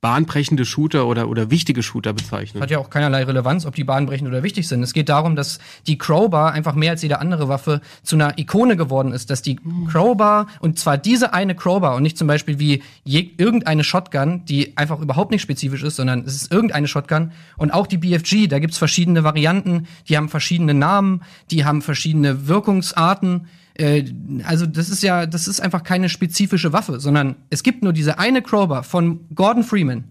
[0.00, 2.62] bahnbrechende Shooter oder oder wichtige Shooter bezeichnen.
[2.62, 4.82] Hat ja auch keinerlei Relevanz, ob die bahnbrechend oder wichtig sind.
[4.82, 5.58] Es geht darum, dass
[5.88, 9.30] die Crowbar einfach mehr als jede andere Waffe zu einer Ikone geworden ist.
[9.30, 9.58] Dass die
[9.90, 15.00] Crowbar, und zwar diese eine Crowbar und nicht zum Beispiel wie irgendeine Shotgun, die einfach
[15.00, 17.32] überhaupt nicht spezifisch ist, sondern es ist irgendeine Shotgun.
[17.56, 22.46] Und auch die BFG, da gibt's verschiedene Varianten, die haben verschiedene Namen, die haben verschiedene
[22.46, 23.48] Wirkungsarten.
[23.78, 24.04] Äh,
[24.44, 28.18] also das ist ja, das ist einfach keine spezifische Waffe, sondern es gibt nur diese
[28.18, 30.04] eine Crowbar von Gordon Freeman.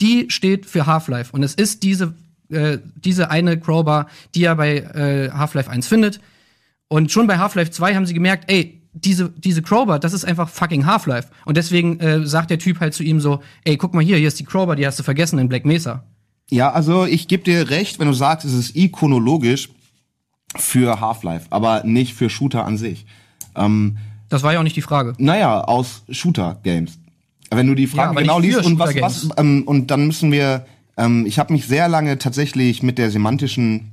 [0.00, 2.14] Die steht für Half-Life und es ist diese
[2.48, 6.20] äh, diese eine Crowbar, die er bei äh, Half-Life 1 findet.
[6.88, 10.48] Und schon bei Half-Life 2 haben sie gemerkt, ey, diese, diese Crowbar, das ist einfach
[10.48, 11.28] fucking Half-Life.
[11.44, 14.28] Und deswegen äh, sagt der Typ halt zu ihm so, ey, guck mal hier, hier
[14.28, 16.04] ist die Crowbar, die hast du vergessen in Black Mesa.
[16.48, 19.68] Ja, also ich gebe dir recht, wenn du sagst, es ist ikonologisch
[20.58, 23.06] für Half-Life, aber nicht für Shooter an sich.
[23.54, 23.96] Ähm,
[24.28, 25.14] Das war ja auch nicht die Frage.
[25.18, 26.98] naja, aus Shooter-Games.
[27.50, 30.66] Wenn du die Fragen aber genau liest und was, was ähm, und dann müssen wir,
[30.96, 33.92] ähm, ich habe mich sehr lange tatsächlich mit der semantischen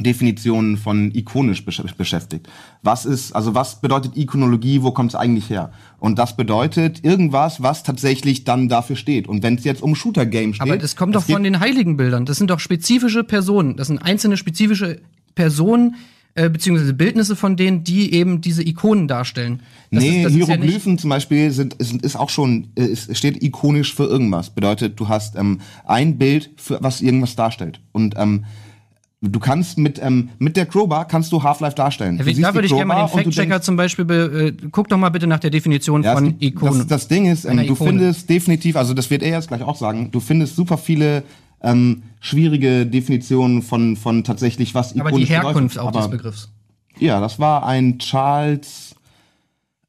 [0.00, 2.48] Definition von ikonisch besch beschäftigt.
[2.82, 5.70] Was ist, also was bedeutet Ikonologie, wo kommt es eigentlich her?
[5.98, 9.28] Und das bedeutet irgendwas, was tatsächlich dann dafür steht.
[9.28, 12.24] Und wenn es jetzt um Shooter-Games steht, Aber das kommt doch von den Heiligenbildern.
[12.24, 13.76] Das sind doch spezifische Personen.
[13.76, 15.00] Das sind einzelne spezifische
[15.34, 15.96] Personen,
[16.34, 19.60] äh, beziehungsweise Bildnisse von denen, die eben diese Ikonen darstellen.
[19.90, 23.14] Das nee, ist, ist ja Hieroglyphen zum Beispiel sind, ist, ist auch schon, äh, ist,
[23.16, 24.50] steht ikonisch für irgendwas.
[24.50, 27.80] Bedeutet, du hast ähm, ein Bild, für was irgendwas darstellt.
[27.92, 28.44] Und ähm,
[29.20, 32.16] du kannst mit, ähm, mit der Crowbar kannst du Half-Life darstellen.
[32.16, 35.10] Ja, da würde ich gerne mal den Fact-Checker zum Beispiel, be, äh, guck doch mal
[35.10, 36.78] bitte nach der Definition Ja, es von Ikonen.
[36.78, 37.90] Das, das Ding ist, ähm, du Ikone.
[37.90, 41.24] findest definitiv, also das wird er jetzt gleich auch sagen, du findest super viele
[41.62, 45.44] ähm, schwierige Definitionen von, von tatsächlich was Aber die ikonisch bedeutet.
[45.44, 46.48] Herkunft auch Aber- des Begriffs.
[46.98, 48.94] Ja, das war ein Charles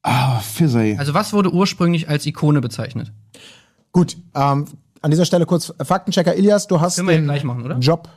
[0.04, 0.96] ah, Fizzey.
[0.98, 3.12] Also was wurde ursprünglich als Ikone bezeichnet?
[3.92, 4.66] Gut, ähm,
[5.02, 7.78] an dieser Stelle kurz Faktenchecker Ilias, du hast den gleich machen, oder?
[7.78, 8.08] Job,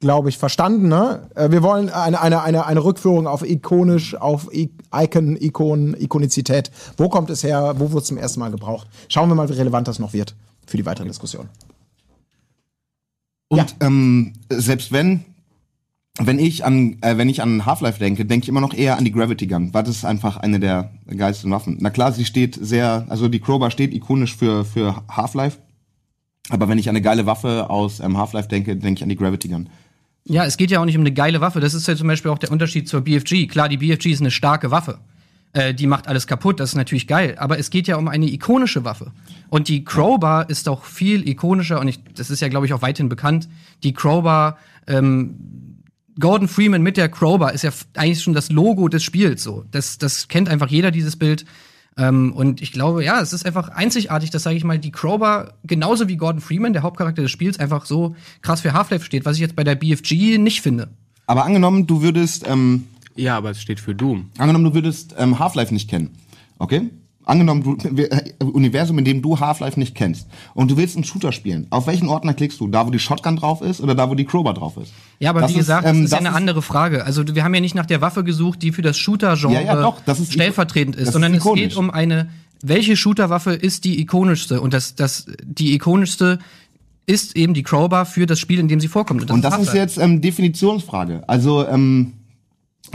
[0.00, 0.88] glaube ich, verstanden.
[0.88, 1.28] Ne?
[1.34, 6.70] Äh, Wir wollen eine, eine, eine, eine Rückführung auf ikonisch, auf Icon, Ikon, Ikonizität.
[6.96, 7.74] Wo kommt es her?
[7.76, 8.88] Wo wurde es zum ersten Mal gebraucht?
[9.08, 10.34] Schauen wir mal, wie relevant das noch wird
[10.66, 11.48] für die weitere Diskussion.
[13.52, 13.66] Und Ja.
[13.86, 15.24] ähm, selbst wenn,
[16.18, 19.04] wenn ich an, äh, wenn ich an Half-Life denke, denke ich immer noch eher an
[19.04, 21.76] die Gravity Gun, weil das ist einfach eine der geilsten Waffen.
[21.80, 25.58] Na klar, sie steht sehr, also die Crowbar steht ikonisch für, für Half-Life.
[26.48, 29.16] Aber wenn ich an eine geile Waffe aus ähm, Half-Life denke, denke ich an die
[29.16, 29.68] Gravity Gun.
[30.24, 31.60] Ja, es geht ja auch nicht um eine geile Waffe.
[31.60, 33.48] Das ist ja zum Beispiel auch der Unterschied zur BFG.
[33.48, 34.98] Klar, die BFG ist eine starke Waffe.
[35.54, 37.36] Äh, die macht alles kaputt, das ist natürlich geil.
[37.38, 39.12] Aber es geht ja um eine ikonische Waffe.
[39.50, 42.82] Und die Crowbar ist auch viel ikonischer und ich, das ist ja, glaube ich, auch
[42.82, 43.48] weithin bekannt.
[43.82, 45.82] Die Crowbar, ähm,
[46.18, 49.64] Gordon Freeman mit der Crowbar ist ja eigentlich schon das Logo des Spiels so.
[49.70, 51.44] Das, das kennt einfach jeder, dieses Bild.
[51.98, 55.54] Ähm, und ich glaube, ja, es ist einfach einzigartig, dass, sage ich mal, die Crowbar
[55.64, 59.36] genauso wie Gordon Freeman, der Hauptcharakter des Spiels, einfach so krass für Half-Life steht, was
[59.36, 60.88] ich jetzt bei der BFG nicht finde.
[61.26, 62.86] Aber angenommen, du würdest, ähm,
[63.16, 64.30] Ja, aber es steht für Doom.
[64.38, 66.10] angenommen, du würdest ähm, Half-Life nicht kennen.
[66.58, 66.90] Okay?
[67.24, 70.26] Angenommen, du, wir- äh, Universum, in dem du Half-Life nicht kennst.
[70.54, 71.68] Und du willst einen Shooter spielen.
[71.70, 72.66] Auf welchen Ordner klickst du?
[72.66, 74.92] Da, wo die Shotgun drauf ist oder da, wo die Crowbar drauf ist?
[75.20, 77.04] Ja, aber Das wie gesagt, ähm, das ist ja eine andere Frage.
[77.04, 79.94] Also wir haben ja nicht nach der Waffe gesucht, die für das Shooter-Genre Ja, ja,
[80.04, 81.62] das ist stellvertretend das ist, ist sondern es ikonisch.
[81.62, 82.28] geht um eine,
[82.60, 84.60] welche Shooter-Waffe ist die ikonischste?
[84.60, 86.40] Und das, das, die ikonischste
[87.06, 89.30] ist eben die Crowbar für das Spiel, in dem sie vorkommt.
[89.30, 89.76] Und das ist Half-Life.
[89.78, 91.22] jetzt ähm, Definitionsfrage.
[91.28, 92.14] Also, ähm,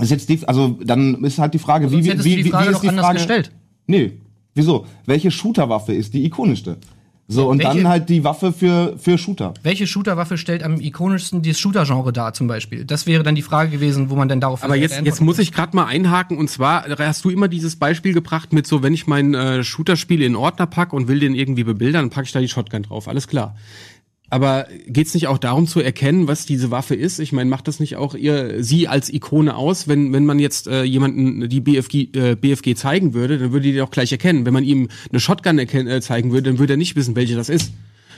[0.02, 2.46] ist jetzt def also dann ist halt die Frage, wie, Sonst wie, wie, du die
[2.46, 3.52] wie, Frage wie doch ist die anders Frage gestellt.
[3.88, 4.14] Nee,
[4.56, 4.86] wieso?
[5.06, 6.78] Welche Shooterwaffe ist die ikonischste?
[7.30, 9.54] So, und Welche- dann halt die Waffe für, für Shooter.
[9.62, 12.86] Welche Shooter-Waffe stellt am ikonischsten das Shooter-Genre dar, zum Beispiel?
[12.86, 15.52] Das wäre dann die Frage gewesen, wo man dann darauf Aber jetzt, jetzt muss ich
[15.52, 19.08] gerade mal einhaken und zwar hast du immer dieses Beispiel gebracht mit so, wenn ich
[19.08, 22.40] mein äh, Shooter-Spiel in Ordner pack und will den irgendwie bebildern, dann packe ich da
[22.40, 23.58] die Shotgun drauf, alles klar.
[24.30, 27.20] Aber geht's nicht auch darum zu erkennen, was diese Waffe ist?
[27.20, 29.88] Ich meine, macht das nicht auch ihr sie als Ikone aus?
[29.88, 33.82] Wenn wenn man jetzt äh, jemanden die BFG äh, BFG zeigen würde, dann würde die
[33.82, 34.46] auch gleich erkennen.
[34.46, 37.36] Wenn man ihm eine Shotgun erken äh, zeigen würde, dann würde er nicht wissen, welche
[37.36, 37.72] das ist.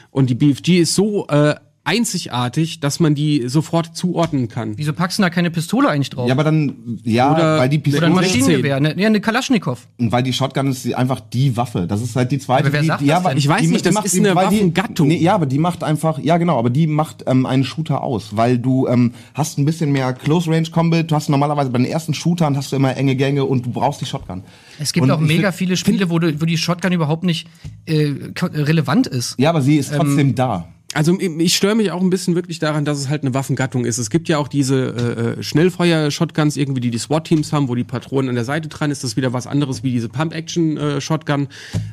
[0.10, 4.78] Und die BFG ist so äh, einzigartig, dass man die sofort zuordnen kann.
[4.78, 6.28] Wieso packst du da keine Pistole eigentlich drauf?
[6.28, 9.88] Ja, aber dann, ja, Oder- weil die Oder ein Pistole, Maschinengewehr, eine, ja, eine Kalaschnikow.
[9.98, 11.88] weil die Shotgun ist die- einfach die Waffe.
[11.88, 12.66] Das ist halt die zweite.
[12.66, 13.38] Aber wer die, sagt die, das denn?
[13.38, 15.08] Ich weiß die- nicht, das ist eine weil die- Waffengattung.
[15.08, 18.36] Nee, ja, aber die macht einfach, ja genau, aber die macht ähm, einen Shooter aus,
[18.36, 21.10] weil du ähm, hast ein bisschen mehr Close Range Combat.
[21.10, 24.02] Du hast normalerweise bei den ersten Shootern hast du immer enge Gänge und du brauchst
[24.02, 24.44] die Shotgun.
[24.80, 27.24] Es gibt Und auch ich mega find- viele Spiele, wo, du, wo die Shotgun überhaupt
[27.24, 27.48] nicht
[27.86, 29.36] äh, ko- relevant ist.
[29.40, 30.68] Ja, aber sie ist Ähm, trotzdem da.
[30.96, 34.00] Also ich störe mich auch ein bisschen wirklich daran, dass es halt eine Waffengattung ist.
[34.00, 37.84] Es gibt ja auch diese äh, äh, Schnellfeuer-Shotguns, irgendwie, die die SWAT-Teams haben, wo die
[37.84, 39.04] Patronen an der Seite dran ist.
[39.04, 41.48] Das ist wieder was anderes wie diese Pump-Action-Shotgun.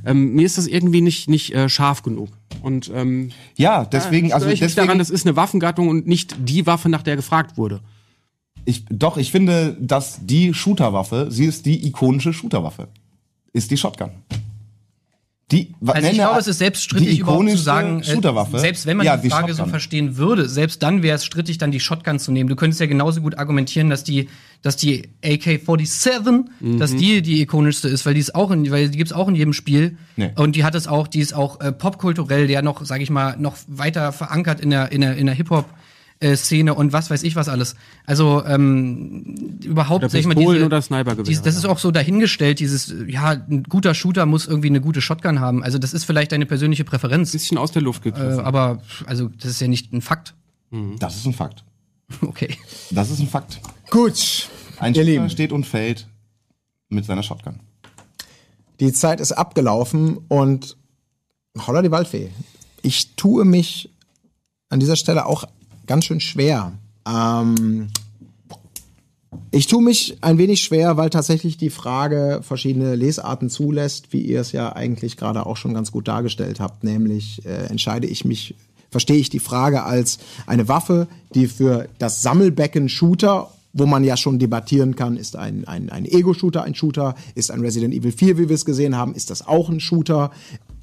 [0.06, 2.30] ähm, mir ist das irgendwie nicht nicht äh, scharf genug.
[2.62, 6.06] Und ähm, Ja, deswegen, störe also ich mich deswegen, daran, das ist eine Waffengattung und
[6.06, 7.80] nicht die Waffe, nach der gefragt wurde.
[8.64, 12.88] ich, doch, ich finde, dass die Shooterwaffe, sie ist die ikonische Shooterwaffe.
[13.52, 14.10] Ist die Shotgun.
[15.52, 18.96] Die, Also ich glaube, es ist selbst strittig die überhaupt zu sagen, äh, selbst wenn
[18.96, 19.70] man ja, die Frage so Shotgun.
[19.70, 22.48] verstehen würde, selbst dann wäre es strittig, dann die Shotgun zu nehmen.
[22.48, 24.28] Du könntest ja genauso gut argumentieren, dass die,
[24.62, 28.98] dass die AK-47, dass die die ikonischste ist, weil die ist auch in, weil die
[28.98, 29.96] gibt's auch in jedem Spiel.
[30.16, 30.32] Nee.
[30.34, 33.36] Und die hat es auch, die ist auch äh, popkulturell, der noch, sage ich mal,
[33.38, 35.66] noch weiter verankert in der in der in der Hip Hop.
[36.20, 37.74] Äh, Szene und was weiß ich was alles.
[38.06, 41.90] Also ähm, überhaupt Oder sag ich mal, diese, oder Snipergewehre, dieses, das ist auch so
[41.90, 45.62] dahingestellt, dieses äh, ja ein guter Shooter muss irgendwie eine gute Shotgun haben.
[45.62, 47.32] Also das ist vielleicht deine persönliche Präferenz.
[47.32, 48.40] Bisschen aus der Luft Äh, gegriffen.
[48.40, 50.34] aber also das ist ja nicht ein Fakt.
[50.98, 51.64] Das ist ein Fakt.
[52.22, 52.56] Okay.
[52.90, 53.60] Das ist ein Fakt.
[53.90, 54.48] Gut,
[54.78, 56.06] Ein ihr Shooter Lieben, steht und fällt
[56.88, 57.60] mit seiner Shotgun.
[58.80, 60.76] die Zeit ist abgelaufen und
[61.66, 62.30] holla die Waldfee.
[62.82, 63.90] Ich tue mich
[64.68, 65.44] an dieser Stelle auch
[65.86, 66.72] ganz schön schwer.
[67.06, 67.88] Ähm,
[69.50, 74.40] ich tue mich ein wenig schwer, weil tatsächlich die Frage verschiedene Lesarten zulässt, wie ihr
[74.40, 76.84] es ja eigentlich gerade auch schon ganz gut dargestellt habt.
[76.84, 78.54] Nämlich äh, entscheide ich mich,
[78.90, 84.16] verstehe ich die Frage als eine Waffe, die für das Sammelbecken Shooter wo man ja
[84.16, 88.38] schon debattieren kann, ist ein, ein, ein Ego-Shooter ein Shooter, ist ein Resident Evil 4,
[88.38, 90.30] wie wir es gesehen haben, ist das auch ein Shooter,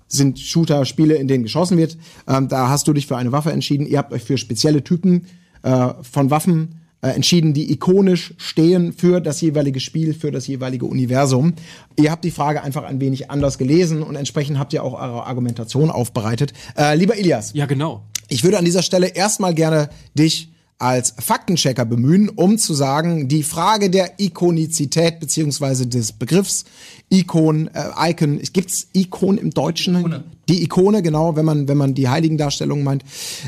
[0.08, 1.98] sind Shooter-Spiele, in denen geschossen wird.
[2.28, 3.88] Ähm, da hast du dich für eine Waffe entschieden.
[3.88, 5.26] Ihr habt euch für spezielle Typen
[5.64, 10.86] äh, von Waffen äh, entschieden, die ikonisch stehen für das jeweilige Spiel, für das jeweilige
[10.86, 11.54] Universum.
[11.98, 15.26] Ihr habt die Frage einfach ein wenig anders gelesen und entsprechend habt ihr auch eure
[15.26, 16.54] Argumentation aufbereitet.
[16.78, 18.04] Äh, lieber Ilias, ja, genau.
[18.30, 23.44] Ich würde an dieser Stelle erstmal gerne dich als Faktenchecker bemühen, um zu sagen, die
[23.44, 26.66] Frage der Ikonizität beziehungsweise des Begriffs
[27.10, 29.98] Ikon, äh, Icon, gibt's Ikon im Deutschen?
[29.98, 30.24] Ikone.
[30.50, 33.04] Die Ikone, genau, wenn man wenn man die Heiligendarstellung meint.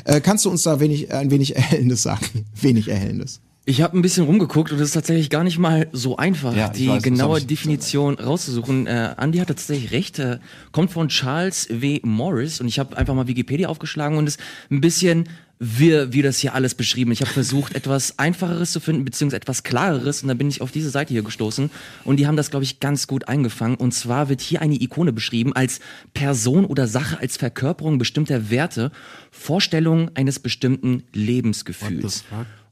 [0.05, 2.26] Äh, kannst du uns da wenig ein wenig erhellendes sagen?
[2.61, 3.41] Wenig erhellendes.
[3.67, 6.69] Ich habe ein bisschen rumgeguckt und es ist tatsächlich gar nicht mal so einfach, Ja,
[6.69, 8.86] die weiß, genaue Definition rauszusuchen.
[8.86, 10.38] Äh, Andy hat tatsächlich recht, äh,
[10.71, 11.99] kommt von Charles W.
[12.03, 14.38] Morris und ich habe einfach mal Wikipedia aufgeschlagen und es
[14.69, 15.30] ein bisschen
[15.60, 17.12] wirr, wie das hier alles beschrieben.
[17.12, 20.72] Ich habe versucht, etwas Einfacheres zu finden, beziehungsweise etwas Klareres und dann bin ich auf
[20.72, 21.70] diese Seite hier gestoßen
[22.03, 23.76] und die haben das, glaube ich, ganz gut eingefangen.
[23.76, 25.80] Und zwar wird hier eine Ikone beschrieben als
[26.14, 28.91] Person oder Sache, als Verkörperung bestimmter Werte,
[29.32, 32.24] Vorstellung eines bestimmten Lebensgefühls.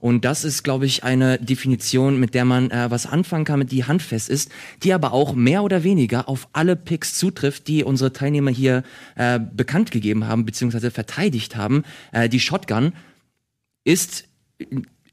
[0.04, 3.72] Und das ist, glaube ich, eine Definition, mit der man äh, was anfangen kann, mit
[3.72, 4.52] die handfest ist,
[4.84, 8.84] die aber auch mehr oder weniger auf alle Picks zutrifft, die unsere Teilnehmer hier
[9.16, 11.86] äh, bekannt gegeben haben, beziehungsweise verteidigt haben.
[12.12, 12.92] Äh, die Shotgun
[13.86, 14.26] ist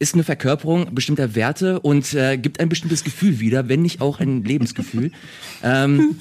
[0.01, 4.19] ist eine Verkörperung bestimmter Werte und äh, gibt ein bestimmtes Gefühl wieder, wenn nicht auch
[4.19, 5.13] ein Lebensgefühl.
[5.63, 6.17] ähm,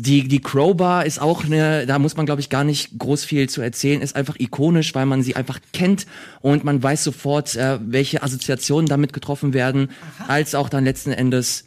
[0.00, 3.48] die, die Crowbar ist auch eine, da muss man glaube ich gar nicht groß viel
[3.48, 6.06] zu erzählen, ist einfach ikonisch, weil man sie einfach kennt
[6.40, 9.90] und man weiß sofort, äh, welche Assoziationen damit getroffen werden,
[10.28, 11.64] als auch dann letzten Endes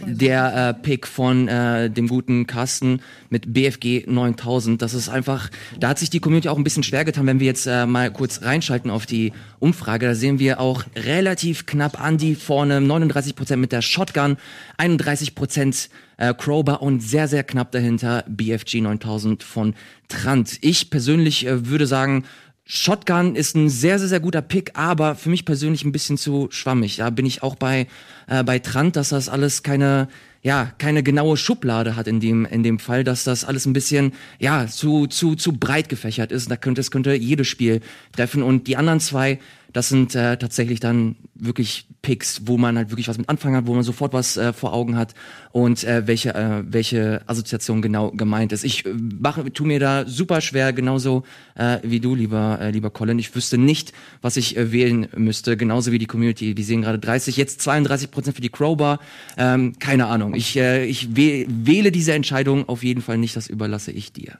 [0.00, 4.80] der äh, Pick von äh, dem guten Carsten mit BFG 9000.
[4.80, 7.46] Das ist einfach, da hat sich die Community auch ein bisschen schwer getan, wenn wir
[7.46, 10.06] jetzt äh, mal kurz reinschalten auf die Umfrage.
[10.06, 14.36] Da sehen wir auch relativ knapp Andy vorne, 39% mit der Shotgun,
[14.78, 15.88] 31%
[16.18, 19.74] äh, Crowbar und sehr, sehr knapp dahinter BFG 9000 von
[20.08, 20.58] Trant.
[20.60, 22.24] Ich persönlich äh, würde sagen,
[22.64, 26.48] Shotgun ist ein sehr, sehr, sehr guter Pick, aber für mich persönlich ein bisschen zu
[26.50, 26.96] schwammig.
[26.96, 27.88] Da bin ich auch bei,
[28.28, 30.08] äh, bei Trant, dass das alles keine,
[30.42, 34.12] ja, keine genaue Schublade hat in dem, in dem Fall, dass das alles ein bisschen,
[34.38, 36.50] ja, zu, zu, zu breit gefächert ist.
[36.50, 37.80] Da könnte, es könnte jedes Spiel
[38.12, 38.44] treffen.
[38.44, 39.40] Und die anderen zwei,
[39.72, 43.66] das sind äh, tatsächlich dann wirklich Picks, wo man halt wirklich was mit anfangen hat,
[43.66, 45.14] wo man sofort was äh, vor Augen hat
[45.52, 48.64] und äh, welche, äh, welche Assoziation genau gemeint ist.
[48.64, 52.90] Ich äh, mache, tu mir da super schwer, genauso äh, wie du, lieber, äh, lieber
[52.90, 53.18] Colin.
[53.18, 56.54] Ich wüsste nicht, was ich äh, wählen müsste, genauso wie die Community.
[56.54, 59.00] Die sehen gerade 30, jetzt 32 Prozent für die Crowbar.
[59.36, 60.34] Ähm, keine Ahnung.
[60.34, 64.38] Ich, äh, ich wäh wähle diese Entscheidung auf jeden Fall nicht, das überlasse ich dir.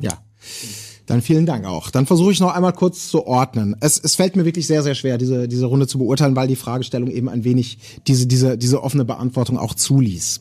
[0.00, 0.18] Ja.
[1.10, 1.90] Dann vielen Dank auch.
[1.90, 3.74] Dann versuche ich noch einmal kurz zu ordnen.
[3.80, 6.54] Es, es fällt mir wirklich sehr, sehr schwer, diese, diese Runde zu beurteilen, weil die
[6.54, 10.40] Fragestellung eben ein wenig diese, diese, diese offene Beantwortung auch zuließ.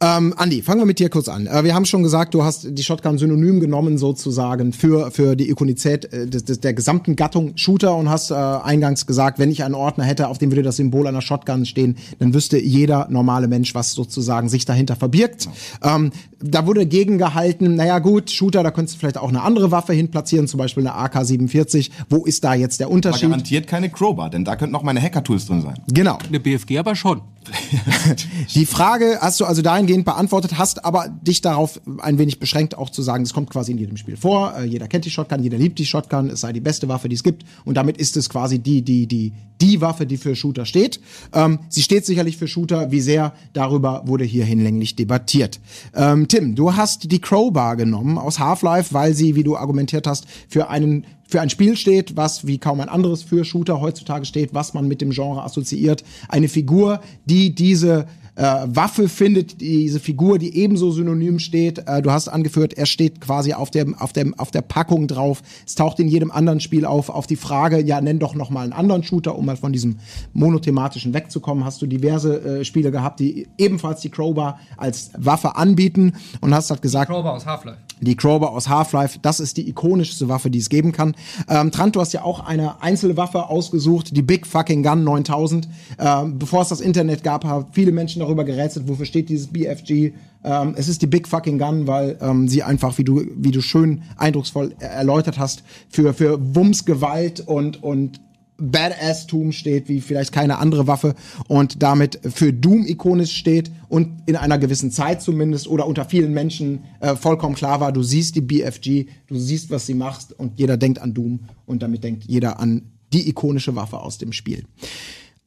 [0.00, 1.46] Ähm, Andi, fangen wir mit dir kurz an.
[1.46, 5.48] Äh, wir haben schon gesagt, du hast die Shotgun synonym genommen sozusagen für, für die
[5.48, 9.64] Ikonizität äh, des, des, der gesamten Gattung Shooter und hast äh, eingangs gesagt, wenn ich
[9.64, 13.48] einen Ordner hätte, auf dem würde das Symbol einer Shotgun stehen, dann wüsste jeder normale
[13.48, 15.48] Mensch, was sozusagen sich dahinter verbirgt.
[15.82, 16.10] Ähm,
[16.46, 20.10] da wurde gegengehalten, naja gut, Shooter, da könntest du vielleicht auch eine andere Waffe hin
[20.10, 21.90] platzieren, zum Beispiel eine AK-47.
[22.10, 23.30] Wo ist da jetzt der Aber Unterschied?
[23.30, 25.74] garantiert keine Crowbar, denn da könnten noch meine Hacker-Tools drin sein.
[25.88, 26.18] Genau.
[26.28, 27.22] Eine BFG aber schon.
[28.54, 32.90] Die Frage hast du also dahingehend beantwortet, hast aber dich darauf ein wenig beschränkt, auch
[32.90, 34.54] zu sagen, das kommt quasi in jedem Spiel vor.
[34.58, 37.16] Äh, jeder kennt die Shotgun, jeder liebt die Shotgun, es sei die beste Waffe, die
[37.16, 37.44] es gibt.
[37.64, 41.00] Und damit ist es quasi die, die, die, die Waffe, die für Shooter steht.
[41.32, 42.90] Ähm, sie steht sicherlich für Shooter.
[42.90, 45.60] Wie sehr darüber wurde hier hinlänglich debattiert.
[45.94, 50.26] Ähm, Tim, du hast die Crowbar genommen aus Half-Life, weil sie, wie du argumentiert hast,
[50.48, 54.52] für einen für ein Spiel steht, was wie kaum ein anderes für Shooter heutzutage steht,
[54.52, 56.02] was man mit dem Genre assoziiert.
[56.28, 61.86] Eine Figur, die diese äh, Waffe findet, diese Figur, die ebenso synonym steht.
[61.86, 65.42] Äh, du hast angeführt, er steht quasi auf dem auf dem auf der Packung drauf.
[65.66, 67.10] Es taucht in jedem anderen Spiel auf.
[67.10, 69.98] Auf die Frage, ja, nenn doch noch mal einen anderen Shooter, um mal von diesem
[70.32, 71.64] monothematischen wegzukommen.
[71.64, 76.70] Hast du diverse äh, Spiele gehabt, die ebenfalls die Crowbar als Waffe anbieten und hast
[76.70, 77.78] halt gesagt, Crowbar aus Half-Life.
[78.00, 81.14] die Crowbar aus Half-Life, das ist die ikonischste Waffe, die es geben kann.
[81.48, 85.68] Ähm, Trant, du hast ja auch eine Einzelwaffe ausgesucht, die Big Fucking Gun 9000.
[85.98, 90.12] Ähm, bevor es das Internet gab, haben viele Menschen darüber gerätselt, wofür steht dieses BFG.
[90.42, 93.60] Ähm, es ist die Big Fucking Gun, weil ähm, sie einfach, wie du, wie du
[93.60, 98.20] schön eindrucksvoll er- erläutert hast, für, für Wumms, Gewalt und, und
[98.56, 101.14] Badass-Tum steht, wie vielleicht keine andere Waffe
[101.48, 106.32] und damit für Doom ikonisch steht und in einer gewissen Zeit zumindest oder unter vielen
[106.32, 110.58] Menschen äh, vollkommen klar war, du siehst die BFG, du siehst, was sie macht und
[110.58, 114.64] jeder denkt an Doom und damit denkt jeder an die ikonische Waffe aus dem Spiel.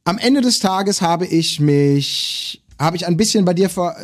[0.04, 3.96] Am Ende des Tages habe ich mich, habe ich ein bisschen bei dir ver,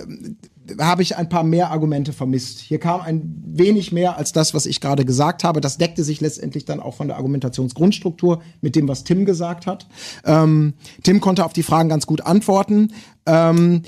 [0.81, 2.59] habe ich ein paar mehr Argumente vermisst.
[2.59, 5.61] Hier kam ein wenig mehr als das, was ich gerade gesagt habe.
[5.61, 9.87] Das deckte sich letztendlich dann auch von der Argumentationsgrundstruktur mit dem, was Tim gesagt hat.
[10.25, 12.93] Ähm, Tim konnte auf die Fragen ganz gut antworten.
[13.27, 13.83] Ähm,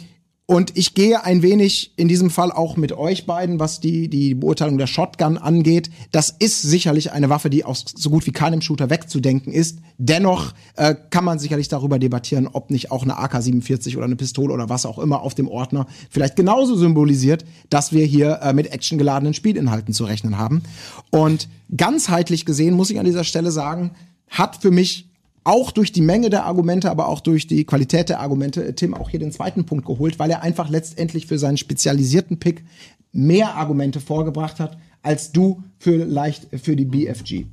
[0.49, 4.36] Und ich gehe ein wenig in diesem Fall auch mit euch beiden, was die, die
[4.36, 5.90] Beurteilung der Shotgun angeht.
[6.12, 9.80] Das ist sicherlich eine Waffe, die aus so gut wie keinem Shooter wegzudenken ist.
[9.99, 14.55] Dennoch äh, kann man sicherlich darüber debattieren, ob nicht auch eine AK-47 oder eine Pistole
[14.55, 18.72] oder was auch immer auf dem Ordner vielleicht genauso symbolisiert, dass wir hier äh, mit
[18.72, 20.62] actiongeladenen Spielinhalten zu rechnen haben.
[21.11, 23.90] Und ganzheitlich gesehen muss ich an dieser Stelle sagen,
[24.28, 25.06] hat für mich
[25.47, 28.94] auch durch die Menge der Argumente, aber auch durch die Qualität der Argumente äh, Tim
[28.94, 32.64] auch hier den zweiten Punkt geholt, weil er einfach letztendlich für seinen spezialisierten Pick
[33.12, 37.44] mehr Argumente vorgebracht hat als du für leicht für die BFG.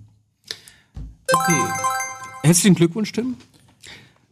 [1.31, 1.61] Okay.
[2.41, 3.35] Herzlichen Glückwunsch, Tim.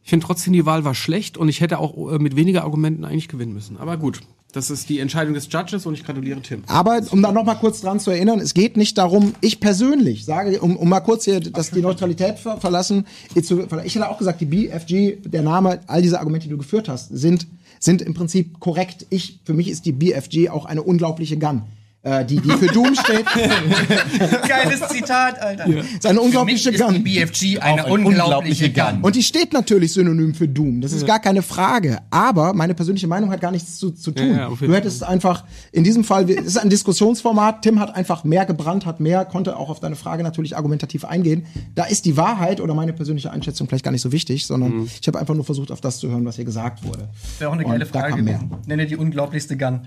[0.04, 3.06] Ich finde trotzdem, die Wahl war schlecht und ich hätte auch äh, mit weniger Argumenten
[3.06, 3.78] eigentlich gewinnen müssen.
[3.78, 4.22] Aber gut,
[4.52, 6.64] das ist die Entscheidung des Judges und ich gratuliere Tim.
[6.68, 10.26] Aber um da noch mal kurz dran zu erinnern, es geht nicht darum, ich persönlich
[10.26, 14.42] sage, um, um mal kurz hier, dass die Neutralität ver verlassen, ich hätte auch gesagt,
[14.42, 17.48] die BFG, der Name, all diese Argumente, die du geführt hast, sind,
[17.80, 19.06] sind im Prinzip korrekt.
[19.10, 21.64] Ich, für mich ist die BFG auch eine unglaubliche Gun.
[22.04, 23.26] Äh, die, die für Doom steht.
[24.48, 25.68] Geiles Zitat, Alter.
[25.70, 25.82] Ja.
[25.82, 27.04] ist eine unglaubliche Für Gun.
[27.04, 29.02] BFG eine unglaubliche Gun.
[29.02, 30.82] Und die steht natürlich synonym für Doom.
[30.82, 32.00] Das ist gar keine Frage.
[32.10, 34.32] Aber meine persönliche Meinung hat gar nichts zu, zu tun.
[34.32, 37.62] Ja, ja, du hättest einfach, in diesem Fall, es ist ein Diskussionsformat.
[37.62, 41.46] Tim hat einfach mehr gebrannt, hat mehr, konnte auch auf deine Frage natürlich argumentativ eingehen.
[41.76, 44.90] Da ist die Wahrheit oder meine persönliche Einschätzung vielleicht gar nicht so wichtig, sondern Mhm.
[45.00, 47.10] ich habe einfach nur versucht, auf das zu hören, was hier gesagt wurde.
[47.38, 48.40] Wäre auch eine geile da Frage mehr.
[48.66, 49.82] Nenne die unglaublichste Gun.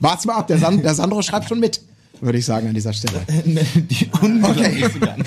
[0.00, 1.82] Wart's mal ab, der, San der Sandro schreibt schon mit,
[2.22, 3.20] würde ich sagen an dieser Stelle.
[3.28, 5.24] Die unglaubliche Gun.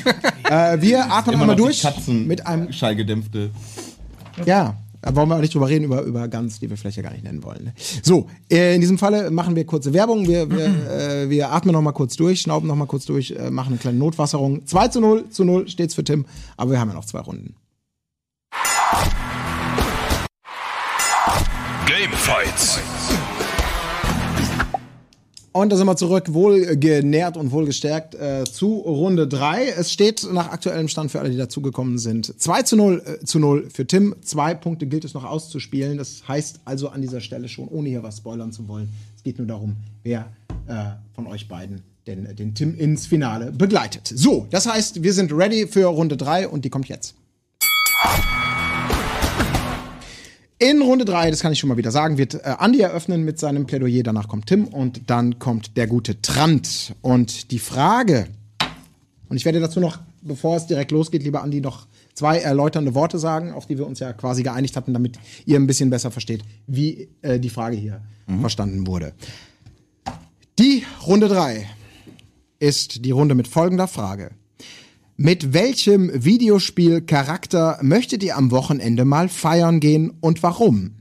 [0.50, 3.52] Äh, wir atmen Immer einmal durch die Katzen mit einem schallgedämpfte.
[4.46, 7.04] Ja, da wollen wir auch nicht drüber reden, über, über Guns, die wir vielleicht ja
[7.04, 7.66] gar nicht nennen wollen.
[7.66, 7.74] Ne?
[8.02, 10.28] So, äh, in diesem Falle machen wir kurze Werbung.
[10.28, 13.52] Wir, wir, äh, wir atmen noch mal kurz durch, schnauben noch mal kurz durch, äh,
[13.52, 14.66] machen eine kleine Notwasserung.
[14.66, 16.26] 2 zu 0 zu 0 steht's für Tim,
[16.56, 17.56] aber wir haben ja noch zwei Runden.
[21.86, 22.80] Game Fights.
[25.58, 29.70] Und da sind wir zurück, wohl genährt und wohl gestärkt äh, zu Runde 3.
[29.70, 33.40] Es steht nach aktuellem Stand für alle, die dazugekommen sind, 2 zu 0 äh, zu
[33.40, 34.16] 0 für Tim.
[34.22, 35.98] Zwei Punkte gilt es noch auszuspielen.
[35.98, 39.40] Das heißt also an dieser Stelle schon, ohne hier was spoilern zu wollen, es geht
[39.40, 40.28] nur darum, wer
[40.68, 44.12] äh, von euch beiden den, den Tim ins Finale begleitet.
[44.14, 47.16] So, das heißt, wir sind ready für Runde 3 und die kommt jetzt.
[50.60, 53.38] In Runde 3, das kann ich schon mal wieder sagen, wird äh, Andi eröffnen mit
[53.38, 56.96] seinem Plädoyer, danach kommt Tim und dann kommt der gute Trant.
[57.04, 58.28] Und die Frage,
[59.30, 61.86] und ich werde dazu noch, bevor es direkt losgeht, lieber Andi, noch
[62.16, 65.68] zwei erläuternde Worte sagen, auf die wir uns ja quasi geeinigt hatten, damit ihr ein
[65.68, 68.02] bisschen besser versteht, wie äh, die Frage hier
[68.42, 69.14] verstanden wurde.
[70.58, 71.70] Die Runde 3
[72.58, 74.32] ist die Runde mit folgender Frage.
[75.20, 80.92] Mit welchem Videospielcharakter möchtet ihr am Wochenende mal feiern gehen und warum?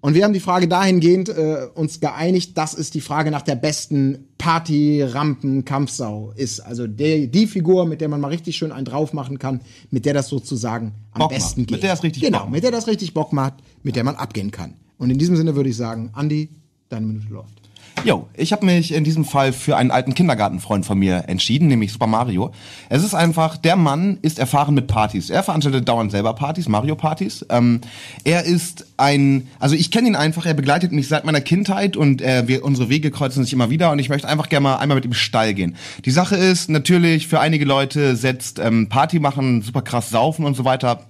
[0.00, 3.54] Und wir haben die Frage dahingehend äh, uns geeinigt, dass es die Frage nach der
[3.54, 6.58] besten Party-Rampen-Kampfsau ist.
[6.58, 9.60] Also der, die Figur, mit der man mal richtig schön einen drauf machen kann,
[9.92, 11.84] mit der das sozusagen am Bock macht, besten mit geht.
[11.84, 12.52] der es richtig genau, Bock macht.
[12.54, 14.74] mit der das richtig Bock macht, mit der man abgehen kann.
[14.98, 16.48] Und in diesem Sinne würde ich sagen, Andi,
[16.88, 17.65] deine Minute läuft.
[18.04, 21.92] Jo, ich habe mich in diesem Fall für einen alten Kindergartenfreund von mir entschieden, nämlich
[21.92, 22.52] Super Mario.
[22.88, 25.28] Es ist einfach, der Mann ist erfahren mit Partys.
[25.28, 27.46] Er veranstaltet dauernd selber Partys, Mario-Partys.
[27.50, 27.80] Ähm,
[28.22, 32.22] er ist ein, also ich kenne ihn einfach, er begleitet mich seit meiner Kindheit und
[32.22, 34.96] äh, wir, unsere Wege kreuzen sich immer wieder und ich möchte einfach gerne mal einmal
[34.96, 35.76] mit ihm Stall gehen.
[36.04, 40.54] Die Sache ist natürlich, für einige Leute setzt ähm, Party machen, super krass saufen und
[40.54, 41.06] so weiter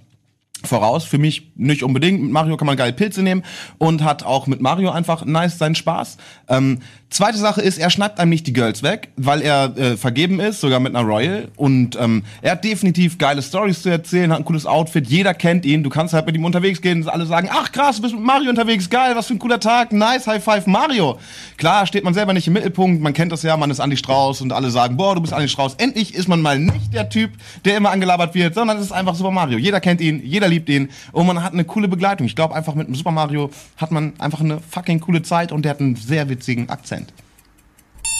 [0.63, 1.03] voraus.
[1.03, 2.21] Für mich nicht unbedingt.
[2.21, 3.43] Mit Mario kann man geil Pilze nehmen
[3.77, 6.17] und hat auch mit Mario einfach nice seinen Spaß.
[6.49, 6.79] Ähm,
[7.09, 10.59] zweite Sache ist, er schnappt einem nicht die Girls weg, weil er äh, vergeben ist,
[10.59, 11.47] sogar mit einer Royal.
[11.55, 15.65] Und ähm, er hat definitiv geile Stories zu erzählen, hat ein cooles Outfit, jeder kennt
[15.65, 15.83] ihn.
[15.83, 18.23] Du kannst halt mit ihm unterwegs gehen und alle sagen, ach krass, du bist mit
[18.23, 21.17] Mario unterwegs, geil, was für ein cooler Tag, nice, High Five Mario.
[21.57, 24.41] Klar, steht man selber nicht im Mittelpunkt, man kennt das ja, man ist Andi Strauß
[24.41, 25.75] und alle sagen, boah, du bist Andi Strauß.
[25.75, 27.31] Endlich ist man mal nicht der Typ,
[27.63, 29.57] der immer angelabert wird, sondern es ist einfach Super Mario.
[29.57, 32.27] Jeder kennt ihn, jeder liebt ihn und man hat eine coole Begleitung.
[32.27, 35.63] Ich glaube einfach mit einem Super Mario hat man einfach eine fucking coole Zeit und
[35.63, 36.96] der hat einen sehr witzigen Akzent.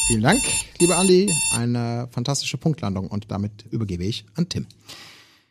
[0.07, 0.41] Vielen Dank,
[0.79, 1.29] lieber Andi.
[1.53, 4.65] Eine fantastische Punktlandung und damit übergebe ich an Tim.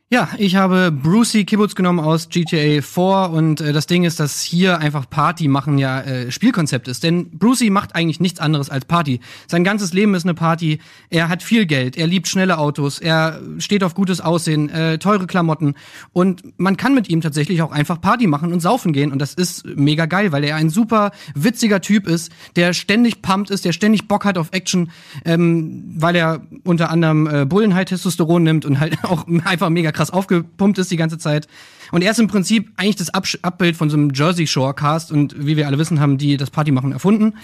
[0.08, 4.40] Ja, ich habe Brucey Kibbutz genommen aus GTA 4 und äh, das Ding ist, dass
[4.40, 7.02] hier einfach Party machen ja äh, Spielkonzept ist.
[7.02, 9.18] Denn Brucey macht eigentlich nichts anderes als Party.
[9.48, 10.78] Sein ganzes Leben ist eine Party.
[11.10, 15.26] Er hat viel Geld, er liebt schnelle Autos, er steht auf gutes Aussehen, äh, teure
[15.26, 15.74] Klamotten
[16.12, 19.34] und man kann mit ihm tatsächlich auch einfach Party machen und saufen gehen und das
[19.34, 23.72] ist mega geil, weil er ein super witziger Typ ist, der ständig pumped ist, der
[23.72, 24.92] ständig Bock hat auf Action,
[25.24, 30.10] ähm, weil er unter anderem äh, Bullenhigh Testosteron nimmt und halt auch einfach mega krass
[30.10, 31.48] aufgepumpt ist die ganze Zeit.
[31.90, 35.10] Und er ist im Prinzip eigentlich das Absch Abbild von so einem Jersey Shore Cast
[35.10, 37.34] und wie wir alle wissen, haben die das Partymachen erfunden.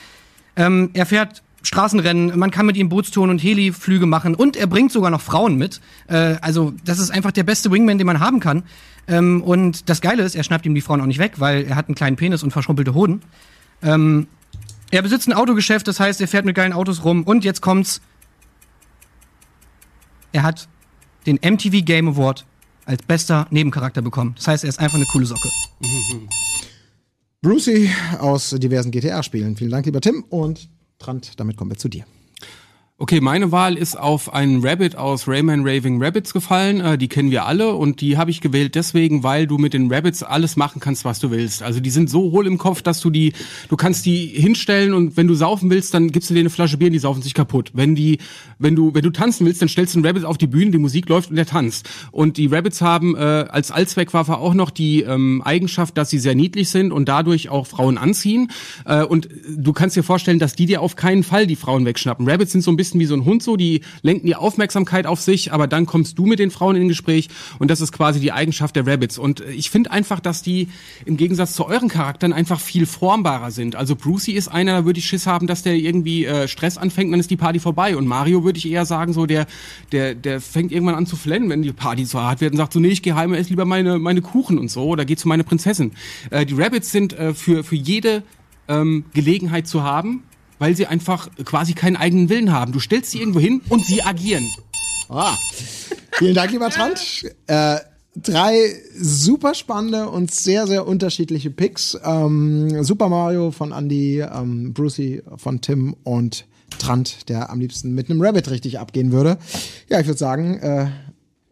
[0.56, 4.92] Ähm, er fährt Straßenrennen, man kann mit ihm Bootstouren und Heliflüge machen und er bringt
[4.92, 5.80] sogar noch Frauen mit.
[6.08, 8.64] Äh, also das ist einfach der beste Wingman, den man haben kann.
[9.06, 11.76] Ähm, und das Geile ist, er schnappt ihm die Frauen auch nicht weg, weil er
[11.76, 13.22] hat einen kleinen Penis und verschrumpelte Hoden.
[13.82, 14.26] Ähm,
[14.90, 18.00] er besitzt ein Autogeschäft, das heißt, er fährt mit geilen Autos rum und jetzt kommt's.
[20.32, 20.68] Er hat
[21.26, 22.44] den MTV Game Award
[22.84, 24.34] als bester Nebencharakter bekommen.
[24.36, 25.48] Das heißt, er ist einfach eine coole Socke.
[27.40, 29.56] Brucey aus diversen GTA-Spielen.
[29.56, 30.24] Vielen Dank, lieber Tim.
[30.30, 30.68] Und
[30.98, 32.04] Trant, damit kommen wir zu dir.
[33.02, 36.80] Okay, meine Wahl ist auf einen Rabbit aus Rayman Raving Rabbits gefallen.
[36.80, 39.92] Äh, die kennen wir alle und die habe ich gewählt deswegen, weil du mit den
[39.92, 41.64] Rabbits alles machen kannst, was du willst.
[41.64, 43.32] Also die sind so hohl im Kopf, dass du die,
[43.68, 46.76] du kannst die hinstellen und wenn du saufen willst, dann gibst du denen eine Flasche
[46.76, 47.72] Bier und die saufen sich kaputt.
[47.74, 48.18] Wenn die,
[48.60, 50.78] wenn du, wenn du tanzen willst, dann stellst du einen Rabbit auf die Bühne, die
[50.78, 51.88] Musik läuft und der tanzt.
[52.12, 56.36] Und die Rabbits haben äh, als Allzweckwaffe auch noch die ähm, Eigenschaft, dass sie sehr
[56.36, 58.52] niedlich sind und dadurch auch Frauen anziehen.
[58.84, 62.30] Äh, und du kannst dir vorstellen, dass die dir auf keinen Fall die Frauen wegschnappen.
[62.30, 65.20] Rabbits sind so ein bisschen wie so ein Hund so, die lenken die Aufmerksamkeit auf
[65.20, 67.28] sich, aber dann kommst du mit den Frauen in Gespräch
[67.58, 69.18] und das ist quasi die Eigenschaft der Rabbits.
[69.18, 70.68] Und ich finde einfach, dass die
[71.04, 73.76] im Gegensatz zu euren Charakteren einfach viel formbarer sind.
[73.76, 77.12] Also Brucey ist einer, da würde ich Schiss haben, dass der irgendwie äh, Stress anfängt,
[77.12, 77.96] dann ist die Party vorbei.
[77.96, 79.46] Und Mario würde ich eher sagen, so der,
[79.92, 82.72] der, der fängt irgendwann an zu flennen, wenn die Party zu hart wird und sagt
[82.72, 85.28] so, nee, ich gehe heim, esse lieber meine, meine Kuchen und so oder geh zu
[85.28, 85.92] meiner Prinzessin.
[86.30, 88.22] Äh, die Rabbits sind äh, für, für jede
[88.68, 90.22] ähm, Gelegenheit zu haben,
[90.62, 92.70] weil sie einfach quasi keinen eigenen Willen haben.
[92.70, 94.48] Du stellst sie irgendwo hin und sie agieren.
[95.08, 95.34] Ah.
[96.12, 97.24] Vielen Dank, lieber Trant.
[97.48, 97.78] Äh,
[98.14, 101.98] drei super spannende und sehr, sehr unterschiedliche Picks.
[102.04, 106.46] Ähm, Super Mario von Andy, ähm, Brucey von Tim und
[106.78, 109.38] Trant, der am liebsten mit einem Rabbit richtig abgehen würde.
[109.88, 110.86] Ja, ich würde sagen, äh,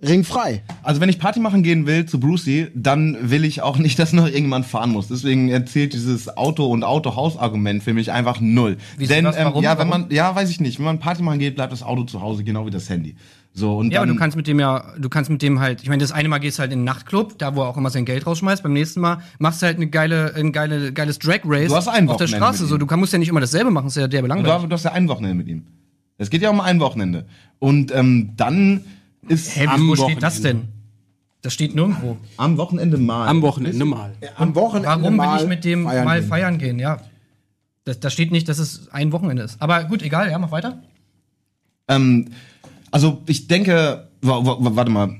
[0.02, 0.62] Ring frei.
[0.82, 4.12] Also wenn ich Party machen gehen will zu Brucey, dann will ich auch nicht, dass
[4.12, 5.08] noch irgendjemand fahren muss.
[5.08, 8.78] Deswegen erzählt dieses Auto- und Autohaus-Argument für mich einfach null.
[8.96, 9.36] Wieso Denn das?
[9.36, 9.62] ähm, Warum?
[9.62, 10.78] ja, wenn man, ja, weiß ich nicht.
[10.78, 13.14] Wenn man Party machen geht, bleibt das Auto zu Hause, genau wie das Handy.
[13.52, 15.82] So und Ja, aber dann, du kannst mit dem ja, du kannst mit dem halt,
[15.82, 17.76] ich meine, das eine Mal gehst du halt in den Nachtclub, da wo er auch
[17.76, 21.18] immer sein Geld rausschmeißt, beim nächsten Mal machst du halt eine geile, ein geile, geiles
[21.18, 22.64] Drag Race Du hast ein auf der Straße.
[22.66, 24.64] So, du kann, musst ja nicht immer dasselbe machen, ist ja der du, belangreicht.
[24.64, 25.66] du hast ja ein Wochenende mit ihm.
[26.16, 27.26] Es geht ja um ein Wochenende.
[27.58, 28.82] Und ähm, dann
[29.28, 30.68] ist Hä, am wo Wochenende, steht das denn?
[31.42, 32.16] Das steht nirgendwo.
[32.36, 33.26] Am Wochenende mal.
[33.28, 34.12] Am Wochenende mal.
[34.36, 36.28] Am Wochenende Warum will mal ich mit dem feiern mal gehen.
[36.28, 36.78] feiern gehen?
[36.78, 36.98] Ja.
[37.84, 39.60] Das, das steht nicht, dass es ein Wochenende ist.
[39.62, 40.82] Aber gut, egal, ja, mach weiter.
[41.88, 42.28] Ähm,
[42.90, 45.16] also ich denke, wa- wa- wa- warte mal.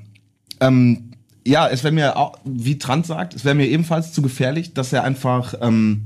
[0.59, 1.11] Ähm,
[1.45, 4.93] ja, es wäre mir, auch, wie Trant sagt, es wäre mir ebenfalls zu gefährlich, dass
[4.93, 6.03] er einfach ähm,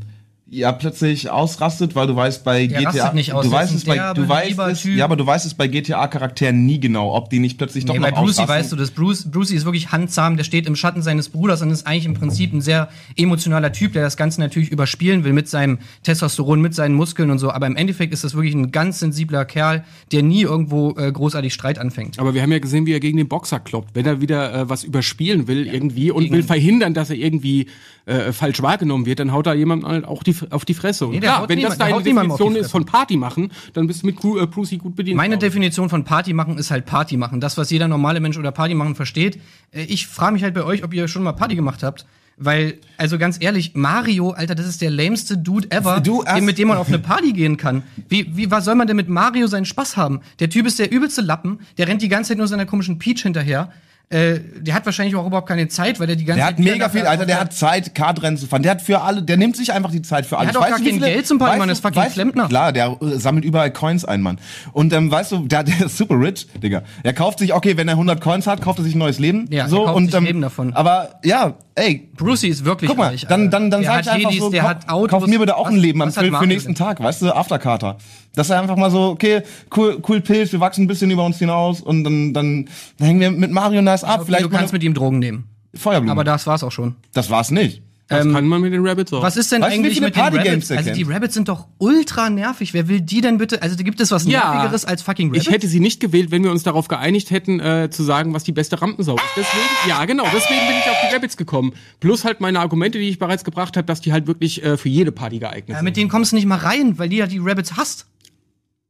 [0.48, 4.14] ja plötzlich ausrastet, weil du weißt bei Der GTA, nicht aus, du weißt es bei,
[4.14, 4.96] du weißt es, Typ.
[4.98, 7.94] ja, aber du weißt es bei GTA Charakteren nie genau, ob die nicht plötzlich doch
[7.96, 8.48] Nee, noch bei Brucey ausrasten.
[8.56, 8.92] weißt du das.
[8.92, 12.14] Bruce, Brucey ist wirklich handzahm, der steht im Schatten seines Bruders und ist eigentlich im
[12.14, 16.76] Prinzip ein sehr emotionaler Typ, der das Ganze natürlich überspielen will mit seinem Testosteron, mit
[16.76, 17.50] seinen Muskeln und so.
[17.50, 21.54] Aber im Endeffekt ist das wirklich ein ganz sensibler Kerl, der nie irgendwo äh, großartig
[21.56, 22.20] Streit anfängt.
[22.20, 23.96] Aber wir haben ja gesehen, wie er gegen den Boxer kloppt.
[23.96, 27.66] Wenn er wieder äh, was überspielen will irgendwie und will verhindern, dass er irgendwie
[28.06, 31.06] äh, falsch wahrgenommen wird, dann haut da jemand halt auch die, auf die Fresse.
[31.06, 34.04] Und Nee, klar, wenn niemand- das deine die Definition ist von Party machen, dann bist
[34.04, 35.18] du mit Cru- äh, Brucey gut bedient.
[35.18, 35.40] Meine ich.
[35.40, 37.40] Definition von Party machen ist halt Party machen.
[37.42, 39.40] Das, was jeder normale Mensch oder Party machen versteht.
[39.72, 42.06] Äh, Ich frage mich halt bei euch, ob ihr schon mal Party gemacht habt.
[42.38, 46.02] Weil, also ganz ehrlich, Mario, Alter, das ist der lämste Dude ever,
[46.42, 47.84] mit dem man auf eine Party gehen kann.
[48.10, 50.20] Wie, wie, was soll man denn mit Mario seinen Spaß haben?
[50.40, 53.22] Der Typ ist der übelste Lappen, der rennt die ganze Zeit nur seiner komischen Peach
[53.24, 53.72] hinterher.
[54.10, 56.64] Äh, der hat wahrscheinlich auch überhaupt keine Zeit, weil der die ganze Der Zeit hat
[56.64, 58.62] mega viel, Alter, der hat Zeit, Kartrennen zu fahren.
[58.62, 60.50] Der hat für alle, der nimmt sich einfach die Zeit für alles.
[60.50, 62.48] hat auch gar kein Geld zum Party du- das ist fucking Klempner.
[62.48, 64.38] Klar, der äh, sammelt überall Coins ein, Mann.
[64.74, 66.84] Und ähm, weißt du, der, der ist super rich, Digga.
[67.04, 69.48] Er kauft sich, okay, wenn er 100 Coins hat, kauft er sich ein neues Leben.
[69.50, 70.74] Ja, er so, kauft und, sich ähm, Leben davon.
[70.74, 74.30] Aber ja, ey, Brucey ist wirklich Guck mal, reich, dann, dann, dann sag ich einfach
[74.32, 75.10] Hedis, so, der kauf, Autos.
[75.12, 76.76] kauf mir bitte auch Was- ein Leben am hat für, Mario nächsten denn?
[76.76, 77.98] Tag, weißt du, Afterkater.
[78.34, 79.42] Dass er einfach mal so, okay,
[79.76, 82.70] cool, cool Pilz, wir wachsen ein bisschen über uns hinaus und dann, dann
[83.00, 84.16] hängen wir mit Mario nice ab.
[84.22, 85.46] Okay, vielleicht du kannst mit ihm Drogen nehmen.
[85.74, 86.12] eine Feuerblume.
[86.12, 86.96] Aber das war's auch schon.
[87.14, 87.82] das war's nicht.
[88.08, 89.24] Das kann man mit den Rabbits auch.
[89.24, 90.72] Was ist denn Weißt eigentlich mit den Partygames Rabbits?
[90.72, 91.04] Also die?
[91.04, 92.74] Rabbits sind doch ultra nervig.
[92.74, 93.64] Wer will die denn bitte?
[93.64, 94.54] Also gibt es was Ja.
[94.54, 95.48] nervigeres als fucking Rabbits?
[95.48, 98.44] Ich hätte sie nicht gewählt, wenn wir uns darauf geeinigt hätten, äh, zu sagen, was
[98.44, 99.24] die beste Rampensau ist.
[99.36, 101.74] Deswegen, ja, genau, deswegen bin ich auf die Rabbits gekommen.
[102.00, 104.90] Plus halt meine Argumente, die ich bereits gebracht habe, dass die halt wirklich äh, für
[104.90, 105.86] jede Party geeignet ja, sind.
[105.86, 108.06] mit denen kommst du nicht mal rein, weil die ja die Rabbits hasst.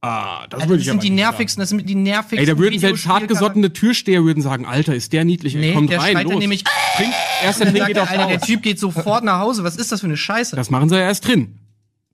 [0.08, 2.38] Ah, das Also würde ich sind aber die nervigsten, das sind die nervigsten.
[2.38, 6.00] Ey, da würden selbst hartgesottene Türsteher würden sagen, Alter, ist der niedlich, Nee, kommt der
[6.00, 6.38] rein, los.
[6.38, 6.64] nämlich,
[6.96, 7.12] Trink,
[7.44, 8.40] erst der dann geht der, Alter, der.
[8.42, 9.64] Typ geht sofort nach Hause.
[9.64, 10.56] Was ist das für eine Scheiße?
[10.56, 11.58] Das machen sie ja erst drin.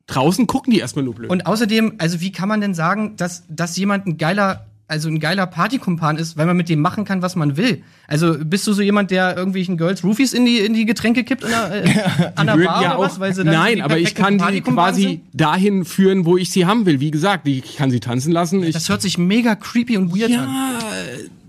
[0.08, 1.30] Draußen gucken die erstmal nur blöd.
[1.30, 5.20] Und außerdem, also wie kann man denn sagen, dass, dass jemand ein geiler also ein
[5.20, 7.82] geiler Partykumpan ist, weil man mit dem machen kann, was man will.
[8.08, 11.44] Also bist du so jemand, der irgendwelchen Girls Roofies in die, in die Getränke kippt
[11.46, 13.14] an der, äh, an der Bar ja oder was?
[13.16, 15.22] auch, Weil sie dann nein, aber ich kann die quasi sind?
[15.34, 17.00] dahin führen, wo ich sie haben will.
[17.00, 18.62] Wie gesagt, ich kann sie tanzen lassen.
[18.64, 20.50] Ich, Das hört sich mega creepy und weird an.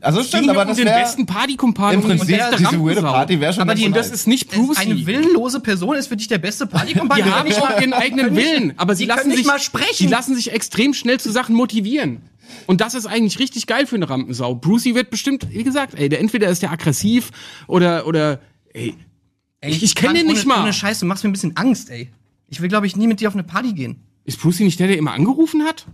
[0.01, 3.03] Also stimmt, aber das wäre besten Partykumpan im Prinzip beste diese weirde.
[3.03, 4.80] Party wäre schon Aber die- das ist nicht Brucey.
[4.90, 7.18] eine willenlose Person ist für dich der beste Partykumpan.
[7.18, 9.95] Die haben nicht mal ihren eigenen Willen, aber sie lassen sich mal sprechen.
[9.99, 12.18] Die lassen sich extrem schnell zu Sachen motivieren.
[12.66, 14.55] Und das ist eigentlich richtig geil für eine Rampensau.
[14.55, 17.30] Brucey wird bestimmt, wie gesagt, ey, der entweder ist der aggressiv
[17.66, 18.40] oder oder
[18.72, 18.94] ey,
[19.62, 20.62] Ey, ich, ich kenne den nicht ohne, mal.
[20.64, 22.11] Ohne Scheiß, du machst mir ein bisschen Angst, ey.
[22.48, 24.03] Ich will, glaube ich, nie mit dir auf eine Party gehen.
[24.24, 25.86] Ist Brucey nicht der, der immer angerufen hat?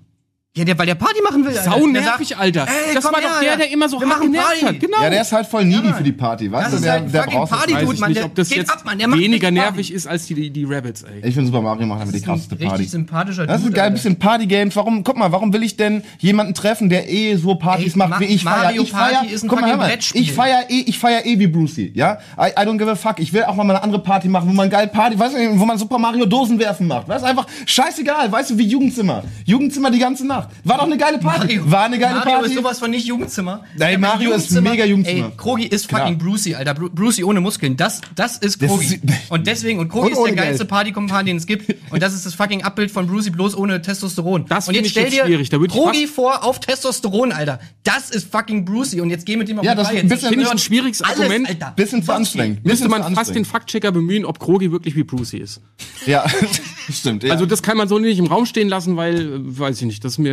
[0.57, 1.57] Ja, der, weil der Party machen will.
[1.57, 1.71] Alter.
[1.71, 2.67] Sau Der nervig, sagt, Alter.
[2.67, 3.63] Ey, das komm war her, doch der, Alter.
[3.65, 4.65] der immer so Wir hart machen genervt Party.
[4.65, 4.81] hat.
[4.81, 5.03] Genau.
[5.03, 6.77] Ja, der ist halt voll needy für die Party, weißt Das du?
[6.79, 8.09] ist Der, halt der braucht Party, Weiß ich Mann.
[8.11, 8.99] nicht, Der ob das geht jetzt ab, Mann.
[8.99, 9.55] Der macht weniger Party.
[9.55, 11.19] nervig ist als die, die Rabbits, ey.
[11.29, 12.85] Ich finde Super Mario macht aber die krasseste richtig Party.
[12.87, 13.95] sympathischer Das ist ein Dude, geil Alter.
[13.95, 14.75] bisschen Partygames.
[14.75, 18.11] Warum, guck mal, warum will ich denn jemanden treffen, der eh so Partys Ey, macht
[18.11, 18.57] Ma- wie ich feier?
[18.65, 20.23] Mario Ich feier, Party ist ein guck mal, fucking hör mal, Brettspiel.
[20.23, 22.19] ich feier eh, ich feier eh wie Brucey, ja?
[22.37, 23.21] I, I don't give a fuck.
[23.21, 25.65] Ich will auch mal eine andere Party machen, wo man geil Party, weißt du, wo
[25.67, 27.07] man Super Mario Dosen werfen macht.
[27.07, 29.23] Weißt du, einfach scheißegal, weißt du, wie Jugendzimmer.
[29.45, 30.48] Jugendzimmer die ganze Nacht.
[30.65, 31.61] War doch eine geile Party.
[31.71, 32.49] War eine geile Mario Party.
[32.51, 33.65] ist sowas von nicht Jugendzimmer.
[33.77, 35.27] Nein, Ja, Mario ist mega Jugendzimmer.
[35.27, 36.75] Ey, Krogi ist fucking Brucey, Alter.
[36.75, 37.77] Bru Brucey ohne Muskeln.
[37.77, 38.87] Das, das ist Das Krogi.
[38.87, 40.71] ist- und deswegen, und Krogi Und ist der geilste Geld.
[40.71, 41.75] Partykumpan, den es gibt.
[41.91, 44.45] Und das ist das fucking Abbild von Brucey bloß ohne Testosteron.
[44.47, 45.49] Das und jetzt schwierig.
[45.49, 47.59] Da würd ich Krogi vor auf Testosteron, Alter.
[47.83, 49.01] Das ist fucking Brucey.
[49.01, 50.01] Und jetzt geh mit dem auf Ja, die das Reihe.
[50.01, 51.49] Finde ich ein schwieriges alles, Argument.
[51.49, 51.73] Alter.
[51.75, 52.65] Bisschen zu anstrengend.
[52.65, 53.45] Müsste man fast den.
[53.49, 55.61] Faktchecker bemühen, ob Krogi wirklich wie Brucey ist.
[56.07, 56.25] Ja,
[56.93, 57.25] stimmt.
[57.31, 60.13] Also das kann man so nicht im Raum stehen lassen, weil, weiß ich nicht, das
[60.13, 60.28] ist mir,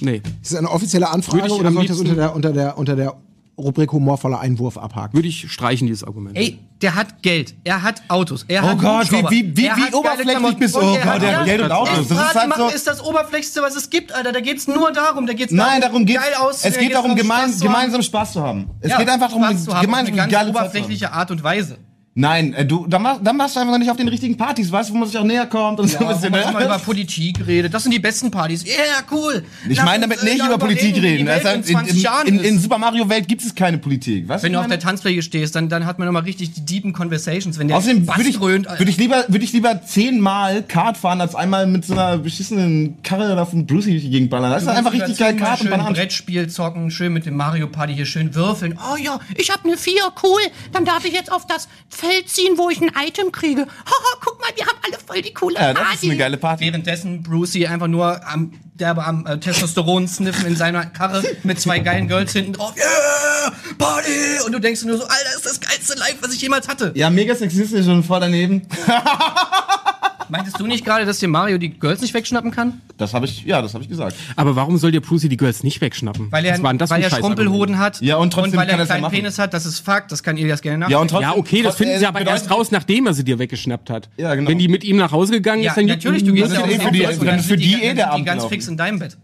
[0.00, 0.22] nee.
[0.42, 2.96] Ist das eine offizielle Anfrage ich oder soll ich das unter der, unter der, unter
[2.96, 3.14] der
[3.58, 5.14] Rubrik humorvoller Einwurf abhaken?
[5.16, 6.36] Würde ich streichen, dieses Argument.
[6.36, 9.94] Ey, der hat Geld, er hat Autos, er Oh hat Gott, wie- wie- wie- wie
[9.94, 10.80] oberflächlich bist du?
[10.80, 12.06] Oh Gott, der hat Geld und Autos.
[12.08, 14.30] Das ist halt machen so- ist das Oberflächlichste, was es gibt, Alter.
[14.32, 16.38] Da geht's nur darum, da geht's Nein, darum geht geil es.
[16.38, 17.72] auszusehen, Es geht geht's darum, gemein, Spaß zu haben.
[17.74, 18.70] gemeinsam Spaß zu haben.
[18.80, 21.78] Es Ja, geht einfach darum, Spaß zu haben, gemeinsam eine ganz oberflächliche Art und Weise.
[22.18, 24.94] Nein, äh, du, dann, dann machst du einfach nicht auf den richtigen Partys, weißt du,
[24.94, 26.82] wo man sich auch näher kommt und so ein Ja, wo man mal über Ne?
[26.84, 27.72] Politik redet.
[27.72, 28.64] Das sind die besten Partys.
[28.64, 29.44] Ja, yeah, cool.
[29.68, 31.28] Ich meine damit äh, nicht über Politik reden.
[31.28, 34.28] Welt Also in in, 20 in, in, Super Mario Welt gibt es keine Politik.
[34.28, 34.80] Weißt wenn du, auf der?
[34.80, 38.28] Tanzfläche stehst, dann, dann hat man nochmal richtig die deepen Conversations, wenn der Außerdem würde
[38.28, 41.92] ich, dröhnt, würd ich lieber, würde ich lieber zehnmal Kart fahren, als einmal mit so
[41.92, 44.50] einer beschissenen Karre da von Brucey durch die Gegend ballern.
[44.50, 45.94] Das ist einfach richtig geil Kart und schön Bananen.
[45.94, 48.76] Brettspiel zocken, schön mit dem Mario Party hier schön würfeln.
[48.92, 49.94] Oh ja, ich hab ne 4,
[50.24, 50.40] cool.
[50.72, 53.62] Dann darf ich jetzt auf das Feld ziehen, wo ich ein Item kriege.
[53.62, 55.80] Haha, guck mal, wir haben alle voll die coole Ja, Party.
[55.92, 56.64] das ist eine geile Party.
[56.66, 61.78] Währenddessen Brucey einfach nur am, derbe am äh, Testosteron sniffen in seiner Karre mit zwei
[61.80, 62.74] geilen Girls hinten drauf.
[62.76, 64.10] Yeah, Party!
[64.46, 66.92] Und du denkst nur so, Alter, das ist das geilste Live, was ich jemals hatte.
[66.94, 68.66] Ja, mega sexistisch und voll daneben.
[70.30, 72.80] Meintest du nicht gerade, dass dir Mario die Girls nicht wegschnappen kann?
[72.96, 74.16] Das habe ich, ja, das habe ich gesagt.
[74.36, 76.30] Aber warum soll dir Brucey die Girls nicht wegschnappen?
[76.30, 77.10] Weil er, das weil ein er?
[77.10, 79.14] Schrumpelhoden hat Ja, und trotzdem weil kann er ja einen kleinen machen.
[79.14, 79.54] Penis hat.
[79.54, 81.00] Das ist Fakt, das kann Ilias gerne Ja, nachvollziehen.
[81.00, 83.90] und trotzdem, Ja, okay, das finden sie aber erst raus, nachdem er sie dir weggeschnappt
[83.90, 84.08] hat.
[84.16, 84.50] Ja, genau.
[84.50, 86.78] Wenn die mit ihm nach Hause gegangen Ja, ist, dann natürlich, du gehst ja eh
[86.78, 88.52] für die- und für sind die dann eh der die Abend ganz gelaufen.
[88.54, 89.16] fix in deinem Bett.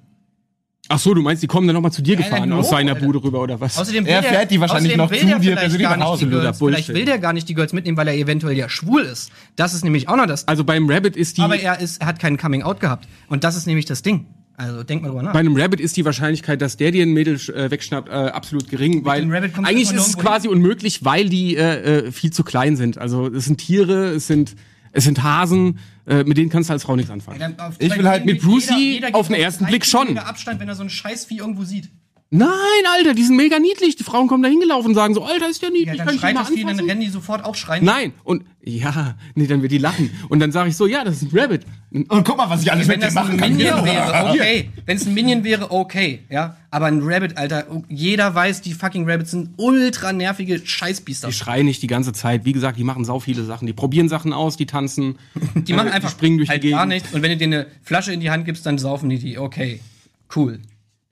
[0.89, 2.95] Ach so, du meinst, die kommen dann nochmal zu dir Ja, gefahren aus seiner.
[2.95, 3.79] Bude rüber oder was?
[3.79, 6.07] Außerdem will Er der- fährt die wahrscheinlich noch zu dir vielleicht persönlich gar nach nicht
[6.07, 6.25] Hause.
[6.27, 6.59] die Girls.
[6.59, 9.31] Vielleicht will der gar nicht die Girls mitnehmen, weil er eventuell ja schwul ist.
[9.57, 10.47] Das ist nämlich auch noch das.
[10.47, 13.09] also beim Rabbit ist die, Aber er, ist, er hat keinen Coming-out gehabt.
[13.29, 14.27] Und das ist nämlich das Ding.
[14.57, 15.33] Also denk mal drüber nach.
[15.33, 18.69] bei einem Rabbit ist die Wahrscheinlichkeit, dass der dir ein Mädel äh, wegschnappt, äh, absolut
[18.69, 22.45] gering, weil kommst du eigentlich ist es quasi unmöglich, weil die äh, äh, viel zu
[22.45, 22.99] klein sind.
[22.99, 24.55] Also es sind Tiere, es sind
[24.95, 27.39] es sind Hasen, äh, mit denen kannst du als Frau nichts anfangen.
[27.39, 29.71] Dann auf- Ich bei will halt denen mit geht Brucey geht auf den ersten drei
[29.71, 30.07] Blick schon.
[30.07, 31.91] Kilometer Abstand, wenn er so ein Scheißvieh irgendwo sieht.
[32.37, 32.49] Nein,
[32.97, 33.95] Alter, die sind mega niedlich.
[33.95, 36.19] Die Frauen kommen da hingelaufen und sagen so, Alter, ist der niedlich, Ja, kann dann
[36.19, 37.85] schreit das Vieh, dann rennen die sofort auch schreien.
[37.85, 40.11] Nein, und ja, nee, dann wird die lachen.
[40.29, 41.63] Und dann sage ich so, ja, das ist ein Rabbit.
[41.93, 43.57] Und guck mal, was ich alles Wenn mit dir das ein machen kann.
[43.57, 44.69] Minion wäre, okay.
[44.85, 46.25] Wenn es ein Minion wäre, okay.
[46.29, 46.57] Ja.
[46.73, 51.29] Aber ein Rabbit, Alter, jeder weiß, die fucking Rabbits sind ultra nervige Scheißbiester.
[51.29, 52.45] Die schreien nicht die ganze Zeit.
[52.45, 53.67] Wie gesagt, die machen sau viele Sachen.
[53.69, 55.21] Die probieren Sachen aus, die tanzen.
[55.55, 56.79] Die machen einfach die springen durch halt die Gegend.
[56.81, 57.13] gar nichts.
[57.13, 59.39] Und wenn du denen eine Flasche in die Hand gibst, dann saufen die die.
[59.39, 59.79] Okay.
[60.35, 60.59] Cool.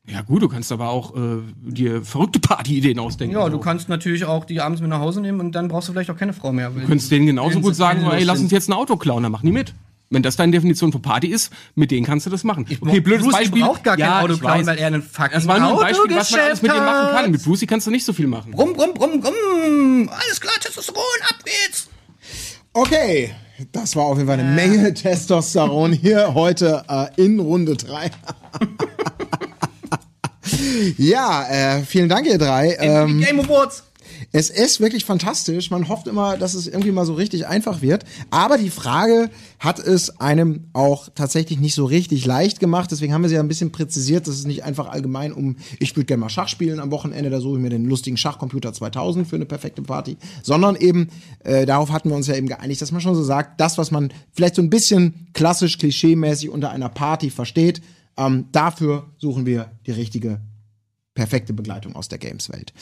[0.06, 3.36] Ja gut, du kannst aber auch äh, dir verrückte Partyideen ausdenken.
[3.36, 3.50] Ja, So.
[3.50, 6.10] du kannst natürlich auch die abends mit nach Hause nehmen und dann brauchst du vielleicht
[6.10, 6.70] auch keine Frau mehr.
[6.70, 9.30] Du könntest denen genauso gut sagen, sinnlos ey, lass uns jetzt ein Auto klauen, dann
[9.32, 9.74] machen die mit.
[10.10, 12.66] Wenn das deine Definition von Party ist, mit denen kannst du das machen.
[12.80, 13.62] Okay, blödes Brucey Beispiel.
[13.62, 15.94] braucht gar kein ja, Auto ich klauen, weil er einen fucking Das war nur ein
[15.94, 17.30] Beispiel, was man alles mit dem machen kann.
[17.30, 17.42] Mit.
[17.44, 18.50] Brucey kannst du nicht so viel machen.
[18.50, 20.10] Brumm, brumm, brumm, brumm.
[20.12, 21.88] Alles klar, Testosteron, ab geht's.
[22.74, 23.34] Okay,
[23.70, 28.10] das war auf jeden Fall eine Menge Testosteron hier heute äh, in Runde 3.
[30.98, 32.76] ja, äh, vielen Dank, ihr drei.
[32.78, 33.84] Ähm, Game Awards.
[34.30, 35.70] Es ist wirklich fantastisch.
[35.70, 38.04] Man hofft immer, dass es irgendwie mal so richtig einfach wird.
[38.30, 42.90] Aber die Frage hat es einem auch tatsächlich nicht so richtig leicht gemacht.
[42.90, 44.26] Deswegen haben wir sie ja ein bisschen präzisiert.
[44.26, 47.40] Das ist nicht einfach allgemein um, ich würde gerne mal Schach spielen am Wochenende, da
[47.40, 50.16] suche ich mir den lustigen Schachcomputer 2000 für eine perfekte Party.
[50.42, 51.08] Sondern eben,
[51.44, 53.90] äh, darauf hatten wir uns ja eben geeinigt, dass man schon so sagt, das, was
[53.90, 57.82] man vielleicht so ein bisschen klassisch, klischeemäßig unter einer Party versteht,
[58.16, 60.40] ähm, dafür suchen wir die richtige
[61.14, 62.72] perfekte Begleitung aus der Games-Welt.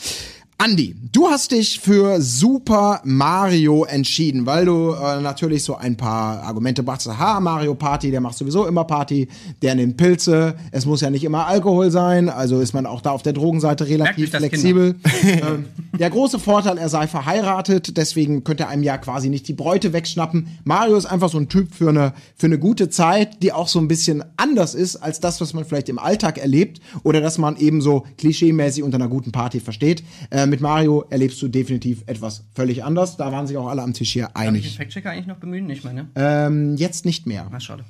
[0.63, 6.43] Andi, du hast dich für Super Mario entschieden, weil du äh, natürlich so ein paar
[6.43, 7.17] Argumente brachtest.
[7.17, 9.27] Ha, Mario Party, der macht sowieso immer Party,
[9.63, 13.09] der nimmt Pilze, es muss ja nicht immer Alkohol sein, also ist man auch da
[13.09, 14.97] auf der Drogenseite relativ flexibel.
[15.23, 15.65] ähm,
[15.97, 19.93] der große Vorteil, er sei verheiratet, deswegen könnte er einem ja quasi nicht die Bräute
[19.93, 20.59] wegschnappen.
[20.63, 23.79] Mario ist einfach so ein Typ für eine, für eine gute Zeit, die auch so
[23.79, 27.57] ein bisschen anders ist als das, was man vielleicht im Alltag erlebt oder dass man
[27.57, 30.03] eben so klischeemäßig unter einer guten Party versteht.
[30.29, 33.17] Äh, mit Mario erlebst du definitiv etwas völlig anders.
[33.17, 34.77] Da waren sich auch alle am Tisch hier Darf ich den einig.
[34.77, 35.65] Fact-Checker eigentlich noch bemühen?
[35.65, 36.07] Nicht meine.
[36.15, 37.47] Ähm, jetzt nicht mehr.
[37.51, 37.83] Na, schade.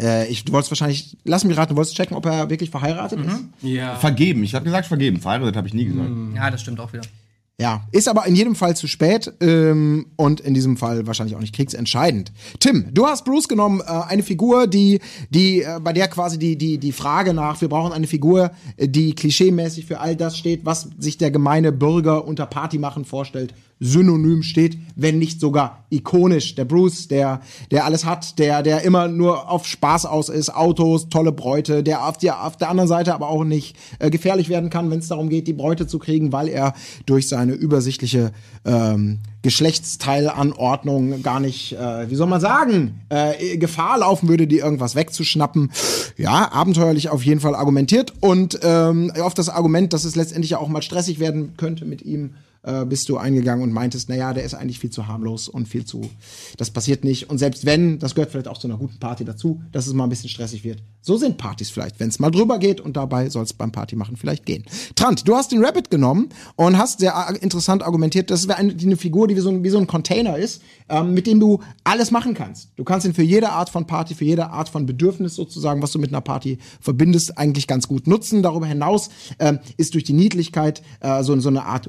[0.00, 3.18] Äh, ich, du wolltest wahrscheinlich, lass mich raten, du wolltest checken, ob er wirklich verheiratet
[3.20, 3.44] ist.
[3.62, 3.96] Ja.
[3.96, 4.44] Vergeben.
[4.44, 5.20] Ich habe gesagt vergeben.
[5.20, 6.10] Verheiratet habe ich nie gesagt.
[6.34, 7.02] Ja, das stimmt auch wieder.
[7.60, 11.40] Ja, ist aber in jedem Fall zu spät ähm, und in diesem Fall wahrscheinlich auch
[11.40, 12.32] nicht kriegsentscheidend.
[12.58, 14.98] Tim, du hast Bruce genommen, äh, eine Figur, die,
[15.28, 18.88] die äh, bei der quasi die, die, die Frage nach, wir brauchen eine Figur, äh,
[18.88, 23.52] die klischeemäßig für all das steht, was sich der gemeine Bürger unter Party machen vorstellt,
[23.80, 26.54] synonym steht, wenn nicht sogar ikonisch.
[26.54, 31.08] Der Bruce, der, der alles hat, der, der immer nur auf Spaß aus ist, Autos,
[31.08, 34.68] tolle Bräute, der auf, die, auf der anderen Seite aber auch nicht äh, gefährlich werden
[34.68, 36.74] kann, wenn es darum geht, die Bräute zu kriegen, weil er
[37.06, 38.32] durch seine übersichtliche
[38.66, 44.94] ähm, Geschlechtsteilanordnung gar nicht, äh, wie soll man sagen, äh, Gefahr laufen würde, die irgendwas
[44.94, 45.72] wegzuschnappen.
[46.18, 50.58] Ja, abenteuerlich auf jeden Fall argumentiert und ähm, auf das Argument, dass es letztendlich ja
[50.58, 54.44] auch mal stressig werden könnte mit ihm, äh, bist du eingegangen und meintest, naja, der
[54.44, 56.10] ist eigentlich viel zu harmlos und viel zu,
[56.56, 57.30] das passiert nicht.
[57.30, 60.04] Und selbst wenn, das gehört vielleicht auch zu einer guten Party dazu, dass es mal
[60.04, 60.82] ein bisschen stressig wird.
[61.02, 64.16] So sind Partys vielleicht, wenn es mal drüber geht und dabei soll es beim Partymachen
[64.16, 64.64] vielleicht gehen.
[64.94, 68.96] Trant, du hast den Rabbit genommen und hast sehr interessant argumentiert, das wäre eine, eine
[68.96, 72.10] Figur, die wie so ein, wie so ein Container ist, ähm, mit dem du alles
[72.10, 72.68] machen kannst.
[72.76, 75.92] Du kannst ihn für jede Art von Party, für jede Art von Bedürfnis sozusagen, was
[75.92, 78.42] du mit einer Party verbindest, eigentlich ganz gut nutzen.
[78.42, 79.08] Darüber hinaus
[79.38, 81.88] ähm, ist durch die Niedlichkeit äh, so, so eine Art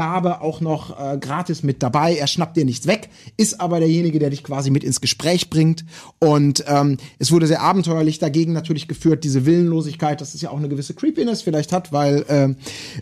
[0.00, 2.16] Wingman-Gabe auch noch äh, gratis mit dabei.
[2.16, 5.84] Er schnappt dir nichts weg, ist aber derjenige, der dich quasi mit ins Gespräch bringt.
[6.18, 10.58] Und ähm, es wurde sehr abenteuerlich dagegen natürlich geführt, diese Willenlosigkeit, dass es ja auch
[10.58, 12.56] eine gewisse Creepiness vielleicht hat, weil ähm,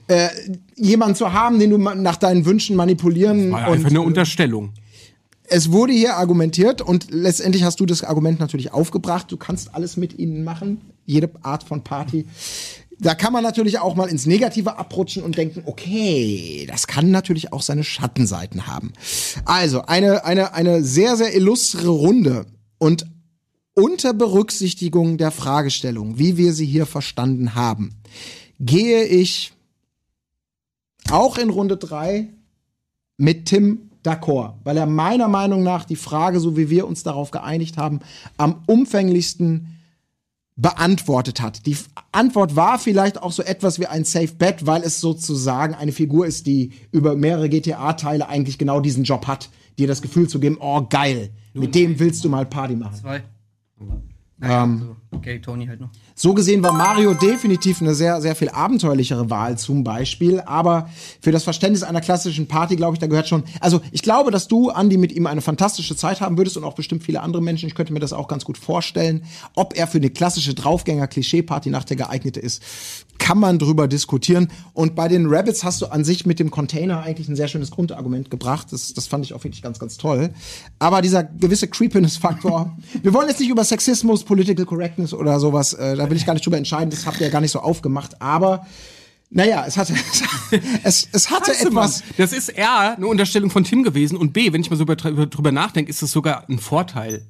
[0.09, 0.29] äh,
[0.77, 4.73] jemanden zu haben, den du nach deinen Wünschen manipulieren War ja und einfach eine Unterstellung.
[5.45, 9.31] es wurde hier argumentiert und letztendlich hast du das Argument natürlich aufgebracht.
[9.31, 12.27] Du kannst alles mit ihnen machen, jede Art von Party.
[13.01, 17.53] Da kann man natürlich auch mal ins Negative abrutschen und denken, okay, das kann natürlich
[17.53, 18.93] auch seine Schattenseiten haben.
[19.45, 22.47] Also eine, eine, eine sehr, sehr illustre Runde
[22.79, 23.07] und
[23.75, 27.95] unter Berücksichtigung der Fragestellung, wie wir sie hier verstanden haben,
[28.59, 29.53] gehe ich
[31.11, 32.29] auch in Runde drei
[33.17, 37.31] mit Tim d'accord, weil er meiner Meinung nach die Frage, so wie wir uns darauf
[37.31, 38.01] geeinigt haben,
[38.37, 39.78] am umfänglichsten
[40.59, 41.65] beantwortet hat.
[41.67, 41.77] Die
[42.11, 46.27] Antwort war vielleicht auch so etwas wie ein Safe Bet, weil es sozusagen eine Figur
[46.27, 50.59] ist, die über mehrere GTA-Teile eigentlich genau diesen Job hat, dir das Gefühl zu geben,
[50.61, 52.97] oh geil, mit dem willst du mal Party machen.
[52.97, 53.23] Zwei.
[54.39, 54.97] Naja, so.
[55.11, 55.89] Okay, Tony halt noch.
[56.15, 60.41] So gesehen war Mario definitiv eine sehr, sehr viel abenteuerlichere Wahl zum Beispiel.
[60.41, 63.43] Aber für das Verständnis einer klassischen Party, glaube ich, da gehört schon.
[63.61, 66.75] Also ich glaube, dass du, Andi, mit ihm eine fantastische Zeit haben würdest und auch
[66.75, 67.69] bestimmt viele andere Menschen.
[67.69, 69.25] Ich könnte mir das auch ganz gut vorstellen.
[69.55, 72.63] Ob er für eine klassische Draufgänger-Klischee-Party nach der geeignete ist,
[73.19, 74.49] kann man drüber diskutieren.
[74.75, 77.71] Und bei den Rabbits hast du an sich mit dem Container eigentlich ein sehr schönes
[77.71, 78.69] Grundargument gebracht.
[78.71, 80.31] Das, das fand ich auch wirklich ganz, ganz toll.
[80.79, 85.97] Aber dieser gewisse Creepiness-Faktor, wir wollen jetzt nicht über Sexismus, Political Correctness oder sowas, äh,
[85.97, 88.23] da will ich gar nicht drüber entscheiden, das habt ihr ja gar nicht so aufgemacht.
[88.23, 88.67] Aber
[89.31, 89.95] naja, es hatte,
[90.85, 92.01] es, es hatte Scheiße, etwas.
[92.01, 92.11] Mann.
[92.17, 95.27] Das ist A, eine Unterstellung von Tim gewesen und B, wenn ich mal so drüber,
[95.27, 97.27] drüber nachdenke, ist das sogar ein Vorteil.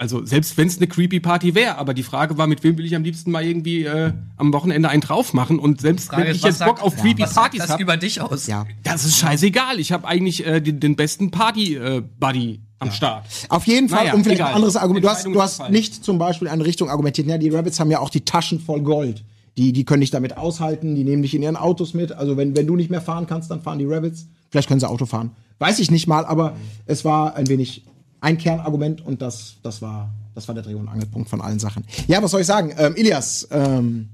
[0.00, 2.86] Also selbst wenn es eine creepy Party wäre, aber die Frage war, mit wem will
[2.86, 6.30] ich am liebsten mal irgendwie äh, am Wochenende einen drauf machen und selbst Frage wenn
[6.30, 8.46] ist, ich jetzt Bock sagt- auf creepy was sagt Partys das habe, über dich aus?
[8.46, 8.64] Ja.
[8.82, 9.78] das ist scheißegal.
[9.78, 13.26] Ich habe eigentlich äh, den, den besten Party äh, Buddy am Start.
[13.50, 14.48] Auf jeden Fall, Naja, um vielleicht egal.
[14.52, 15.04] ein anderes Argument.
[15.04, 17.26] Du hast, du hast nicht zum Beispiel eine Richtung argumentiert.
[17.28, 19.22] Ja, die Rabbits haben ja auch die Taschen voll Gold.
[19.58, 22.12] Die, die können dich damit aushalten, die nehmen dich in ihren Autos mit.
[22.12, 24.28] Also wenn, wenn du nicht mehr fahren kannst, dann fahren die Rabbits.
[24.48, 25.32] Vielleicht können sie Auto fahren.
[25.58, 27.84] Weiß ich nicht mal, aber es war ein wenig
[28.20, 31.84] ein Kernargument und das, das war, das war der Dreh- und Angelpunkt von allen Sachen.
[32.08, 32.74] Ja, was soll ich sagen?
[32.78, 34.08] Ähm, Ilias, ähm,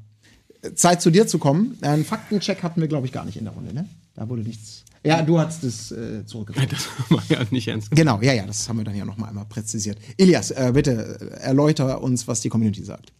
[0.74, 1.78] Zeit zu dir zu kommen.
[1.82, 3.88] Einen Faktencheck hatten wir, glaube ich, gar nicht in der Runde, ne?
[4.14, 4.84] Da wurde nichts.
[5.04, 6.68] Ja, du hast es äh, zurückgezogen.
[6.70, 7.90] Das war ja nicht ernst.
[7.92, 9.98] Genau, ja, ja, das haben wir dann ja noch mal einmal präzisiert.
[10.16, 13.12] Ilias, äh, bitte äh, erläuter uns, was die Community sagt.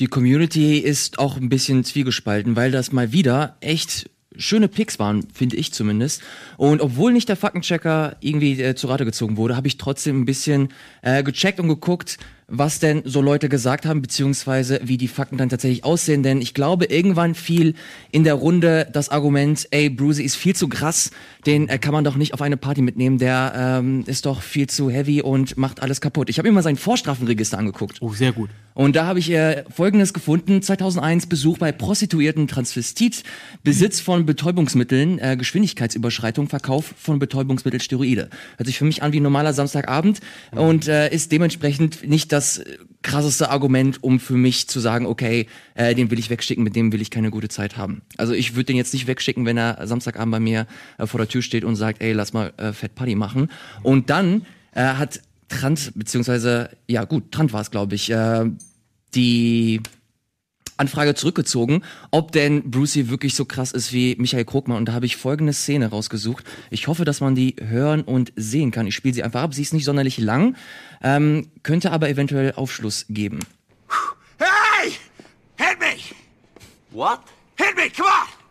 [0.00, 5.26] Die Community ist auch ein bisschen zwiegespalten, weil das mal wieder echt schöne Picks waren,
[5.32, 6.22] finde ich zumindest.
[6.56, 10.24] Und obwohl nicht der Faktenchecker irgendwie äh, zu Rate gezogen wurde, habe ich trotzdem ein
[10.24, 10.68] bisschen
[11.02, 15.48] äh, gecheckt und geguckt, was denn so Leute gesagt haben, beziehungsweise wie die Fakten dann
[15.48, 16.22] tatsächlich aussehen.
[16.22, 17.74] Denn ich glaube, irgendwann fiel
[18.10, 21.10] in der Runde das Argument, ey, Brucey ist viel zu krass,
[21.46, 24.68] den äh, kann man doch nicht auf eine Party mitnehmen, der ähm, ist doch viel
[24.68, 26.28] zu heavy und macht alles kaputt.
[26.28, 27.98] Ich habe mir mal sein Vorstrafenregister angeguckt.
[28.00, 28.50] Oh, sehr gut.
[28.74, 30.60] Und da habe ich äh, Folgendes gefunden.
[30.60, 33.22] 2001 Besuch bei Prostituierten Transvestit,
[33.62, 38.30] Besitz von Betäubungsmitteln, äh, Geschwindigkeitsüberschreitung, Verkauf von Betäubungsmittel, Steroide.
[38.56, 40.20] Hört sich für mich an wie ein normaler Samstagabend
[40.50, 42.62] und äh, ist dementsprechend nicht das
[43.02, 46.92] krasseste Argument, um für mich zu sagen, okay, äh, den will ich wegschicken, mit dem
[46.92, 48.02] will ich keine gute Zeit haben.
[48.16, 50.66] Also ich würde den jetzt nicht wegschicken, wenn er Samstagabend bei mir
[50.98, 53.50] äh, vor der Tür steht und sagt, ey, lass mal äh, Fett Party machen.
[53.82, 58.50] Und dann äh, hat Trant, beziehungsweise, ja gut, Trant war es, glaube ich, äh,
[59.14, 59.80] die
[60.76, 64.76] Anfrage zurückgezogen, ob denn Brucey wirklich so krass ist wie Michael Krogmann.
[64.76, 66.44] Und da habe ich folgende Szene rausgesucht.
[66.70, 68.86] Ich hoffe, dass man die hören und sehen kann.
[68.86, 69.54] Ich spiele sie einfach ab.
[69.54, 70.56] Sie ist nicht sonderlich lang,
[71.02, 73.40] ähm, könnte aber eventuell Aufschluss geben.
[74.38, 74.92] Hey!
[75.56, 75.96] Hit me!
[76.90, 77.20] What?
[77.56, 78.44] Hit me, come on!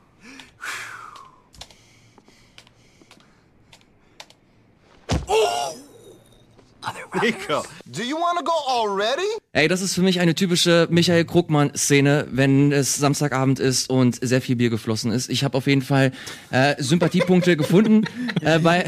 [7.22, 9.22] Nico, do you want to go already?
[9.54, 14.42] Ey, das ist für mich eine typische Michael Krugmann-Szene, wenn es Samstagabend ist und sehr
[14.42, 15.30] viel Bier geflossen ist.
[15.30, 16.12] Ich habe auf jeden Fall
[16.52, 18.06] äh, Sympathiepunkte gefunden
[18.42, 18.86] äh, bei,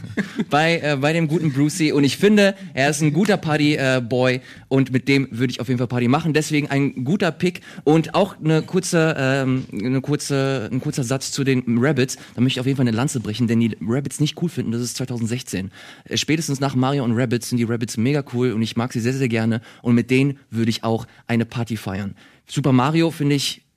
[0.50, 4.92] bei, äh, bei dem guten Brucey und ich finde, er ist ein guter Party-Boy und
[4.92, 6.32] mit dem würde ich auf jeden Fall Party machen.
[6.32, 11.44] Deswegen ein guter Pick und auch eine kurze, ähm, eine kurze, ein kurzer Satz zu
[11.44, 12.16] den Rabbits.
[12.34, 14.72] Da möchte ich auf jeden Fall eine Lanze brechen, denn die Rabbits nicht cool finden.
[14.72, 15.70] Das ist 2016.
[16.04, 19.00] Äh, Spätestens nach Mario und Rabbits sind die Rabbits mega cool und ich mag sie
[19.00, 22.14] sehr, sehr gerne und mit denen würde ich auch eine Party feiern.
[22.46, 23.67] Super Mario finde ich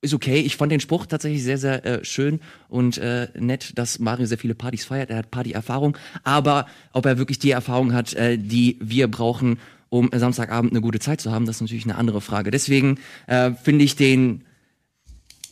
[0.00, 0.40] ist okay.
[0.40, 4.38] Ich fand den Spruch tatsächlich sehr, sehr äh, schön und äh, nett, dass Mario sehr
[4.38, 5.10] viele Partys feiert.
[5.10, 5.96] Er hat Party-Erfahrung.
[6.22, 10.98] Aber ob er wirklich die Erfahrung hat, äh, die wir brauchen, um Samstagabend eine gute
[10.98, 12.50] Zeit zu haben, das ist natürlich eine andere Frage.
[12.50, 14.44] Deswegen äh, finde ich den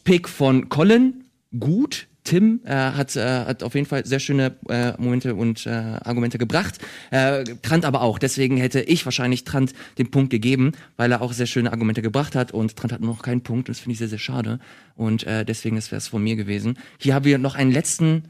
[0.04, 1.24] Pick von Colin
[1.58, 2.06] gut.
[2.24, 6.38] Tim äh, hat, äh, hat auf jeden Fall sehr schöne äh, Momente und äh, Argumente
[6.38, 6.78] gebracht.
[7.10, 8.18] Äh, Trant aber auch.
[8.18, 12.34] Deswegen hätte ich wahrscheinlich Trant den Punkt gegeben, weil er auch sehr schöne Argumente gebracht
[12.34, 12.52] hat.
[12.52, 13.68] Und Trant hat noch keinen Punkt.
[13.68, 14.58] Das finde ich sehr, sehr schade.
[14.96, 16.78] Und äh, deswegen wäre es von mir gewesen.
[16.98, 18.24] Hier haben wir noch einen letzten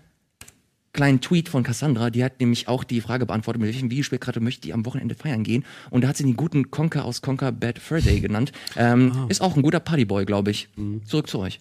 [0.93, 4.41] kleinen Tweet von Cassandra, die hat nämlich auch die Frage beantwortet, mit welchem Videospiel gerade
[4.41, 5.65] möchte die am Wochenende feiern gehen.
[5.91, 8.53] Und da hat sie den guten Conker aus Conker Bad Fur Day genannt.
[8.77, 10.69] Ähm, Ist auch ein guter Partyboy, glaube ich.
[11.05, 11.61] Zurück zu euch.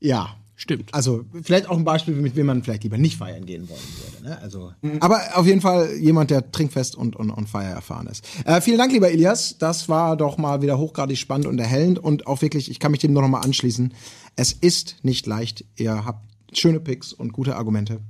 [0.00, 0.36] Ja.
[0.60, 0.92] Stimmt.
[0.92, 4.24] Also vielleicht auch ein Beispiel, mit wem man vielleicht lieber nicht feiern gehen wollen würde.
[4.24, 4.42] Ne?
[4.42, 8.26] Also, Aber auf jeden Fall jemand, der trinkfest und, und, und feiererfahren ist.
[8.44, 9.56] Äh, vielen Dank, lieber Elias.
[9.58, 12.98] Das war doch mal wieder hochgradig spannend und erhellend und auch wirklich, ich kann mich
[12.98, 13.94] dem nur noch mal anschließen.
[14.34, 15.64] Es ist nicht leicht.
[15.76, 18.00] Ihr habt schöne Picks und gute Argumente.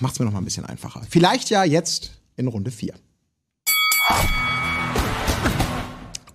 [0.00, 1.02] Macht's mir noch mal ein bisschen einfacher.
[1.10, 2.94] Vielleicht ja jetzt in Runde 4.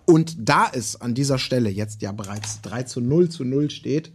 [0.09, 4.11] Und da es an dieser Stelle jetzt ja bereits 3 zu 0 zu 0 steht,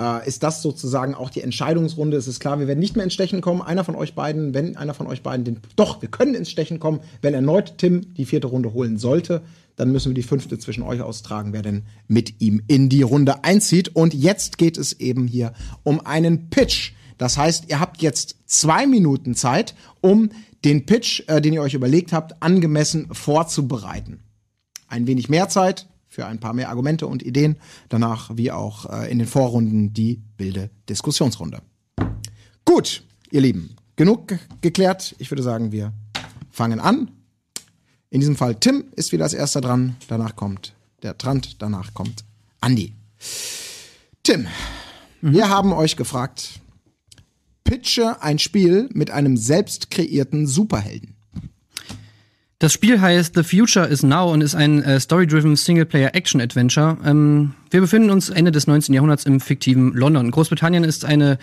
[0.00, 2.16] äh, ist das sozusagen auch die Entscheidungsrunde.
[2.16, 3.60] Es ist klar, wir werden nicht mehr ins Stechen kommen.
[3.60, 5.60] Einer von euch beiden, wenn einer von euch beiden den.
[5.76, 9.42] Doch, wir können ins Stechen kommen, wenn erneut Tim die vierte Runde holen sollte.
[9.76, 13.44] Dann müssen wir die fünfte zwischen euch austragen, wer denn mit ihm in die Runde
[13.44, 13.94] einzieht.
[13.94, 16.92] Und jetzt geht es eben hier um einen Pitch.
[17.18, 20.30] Das heißt, ihr habt jetzt zwei Minuten Zeit, um
[20.64, 24.23] den Pitch, äh, den ihr euch überlegt habt, angemessen vorzubereiten
[24.94, 27.56] ein wenig mehr Zeit für ein paar mehr Argumente und Ideen.
[27.88, 31.60] Danach, wie auch äh, in den Vorrunden, die wilde Diskussionsrunde.
[32.64, 35.16] Gut, ihr Lieben, genug ge geklärt.
[35.18, 35.92] Ich würde sagen, wir
[36.50, 37.10] fangen an.
[38.10, 39.96] In diesem Fall Tim ist wieder als erster dran.
[40.06, 41.60] Danach kommt der Trant.
[41.60, 42.24] Danach kommt
[42.60, 42.92] Andi.
[44.22, 44.46] Tim,
[45.20, 46.60] wir haben euch gefragt,
[47.64, 51.13] pitche ein Spiel mit einem selbst kreierten Superhelden.
[52.60, 56.96] Das Spiel heißt The Future is Now und ist ein äh, story-driven Singleplayer-Action-Adventure.
[57.04, 58.94] Ähm, wir befinden uns Ende des 19.
[58.94, 60.30] Jahrhunderts im fiktiven London.
[60.30, 61.38] Großbritannien ist eine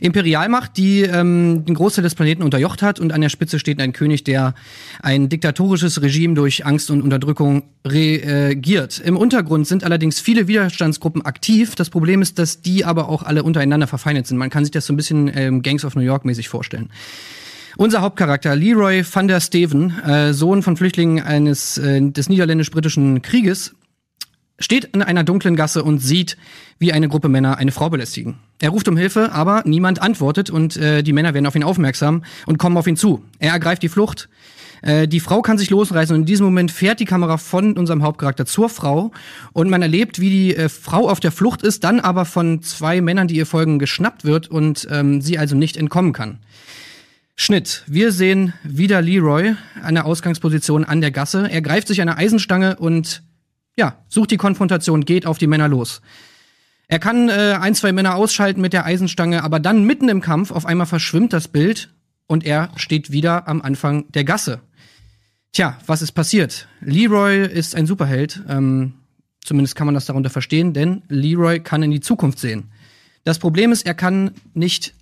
[0.00, 3.92] Imperialmacht, die ähm, den Großteil des Planeten unterjocht hat und an der Spitze steht ein
[3.92, 4.54] König, der
[5.00, 8.98] ein diktatorisches Regime durch Angst und Unterdrückung regiert.
[8.98, 11.76] Im Untergrund sind allerdings viele Widerstandsgruppen aktiv.
[11.76, 14.36] Das Problem ist, dass die aber auch alle untereinander verfeindet sind.
[14.36, 16.90] Man kann sich das so ein bisschen ähm, Gangs of New York mäßig vorstellen.
[17.78, 23.74] Unser Hauptcharakter Leroy van der Steven, äh, Sohn von Flüchtlingen eines äh, des niederländisch-britischen Krieges,
[24.58, 26.38] steht in einer dunklen Gasse und sieht,
[26.78, 28.38] wie eine Gruppe Männer eine Frau belästigen.
[28.62, 32.24] Er ruft um Hilfe, aber niemand antwortet und äh, die Männer werden auf ihn aufmerksam
[32.46, 33.22] und kommen auf ihn zu.
[33.40, 34.30] Er ergreift die Flucht.
[34.80, 38.02] Äh, die Frau kann sich losreißen und in diesem Moment fährt die Kamera von unserem
[38.02, 39.12] Hauptcharakter zur Frau
[39.52, 43.02] und man erlebt, wie die äh, Frau auf der Flucht ist, dann aber von zwei
[43.02, 46.38] Männern, die ihr folgen, geschnappt wird und ähm, sie also nicht entkommen kann.
[47.38, 47.84] Schnitt.
[47.86, 51.48] Wir sehen wieder Leroy an der Ausgangsposition an der Gasse.
[51.50, 53.22] Er greift sich eine Eisenstange und
[53.76, 56.00] ja, sucht die Konfrontation, geht auf die Männer los.
[56.88, 60.50] Er kann äh, ein, zwei Männer ausschalten mit der Eisenstange, aber dann mitten im Kampf
[60.50, 61.90] auf einmal verschwimmt das Bild
[62.26, 64.60] und er steht wieder am Anfang der Gasse.
[65.52, 66.68] Tja, was ist passiert?
[66.80, 68.42] Leroy ist ein Superheld.
[68.48, 68.94] Ähm,
[69.44, 72.70] zumindest kann man das darunter verstehen, denn Leroy kann in die Zukunft sehen.
[73.24, 74.94] Das Problem ist, er kann nicht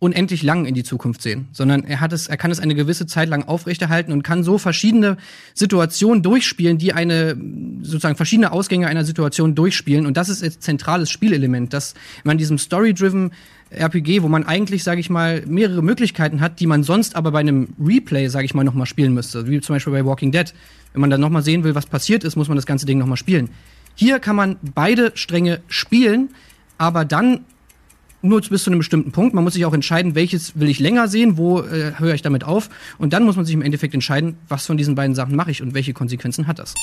[0.00, 3.06] unendlich lang in die Zukunft sehen, sondern er hat es, er kann es eine gewisse
[3.06, 5.16] Zeit lang aufrechterhalten und kann so verschiedene
[5.54, 7.36] Situationen durchspielen, die eine
[7.82, 10.06] sozusagen verschiedene Ausgänge einer Situation durchspielen.
[10.06, 13.32] Und das ist ein zentrales Spielelement, dass man in diesem Story-driven
[13.70, 17.40] RPG, wo man eigentlich, sage ich mal, mehrere Möglichkeiten hat, die man sonst aber bei
[17.40, 20.54] einem Replay, sage ich mal, noch mal spielen müsste, wie zum Beispiel bei Walking Dead.
[20.92, 22.98] Wenn man dann noch mal sehen will, was passiert ist, muss man das ganze Ding
[22.98, 23.50] noch mal spielen.
[23.94, 26.30] Hier kann man beide Stränge spielen,
[26.78, 27.40] aber dann
[28.22, 29.34] nur bis zu einem bestimmten Punkt.
[29.34, 32.44] Man muss sich auch entscheiden, welches will ich länger sehen, wo äh, höre ich damit
[32.44, 32.68] auf.
[32.98, 35.62] Und dann muss man sich im Endeffekt entscheiden, was von diesen beiden Sachen mache ich
[35.62, 36.74] und welche Konsequenzen hat das.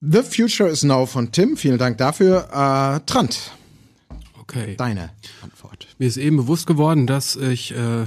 [0.00, 1.56] The Future is Now von Tim.
[1.56, 2.48] Vielen Dank dafür.
[2.52, 3.52] Äh, Trant,
[4.40, 4.76] Okay.
[4.76, 5.10] deine
[5.42, 5.88] Antwort.
[5.98, 8.06] Mir ist eben bewusst geworden, dass ich, äh,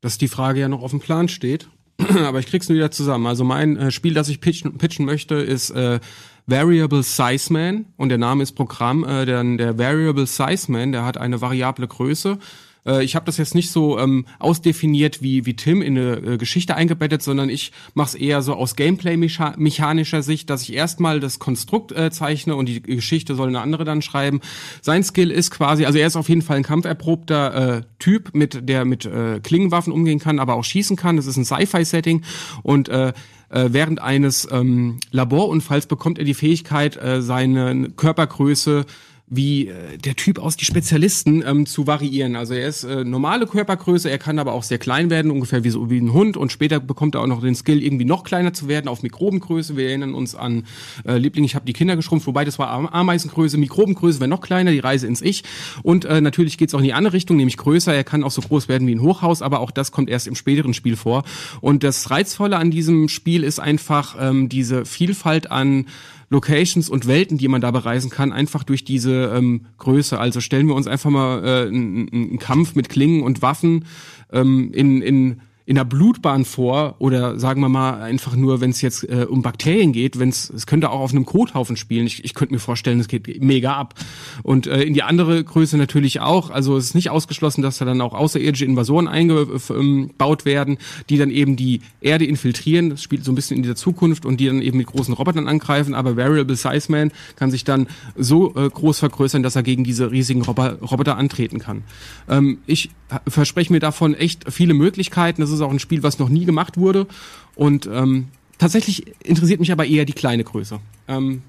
[0.00, 1.68] dass die Frage ja noch auf dem Plan steht.
[1.98, 3.26] Aber ich krieg's nur wieder zusammen.
[3.26, 5.98] Also mein äh, Spiel, das ich pitchen, pitchen möchte, ist äh,
[6.46, 9.04] Variable Size Man und der Name ist Programm.
[9.04, 12.38] Äh, der, der Variable Size Man, der hat eine variable Größe.
[12.86, 16.38] Äh, ich habe das jetzt nicht so ähm, ausdefiniert wie, wie Tim in eine äh,
[16.38, 21.38] Geschichte eingebettet, sondern ich mache es eher so aus Gameplay-mechanischer Sicht, dass ich erstmal das
[21.38, 24.40] Konstrukt äh, zeichne und die Geschichte soll eine andere dann schreiben.
[24.80, 28.68] Sein Skill ist quasi, also er ist auf jeden Fall ein kampferprobter äh, Typ, mit
[28.68, 31.16] der mit äh, Klingenwaffen umgehen kann, aber auch schießen kann.
[31.16, 32.22] Das ist ein Sci-Fi-Setting
[32.62, 33.12] und äh,
[33.52, 38.86] äh, während eines ähm, Laborunfalls bekommt er die Fähigkeit, äh, seine Körpergröße
[39.34, 42.36] wie äh, der Typ aus die Spezialisten ähm, zu variieren.
[42.36, 45.70] Also er ist äh, normale Körpergröße, er kann aber auch sehr klein werden, ungefähr wie
[45.70, 48.52] so wie ein Hund und später bekommt er auch noch den Skill irgendwie noch kleiner
[48.52, 49.74] zu werden auf Mikrobengröße.
[49.74, 50.64] Wir erinnern uns an
[51.06, 54.42] äh, Liebling, ich habe die Kinder geschrumpft, wobei das war Am- Ameisengröße, Mikrobengröße wäre noch
[54.42, 55.44] kleiner, die Reise ins Ich
[55.82, 57.94] und äh, natürlich geht's auch in die andere Richtung, nämlich größer.
[57.94, 60.34] Er kann auch so groß werden wie ein Hochhaus, aber auch das kommt erst im
[60.34, 61.24] späteren Spiel vor.
[61.62, 65.86] Und das Reizvolle an diesem Spiel ist einfach ähm, diese Vielfalt an
[66.32, 70.18] Locations und Welten, die man da bereisen kann, einfach durch diese ähm, Größe.
[70.18, 73.84] Also stellen wir uns einfach mal äh, einen, einen Kampf mit Klingen und Waffen
[74.32, 75.40] ähm, in, in
[75.72, 79.40] in einer Blutbahn vor oder sagen wir mal einfach nur, wenn es jetzt äh, um
[79.40, 82.06] Bakterien geht, wenn es es könnte auch auf einem Kothaufen spielen.
[82.06, 83.94] Ich, ich könnte mir vorstellen, es geht mega ab.
[84.42, 86.50] Und äh, in die andere Größe natürlich auch.
[86.50, 90.76] Also es ist nicht ausgeschlossen, dass da dann auch außerirdische Invasoren eingebaut werden,
[91.08, 92.90] die dann eben die Erde infiltrieren.
[92.90, 95.48] Das spielt so ein bisschen in dieser Zukunft und die dann eben mit großen Robotern
[95.48, 95.94] angreifen.
[95.94, 100.10] Aber Variable Size Man kann sich dann so äh, groß vergrößern, dass er gegen diese
[100.10, 101.84] riesigen Robo Roboter antreten kann.
[102.28, 105.40] Ähm, ich ha- verspreche mir davon echt viele Möglichkeiten.
[105.40, 107.06] Das ist auch ein Spiel, was noch nie gemacht wurde.
[107.54, 108.28] Und ähm,
[108.58, 110.80] tatsächlich interessiert mich aber eher die kleine Größe.
[111.08, 111.42] Ähm,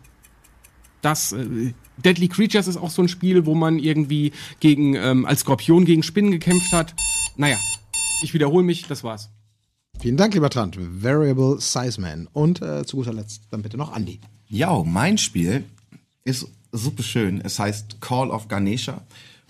[1.01, 5.41] das äh, Deadly Creatures ist auch so ein Spiel, wo man irgendwie gegen ähm, als
[5.41, 6.95] Skorpion gegen Spinnen gekämpft hat.
[7.35, 7.57] Naja,
[8.23, 9.29] ich wiederhole mich, das war's.
[9.99, 10.77] Vielen Dank, lieber Trant.
[10.79, 12.27] Variable Size Man.
[12.33, 14.19] Und äh, zu guter Letzt dann bitte noch Andy.
[14.47, 15.65] Ja, mein Spiel
[16.23, 17.41] ist super schön.
[17.41, 19.03] Es heißt Call of Ganesha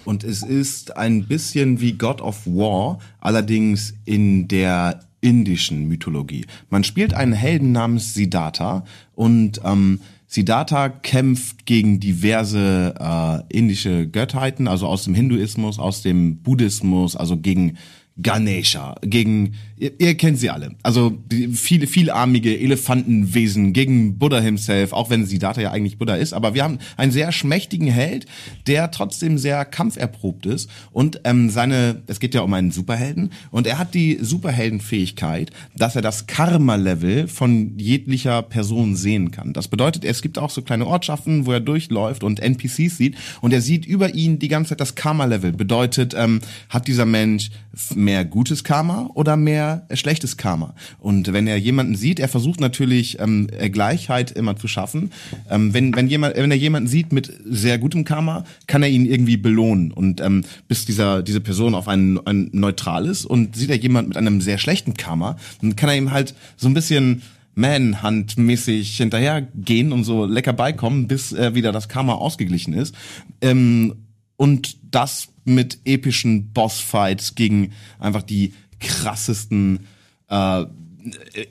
[0.05, 6.45] und es ist ein bisschen wie God of War, allerdings in der indischen Mythologie.
[6.69, 8.83] Man spielt einen Helden namens Siddhartha
[9.15, 16.37] und ähm, Siddhartha kämpft gegen diverse äh, indische Gottheiten, also aus dem Hinduismus, aus dem
[16.37, 17.77] Buddhismus, also gegen
[18.17, 19.53] Ganesha, gegen,
[19.83, 20.75] ihr, ihr kennt sie alle.
[20.81, 21.17] Also
[21.53, 26.33] viele, vielarmige Elefantenwesen gegen Buddha himself, auch wenn Siddhartha ja eigentlich Buddha ist.
[26.33, 28.25] Aber wir haben einen sehr schmächtigen Held,
[28.65, 30.69] der trotzdem sehr kampferprobt ist.
[30.91, 35.95] Und ähm, seine, es geht ja um einen Superhelden, und er hat die Superheldenfähigkeit, dass
[35.95, 39.53] er das Karma-Level von jeglicher Person sehen kann.
[39.53, 43.51] Das bedeutet, es gibt auch so kleine Ortschaften, wo er durchläuft und NPCs sieht, und
[43.53, 45.51] er sieht über ihn die ganze Zeit das Karma-Level.
[45.51, 46.39] Bedeutet, ähm,
[46.69, 47.49] hat dieser Mensch
[47.95, 50.75] mehr gutes Karma oder mehr schlechtes Karma?
[50.99, 55.11] Und wenn er jemanden sieht, er versucht natürlich ähm, Gleichheit immer zu schaffen.
[55.49, 59.05] Ähm, wenn, wenn, jemand, wenn er jemanden sieht mit sehr gutem Karma, kann er ihn
[59.05, 59.91] irgendwie belohnen.
[59.91, 64.09] Und ähm, bis dieser, diese Person auf ein, ein neutral ist und sieht er jemand
[64.09, 67.21] mit einem sehr schlechten Karma, dann kann er ihm halt so ein bisschen
[67.55, 72.95] Manhunt-mäßig hinterhergehen und so lecker beikommen, bis äh, wieder das Karma ausgeglichen ist.
[73.41, 73.95] Ähm,
[74.37, 78.53] und das mit epischen Bossfights gegen einfach die
[78.83, 79.87] krassesten
[80.29, 80.65] äh,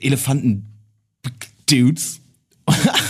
[0.01, 2.19] Elefanten-Dudes.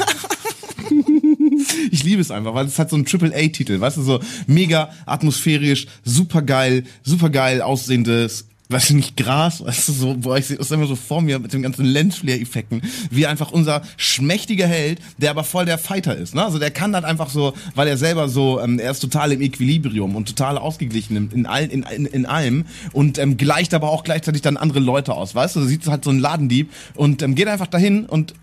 [1.91, 5.88] Ich liebe es einfach, weil es hat so einen Triple-A-Titel, weißt du, so mega atmosphärisch,
[6.04, 10.58] super geil, super geil aussehendes, weißt du, nicht Gras, weißt du, so, boah, ich sehe
[10.58, 15.32] das immer so vor mir mit den ganzen Lensflare-Effekten, wie einfach unser schmächtiger Held, der
[15.32, 16.44] aber voll der Fighter ist, ne?
[16.44, 19.41] Also der kann halt einfach so, weil er selber so, ähm, er ist total im
[19.41, 23.90] Equilibrium und total ausgeglichen in, in, all, in, in, in allem und ähm, gleicht aber
[23.90, 27.22] auch gleichzeitig dann andere Leute aus, weißt du, du siehst halt so einen Ladendieb und
[27.22, 28.34] ähm, geht einfach dahin und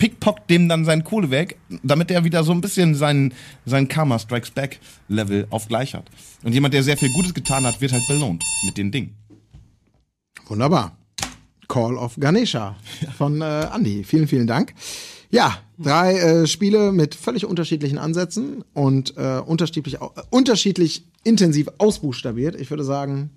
[0.00, 3.34] pickpockt dem dann seine Kohle weg, damit er wieder so ein bisschen sein,
[3.66, 6.10] sein Karma Strikes Back Level auf gleich hat.
[6.42, 9.19] Und jemand, der sehr viel Gutes getan hat, wird halt belohnt mit den Dingen.
[10.50, 10.96] Wunderbar.
[11.68, 12.74] Call of Ganesha
[13.16, 14.02] von äh, Andy.
[14.02, 14.74] Vielen, vielen Dank.
[15.30, 19.98] Ja, drei äh, Spiele mit völlig unterschiedlichen Ansätzen und äh, unterschiedlich, äh,
[20.30, 22.60] unterschiedlich intensiv ausbuchstabiert.
[22.60, 23.30] Ich würde sagen,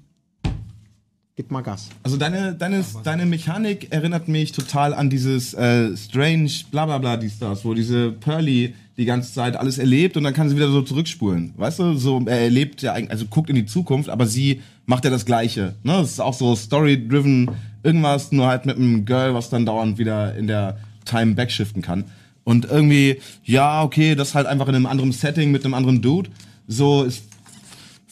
[1.35, 1.89] gib mal Gas.
[2.01, 7.63] Also deine, deine, deine Mechanik erinnert mich total an dieses äh, Strange Blablabla dies das,
[7.63, 11.53] wo diese Pearly die ganze Zeit alles erlebt und dann kann sie wieder so zurückspulen.
[11.57, 15.05] Weißt du, so er erlebt ja eigentlich, also guckt in die Zukunft, aber sie macht
[15.05, 15.75] ja das Gleiche.
[15.83, 15.93] Ne?
[15.93, 17.51] Das ist auch so story-driven
[17.83, 22.05] irgendwas, nur halt mit einem Girl, was dann dauernd wieder in der Time backshiften kann.
[22.43, 26.29] Und irgendwie, ja, okay, das halt einfach in einem anderen Setting mit einem anderen Dude.
[26.67, 27.23] So, es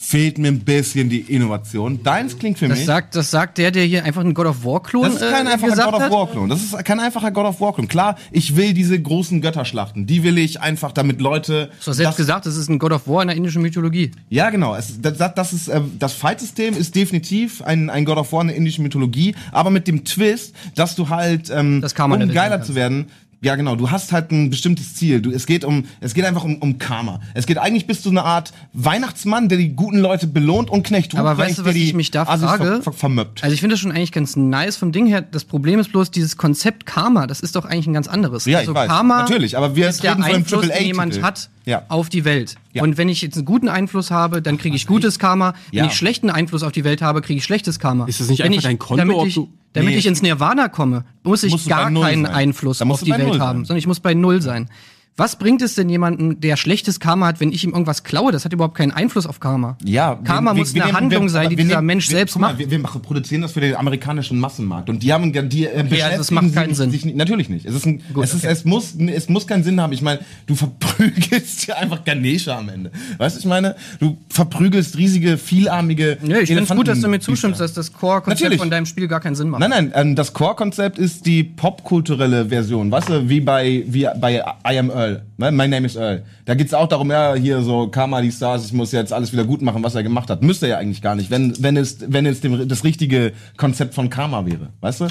[0.04, 2.02] fehlt mir ein bisschen die Innovation.
[2.02, 2.86] Deins klingt für Das mich.
[2.86, 5.50] sagt, das sagt der, der hier einfach einen God of War-Klon Das ist kein äh,
[5.50, 6.10] einfacher God of.
[6.10, 6.48] War Klon.
[6.48, 7.86] Das ist kein einfacher God of War Klon.
[7.86, 10.06] Klar, ich will diese großen Götterschlachten.
[10.06, 11.70] Die will ich einfach, damit Leute.
[11.84, 14.10] Du hast selbst das- gesagt, das ist ein God of War in der indischen Mythologie.
[14.28, 14.74] Ja, genau.
[14.74, 18.40] Es, das, das, das ist äh, das Fight-System ist definitiv ein, ein God of War
[18.40, 22.60] in der indischen Mythologie, aber mit dem Twist, dass du halt ähm, Das um geiler
[22.62, 23.06] zu werden.
[23.42, 23.74] Ja, genau.
[23.74, 25.20] Du hast halt ein bestimmtes Ziel.
[25.20, 27.20] Du, es geht um, es geht einfach um, um Karma.
[27.34, 31.16] Es geht eigentlich bist du eine Art Weihnachtsmann, der die guten Leute belohnt und Knecht
[31.16, 32.64] Aber Ruprecht, weißt du, der was ich mich da Assis frage?
[32.64, 33.42] Ver, ver, vermöppt.
[33.42, 35.22] Also ich finde das schon eigentlich ganz nice vom Ding her.
[35.22, 37.26] Das Problem ist bloß dieses Konzept Karma.
[37.26, 38.44] Das ist doch eigentlich ein ganz anderes.
[38.44, 38.88] Ja, ich also weiß.
[38.88, 40.86] Karma Natürlich, aber wir ist der reden von einem Einfluss, den AAA-Titel.
[40.86, 41.82] jemand hat Ja.
[41.88, 42.56] auf die Welt.
[42.72, 42.82] Ja.
[42.82, 45.54] Und wenn ich jetzt einen guten Einfluss habe, dann kriege ich gutes Karma.
[45.70, 48.06] Wenn ich schlechten Einfluss auf die Welt habe, kriege ich schlechtes Karma.
[48.06, 49.40] Ist das nicht wenn einfach ich, dein Konto, Damit ich,
[49.72, 49.96] damit Nee.
[49.96, 52.26] ich ins Nirvana komme, muss ich gar keinen sein.
[52.26, 54.68] Einfluss auf die Welt haben, sondern ich muss bei Null sein.
[55.16, 58.32] Was bringt es denn jemandem, der schlechtes Karma hat, wenn ich ihm irgendwas klaue?
[58.32, 59.76] Das hat überhaupt keinen Einfluss auf Karma.
[59.84, 62.58] Ja, Karma muss eine nehmen- Handlung sein, die wir dieser Mensch wir, selbst mal, macht.
[62.58, 66.16] Wir, wir machen, produzieren das für den amerikanischen Massenmarkt und die haben die äh, beschäftigen
[66.18, 66.90] das macht keinen Sinn.
[66.90, 67.66] Nicht- natürlich nicht.
[67.66, 68.52] Es ist ein, es ist okay.
[68.52, 69.92] es muss es muss keinen Sinn haben.
[69.92, 72.90] Ich meine, du verprügelst ja einfach Ganesha am Ende.
[73.18, 77.08] Weißt du, ich meine, du verprügelst riesige vielarmige Ja, ich finde es gut, dass du
[77.08, 78.60] mir zustimmst, dass das Core-Konzept Natürlich.
[78.60, 79.60] von deinem Spiel gar keinen Sinn macht.
[79.60, 84.42] Nein, nein, ähm, das Core-Konzept ist die popkulturelle Version, weißt du, wie bei, wie bei
[84.66, 85.22] I Am Earl?
[85.36, 86.22] My Name is Earl.
[86.44, 89.44] Da geht's auch darum, ja, hier so Karma, die Stars, ich muss jetzt alles wieder
[89.44, 90.42] gut machen, was er gemacht hat.
[90.42, 93.94] Müsste er ja eigentlich gar nicht, wenn, wenn es, wenn es dem, das richtige Konzept
[93.94, 95.08] von Karma wäre, weißt du?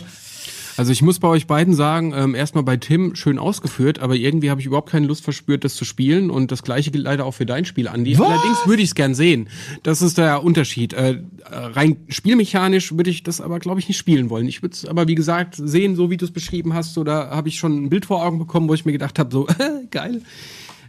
[0.78, 4.50] Also ich muss bei euch beiden sagen, ähm, erstmal bei Tim schön ausgeführt, aber irgendwie
[4.50, 7.34] habe ich überhaupt keine Lust verspürt, das zu spielen und das gleiche gilt leider auch
[7.34, 8.18] für dein Spiel, Andi.
[8.18, 8.28] Was?
[8.28, 9.50] Allerdings würde ich es gern sehen.
[9.84, 10.94] Das ist der Unterschied.
[10.94, 11.20] Äh, äh,
[11.50, 14.48] rein spielmechanisch würde ich das aber, glaube ich, nicht spielen wollen.
[14.48, 17.50] Ich würde es aber, wie gesagt, sehen, so wie du es beschrieben hast, oder habe
[17.50, 19.48] ich schon ein Bild vor Augen bekommen, wo ich mir gedacht habe, so,
[19.92, 20.22] geil.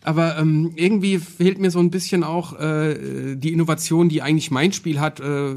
[0.04, 4.72] Aber ähm, irgendwie fehlt mir so ein bisschen auch äh, die Innovation, die eigentlich mein
[4.72, 5.54] Spiel hat, äh,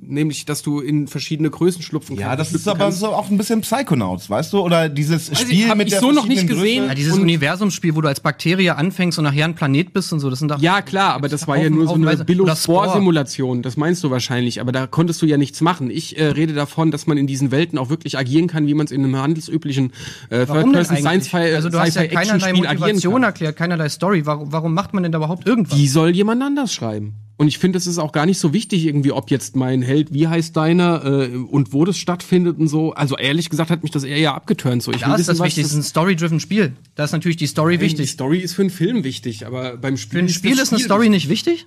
[0.00, 2.40] nämlich, dass du in verschiedene Größen schlupfen Ja, kannst.
[2.40, 3.00] das ist aber kannst.
[3.00, 4.60] so auch ein bisschen Psychonauts, weißt du?
[4.60, 6.86] Oder dieses ich, Spiel hab mit ich der so noch nicht gesehen.
[6.86, 10.30] Ja, dieses Universumsspiel, wo du als Bakterie anfängst und nachher ein Planet bist und so,
[10.30, 10.60] das sind doch.
[10.60, 12.16] Ja, klar, aber das war ja nur so eine.
[12.24, 13.62] Billo-Spore-Simulation.
[13.62, 15.90] Das meinst du wahrscheinlich, aber da konntest du ja nichts machen.
[15.90, 18.86] Ich äh, rede davon, dass man in diesen Welten auch wirklich agieren kann, wie man
[18.86, 19.92] es in einem handelsüblichen
[20.30, 21.28] äh, Warum denn Third-Person eigentlich?
[21.28, 24.26] Science-Fi Also du hast ja keinerlei Motivation erklärt, keinerlei Story.
[24.26, 25.76] Warum, warum macht man denn da überhaupt irgendwas?
[25.76, 27.14] Die soll jemand anders schreiben.
[27.36, 30.14] Und ich finde, es ist auch gar nicht so wichtig, irgendwie, ob jetzt mein Held,
[30.14, 32.92] wie heißt deiner äh, und wo das stattfindet und so.
[32.92, 34.82] Also ehrlich gesagt hat mich das eher ja abgeturnt.
[34.82, 36.74] So, ich da ist das was wichtig, es ist ein story-driven Spiel.
[36.94, 38.10] Da ist natürlich die Story Die wichtig.
[38.10, 40.82] Story ist für einen Film wichtig, aber beim Spiel Für ein Spiel das ist eine
[40.82, 41.66] Story nicht wichtig?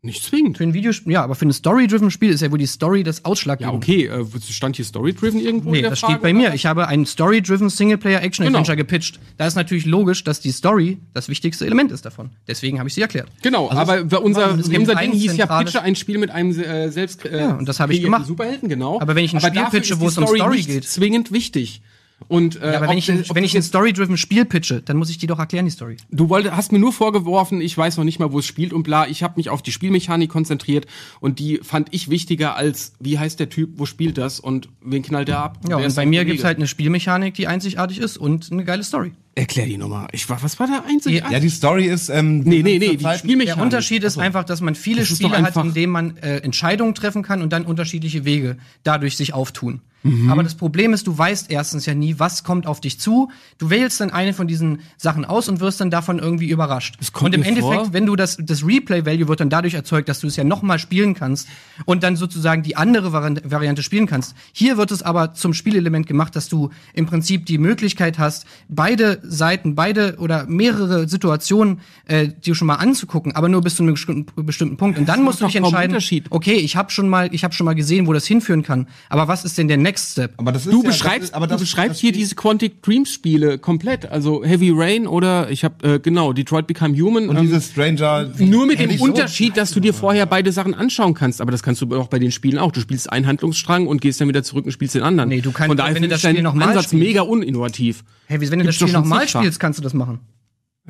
[0.00, 0.56] Nicht zwingend.
[0.58, 3.18] Für ein Videospiel, ja, aber für ein story-driven Spiel ist ja wohl die Story das
[3.18, 3.76] Ja, Ausschlaggebende.
[3.76, 4.06] okay.
[4.06, 5.72] Äh, stand hier Story-Driven irgendwo?
[5.72, 6.54] Nee, das Frage, steht bei oder mir.
[6.54, 8.86] Ich habe ein Story-driven Singleplayer-Action-Adventure Genau.
[8.86, 9.18] gepitcht.
[9.38, 12.30] Da ist natürlich logisch, dass die Story das wichtigste Element ist davon.
[12.46, 13.28] Deswegen habe ich sie erklärt.
[13.42, 17.36] Genau, aber unser, unser Ding hieß ja Pitche ein Spiel mit einem äh, selbst äh,
[17.40, 18.24] Ja, und das habe ich gemacht.
[18.26, 19.00] Superhelden, genau.
[19.00, 21.32] Aber wenn ich ein Spiel dafür pitche, wo es um Story Story nicht geht- zwingend
[21.32, 21.82] wichtig.
[22.26, 25.08] Und, äh, Ja, aber wenn ich, ob wenn ich ein story-driven Spiel pitche, dann muss
[25.08, 25.96] ich die doch erklären, die Story.
[26.10, 28.82] Du wollt, hast mir nur vorgeworfen, ich weiß noch nicht mal, wo es spielt und
[28.82, 29.06] bla.
[29.06, 30.86] Ich habe mich auf die Spielmechanik konzentriert
[31.20, 35.02] und die fand ich wichtiger als, wie heißt der Typ, wo spielt das und wen
[35.02, 35.60] knallt der ab?
[35.68, 38.82] Ja, und ist bei mir gibt's halt eine Spielmechanik, die einzigartig ist und eine geile
[38.82, 39.12] Story.
[39.38, 40.08] Erklär die nochmal.
[40.10, 41.22] Ich war, was war da einzig?
[41.30, 42.08] Ja, die Story ist.
[42.08, 43.44] Ähm, nee, nee, nee, die Spielmechanik.
[43.46, 47.22] Der Unterschied ist einfach, dass man viele Spiele hat, in denen man äh, Entscheidungen treffen
[47.22, 49.80] kann und dann unterschiedliche Wege dadurch sich auftun.
[50.04, 50.30] Mhm.
[50.30, 53.30] Aber das Problem ist, du weißt erstens ja nie, was kommt auf dich zu.
[53.58, 56.98] Du wählst dann eine von diesen Sachen aus und wirst dann davon irgendwie überrascht.
[57.12, 60.20] kommt Und im Endeffekt, vor- wenn du das, das Replay-Value wird dann dadurch erzeugt, dass
[60.20, 61.48] du es ja nochmal spielen kannst
[61.84, 64.36] und dann sozusagen die andere Vari- Variante spielen kannst.
[64.52, 69.20] Hier wird es aber zum Spielelement gemacht, dass du im Prinzip die Möglichkeit hast, beide
[69.30, 73.94] Seiten, beide oder mehrere Situationen äh, dir schon mal anzugucken, aber nur bis zu einem
[73.94, 74.98] bestimmten, bestimmten Punkt.
[74.98, 76.26] Und dann musst du dich entscheiden, Unterschied.
[76.30, 78.86] okay, ich habe schon mal, ich habe schon mal gesehen, wo das hinführen kann.
[79.08, 80.32] Aber was ist denn der Next Step?
[80.36, 82.34] Aber das ist Du ja, beschreibst, das ist, aber das, du beschreibst das hier diese
[82.34, 87.28] Quantic Dreams Spiele komplett, also Heavy Rain oder ich habe äh, genau Detroit Become Human.
[87.28, 88.30] Und ähm, diese Stranger.
[88.38, 89.04] nur mit dem Ähnlich so.
[89.04, 92.18] Unterschied, dass du dir vorher beide Sachen anschauen kannst, aber das kannst du auch bei
[92.18, 92.72] den Spielen auch.
[92.72, 95.28] Du spielst einen Handlungsstrang und gehst dann wieder zurück und spielst den anderen.
[95.28, 97.04] Nee, du kannst- Von daher wenn du das Spiel noch mal Ansatz spielst.
[97.04, 98.04] mega uninnovativ.
[98.26, 100.20] Hey, wenn du Gibt's das Spiel doch schon spielst, kannst du das machen.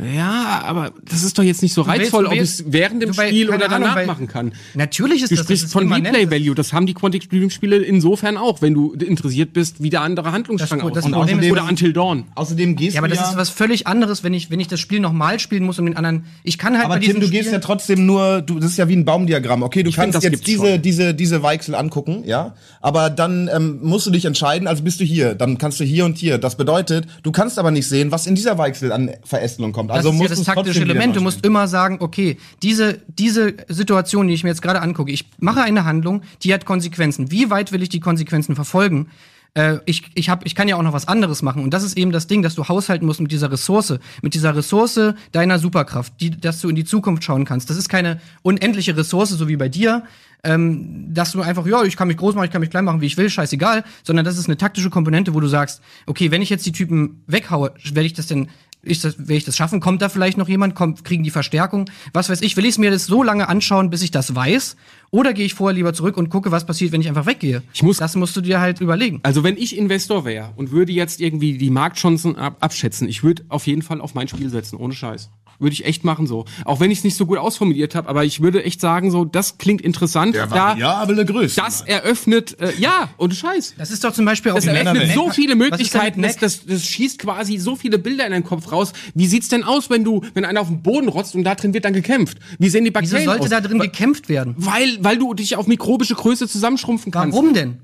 [0.01, 2.73] Ja, aber das ist doch jetzt nicht so willst- reizvoll, du ob willst- ich es
[2.73, 4.53] während dem du bei- Spiel oder Ahnung, danach weil- machen kann.
[4.75, 5.93] Natürlich ist Du das, sprichst das ist von.
[5.93, 9.91] Replay Value, das haben die Quantic Dream Spiele insofern auch, wenn du interessiert bist, wie
[9.91, 11.51] der andere Handlungsstrang Das- das aussieht.
[11.51, 12.25] Oder Until Dawn.
[12.35, 13.31] Außerdem gehst Ja, aber du das ja.
[13.31, 15.97] ist was völlig anderes, wenn ich, wenn ich das Spiel nochmal spielen muss, um den
[15.97, 16.25] anderen.
[16.45, 18.89] Ich kann halt aber bei Tim, du gehst ja trotzdem nur, du, das ist ja
[18.89, 19.62] wie ein Baumdiagramm.
[19.62, 20.83] Okay, du Ich find, kannst das jetzt diese, schon.
[20.83, 22.55] diese, diese Weichsel angucken, ja.
[22.81, 26.05] Aber dann ähm, musst du dich entscheiden, also bist du hier, dann kannst du hier
[26.05, 26.39] und hier.
[26.39, 29.88] Das bedeutet, du kannst aber nicht sehen, was in dieser Weichsel an Verästelung kommt.
[29.89, 31.16] Das Also ist ja das taktische Element.
[31.16, 35.24] Du musst immer sagen, okay, diese, diese Situation, die ich mir jetzt gerade angucke, ich
[35.40, 37.31] mache eine Handlung, die hat Konsequenzen.
[37.31, 39.09] Wie weit will ich die Konsequenzen verfolgen?
[39.55, 41.62] Äh, ich, ich, hab, ich kann ja auch noch was anderes machen.
[41.62, 44.55] Und das ist eben das Ding, dass du haushalten musst mit dieser Ressource, mit dieser
[44.55, 45.01] Ressource
[45.32, 47.70] deiner Superkraft, die, dass du in die Zukunft schauen kannst.
[47.70, 50.05] Das ist keine unendliche Ressource, so wie bei dir,
[50.44, 53.01] ähm, dass du einfach, ja, ich kann mich groß machen, ich kann mich klein machen,
[53.01, 56.43] wie ich will, scheißegal, sondern das ist eine taktische Komponente, wo du sagst, okay, wenn
[56.43, 58.48] ich jetzt die Typen weghaue, werde ich das denn
[58.83, 59.81] ist das, werde ich das schaffen?
[59.81, 60.75] Kommt da vielleicht noch jemand?
[60.75, 61.91] Kommt, kriegen die Verstärkung?
[62.13, 62.57] Was weiß ich?
[62.57, 64.77] Will ich es mir das so lange anschauen, bis ich das weiß?
[65.11, 67.63] Oder gehe ich vorher lieber zurück und gucke, was passiert, wenn ich einfach weggehe?
[67.75, 69.21] Ich muss- das musst du dir halt überlegen.
[69.23, 73.45] Also wenn ich Investor wäre und würde jetzt irgendwie die Marktchancen ab abschätzen, ich würde
[73.49, 75.31] auf jeden Fall auf mein Spiel setzen, ohne Scheiß.
[75.59, 76.44] Würde ich echt machen so.
[76.64, 79.24] Auch wenn ich es nicht so gut ausformuliert habe, aber ich würde echt sagen so,
[79.24, 80.35] das klingt interessant.
[80.35, 81.60] Der da, variable Größe.
[81.60, 83.74] das eröffnet, äh, ja, ohne Scheiß.
[83.76, 87.18] Das ist doch zum Beispiel auch Das eröffnet so viele Möglichkeiten, das, das, das schießt
[87.18, 88.93] quasi so viele Bilder in deinen Kopf raus.
[89.14, 91.74] Wie sieht's denn aus, wenn du, wenn einer auf den Boden rotzt und da drin
[91.74, 92.39] wird dann gekämpft?
[92.59, 93.51] Wie sehen die Wieso Bakterien sollte aus?
[93.51, 94.55] da drin gekämpft werden?
[94.59, 97.36] weil, weil du dich auf mikrobische Größe zusammenschrumpfen kannst.
[97.36, 97.78] Warum denn?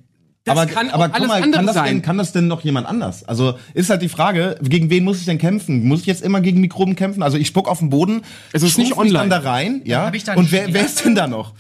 [0.47, 1.87] Das aber, kann aber alles mal, andere kann das, sein.
[1.87, 3.25] denn, kann das denn noch jemand anders?
[3.25, 5.87] Also ist halt die Frage, gegen wen muss ich denn kämpfen?
[5.89, 7.23] Muss ich jetzt immer gegen Mikroben kämpfen?
[7.23, 8.21] Also ich spuck auf den Boden,
[8.53, 9.31] Es ist nicht online.
[9.31, 10.05] dann da rein, ja.
[10.05, 11.55] hab ich da Und wer, wer ist denn da noch?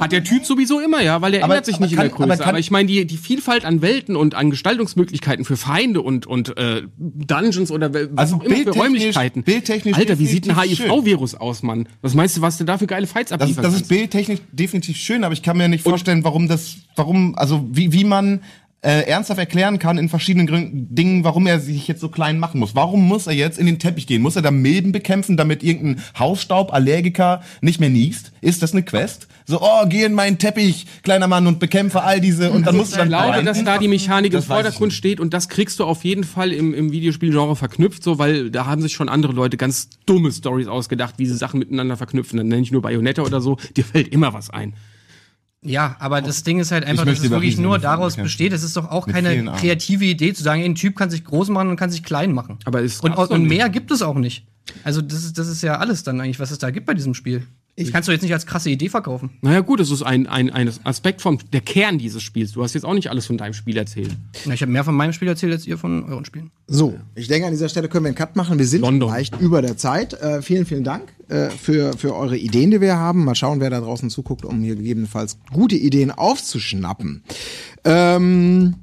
[0.00, 2.10] Hat der Typ sowieso immer, ja, weil der Aber- ändert sich aber nicht kann- in
[2.10, 2.24] der Größe.
[2.32, 6.00] aber Aber, kann- ich meine, die, die Vielfalt an Welten und an Gestaltungsmöglichkeiten für Feinde
[6.00, 9.44] und, und äh, Dungeons oder was Also auch immer für Räumlichkeiten.
[9.44, 10.60] bildtechnisch Alter, wie sieht ein.
[10.60, 11.86] HIV-Virus aus, Mann?
[12.02, 14.96] Was meinst du, was du da für geile Fights das, abliefern das ist bildtechnisch definitiv
[14.96, 18.23] schön, aber ich kann mir nicht vorstellen, warum das, warum, also wie, wie man
[18.84, 22.60] äh, ernsthaft erklären kann in verschiedenen Gründen, Dingen, warum er sich jetzt so klein machen
[22.60, 22.74] muss.
[22.74, 24.20] Warum muss er jetzt in den Teppich gehen?
[24.20, 28.32] Muss er da Milben bekämpfen, damit irgendein Hausstaub, Allergiker nicht mehr niest?
[28.42, 29.26] Ist das eine Quest?
[29.46, 32.92] So, oh, geh in meinen Teppich, kleiner Mann, und bekämpfe all diese, und dann musst
[32.92, 33.46] du Ich dann glaube, grinden.
[33.46, 36.52] dass da die Mechanik im ich Vordergrund steht und das kriegst du auf jeden Fall
[36.52, 40.66] im, im Videospielgenre verknüpft, so, weil da haben sich schon andere Leute ganz dumme Stories
[40.66, 42.38] ausgedacht, wie sie Sachen miteinander verknüpfen.
[42.38, 44.74] Dann nenne ich nur Bayonetta oder so, dir fällt immer was ein.
[45.64, 47.82] Ja, aber das Ding ist halt einfach, dass es wirklich nur bekämpfen.
[47.82, 48.52] daraus besteht.
[48.52, 51.24] Es ist doch auch Mit keine kreative Idee zu sagen, ey, ein Typ kann sich
[51.24, 52.58] groß machen und kann sich klein machen.
[52.66, 53.48] Aber es und, und nicht.
[53.48, 54.46] mehr gibt es auch nicht.
[54.84, 57.14] Also das ist, das ist ja alles dann eigentlich, was es da gibt bei diesem
[57.14, 57.46] Spiel.
[57.76, 59.30] Ich kannst du jetzt nicht als krasse Idee verkaufen.
[59.40, 62.52] Naja gut, es ist ein, ein, ein Aspekt vom der Kern dieses Spiels.
[62.52, 64.16] Du hast jetzt auch nicht alles von deinem Spiel erzählt.
[64.44, 66.52] Ja, Ich habe mehr von meinem Spiel erzählt als ihr von euren Spielen.
[66.68, 68.60] So, ich denke, an dieser Stelle können wir einen Cut machen.
[68.60, 69.08] Wir sind London.
[69.08, 70.12] leicht über der Zeit.
[70.14, 73.24] Äh, vielen, vielen Dank äh, für, für eure Ideen, die wir haben.
[73.24, 77.24] Mal schauen, wer da draußen zuguckt, um hier gegebenenfalls gute Ideen aufzuschnappen.
[77.84, 78.76] Ähm,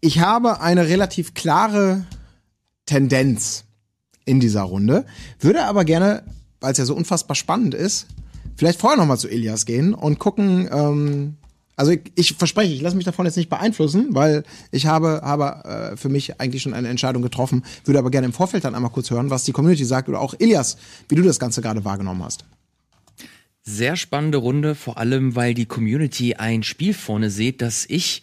[0.00, 2.04] ich habe eine relativ klare
[2.86, 3.64] Tendenz
[4.24, 5.04] in dieser Runde,
[5.40, 6.22] würde aber gerne,
[6.60, 8.06] weil es ja so unfassbar spannend ist,
[8.60, 11.36] vielleicht vorher noch mal zu Ilias gehen und gucken, ähm,
[11.76, 15.64] also ich, ich verspreche, ich lasse mich davon jetzt nicht beeinflussen, weil ich habe, habe
[15.66, 18.90] äh, für mich eigentlich schon eine Entscheidung getroffen, würde aber gerne im Vorfeld dann einmal
[18.90, 20.76] kurz hören, was die Community sagt oder auch Ilias,
[21.08, 22.44] wie du das Ganze gerade wahrgenommen hast.
[23.62, 28.20] Sehr spannende Runde, vor allem weil die Community ein Spiel vorne sieht, das ich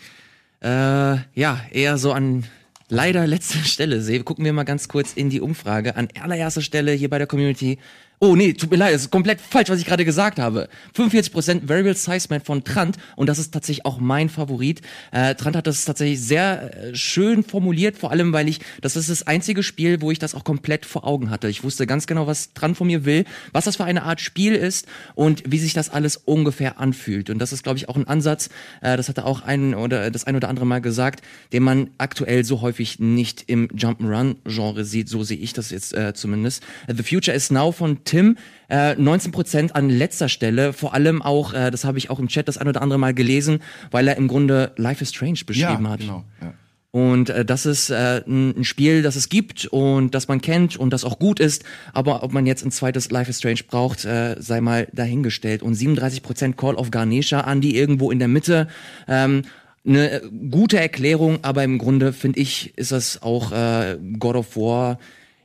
[0.61, 2.43] äh, ja eher so an
[2.89, 5.95] leider letzte Stelle sehe, gucken wir mal ganz kurz in die Umfrage.
[5.95, 7.79] An allererster Stelle hier bei der Community.
[8.19, 10.69] Oh nee, tut mir leid, das ist komplett falsch, was ich gerade gesagt habe.
[10.97, 14.81] 45% Variable Size Man von Trant und das ist tatsächlich auch mein Favorit.
[15.11, 19.11] Äh, Trant hat das tatsächlich sehr äh, schön formuliert, vor allem weil ich, das ist
[19.11, 21.47] das einzige Spiel, wo ich das auch komplett vor Augen hatte.
[21.47, 24.55] Ich wusste ganz genau, was Trant von mir will, was das für eine Art Spiel
[24.55, 27.29] ist und wie sich das alles ungefähr anfühlt.
[27.29, 28.49] Und das ist, glaube ich, auch ein Ansatz,
[28.81, 31.21] äh, das hat er auch ein oder das ein oder andere Mal gesagt,
[31.53, 35.07] den man aktuell so häufig nicht im Jump'n'Run-Genre sieht.
[35.07, 36.63] So sehe ich das jetzt äh, zumindest.
[36.87, 38.37] The Future is Now von Tim,
[38.69, 42.47] äh, 19% an letzter Stelle, vor allem auch, äh, das habe ich auch im Chat
[42.47, 43.59] das ein oder andere Mal gelesen,
[43.91, 45.99] weil er im Grunde Life is Strange beschrieben hat.
[45.99, 46.23] genau.
[46.41, 46.53] Ja.
[46.91, 50.91] Und äh, das ist äh, ein Spiel, das es gibt und das man kennt und
[50.91, 51.63] das auch gut ist.
[51.93, 55.61] Aber ob man jetzt ein zweites Life is Strange braucht, äh, sei mal dahingestellt.
[55.61, 58.67] Und 37% Call of Ganesha, Andy irgendwo in der Mitte.
[59.07, 59.43] Ähm,
[59.85, 64.97] eine gute Erklärung, aber im Grunde finde ich, ist das auch äh, God of War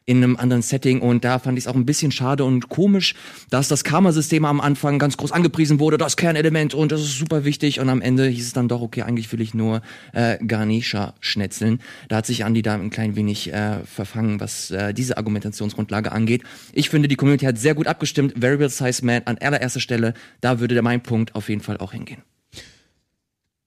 [0.04, 3.14] in einem anderen Setting und da fand ich es auch ein bisschen schade und komisch,
[3.50, 7.44] dass das Karma-System am Anfang ganz groß angepriesen wurde, das Kernelement und das ist super
[7.44, 11.14] wichtig und am Ende hieß es dann doch, okay, eigentlich will ich nur äh, Garnisha
[11.20, 11.80] schnetzeln.
[12.08, 16.42] Da hat sich Andy da ein klein wenig äh, verfangen, was äh, diese Argumentationsgrundlage angeht.
[16.72, 18.34] Ich finde, die Community hat sehr gut abgestimmt.
[18.40, 22.22] Variable Size Man an allererster Stelle, da würde mein Punkt auf jeden Fall auch hingehen.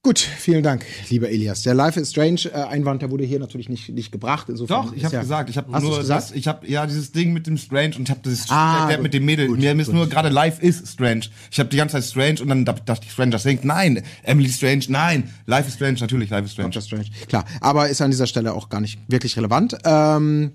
[0.05, 1.63] Gut, vielen Dank, lieber Elias.
[1.63, 4.47] Der Life is Strange äh, Einwand, der wurde hier natürlich nicht, nicht gebracht.
[4.49, 6.29] Insofern Doch, ich ist habe ja- gesagt, ich habe nur gesagt?
[6.29, 8.99] das, ich habe ja dieses Ding mit dem Strange und ich habe Spiel Ah, erklärt
[8.99, 9.47] gut, mit dem Mädel.
[9.47, 9.95] gut, Mir ist gut.
[9.95, 11.21] nur gerade Life is Strange.
[11.49, 13.63] Ich habe die ganze Zeit Strange und dann dachte ich Stranger Things.
[13.63, 14.83] Nein, Emily Strange.
[14.89, 15.97] Nein, Life is Strange.
[16.01, 16.69] Natürlich Life is Strange.
[16.69, 17.05] Doctor Strange.
[17.27, 19.75] Klar, aber ist an dieser Stelle auch gar nicht wirklich relevant.
[19.85, 20.51] Ähm,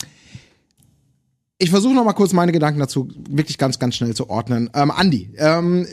[1.59, 4.71] ich versuche noch mal kurz meine Gedanken dazu wirklich ganz, ganz schnell zu ordnen.
[4.75, 5.89] Ähm, Andi, ähm,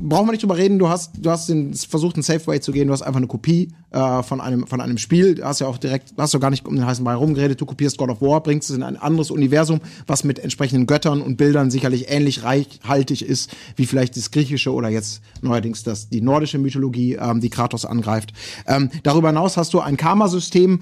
[0.00, 0.78] brauchen wir nicht drüber reden.
[0.78, 2.88] Du hast, du hast den, versucht, einen Safe zu gehen.
[2.88, 5.36] Du hast einfach eine Kopie äh, von einem, von einem Spiel.
[5.36, 7.60] Du hast ja auch direkt, hast du gar nicht um den heißen Brei rumgeredet.
[7.60, 11.22] Du kopierst God of War, bringst es in ein anderes Universum, was mit entsprechenden Göttern
[11.22, 16.20] und Bildern sicherlich ähnlich reichhaltig ist, wie vielleicht das griechische oder jetzt neuerdings das, die
[16.20, 18.32] nordische Mythologie, ähm, die Kratos angreift.
[18.66, 20.80] Ähm, darüber hinaus hast du ein Karma-System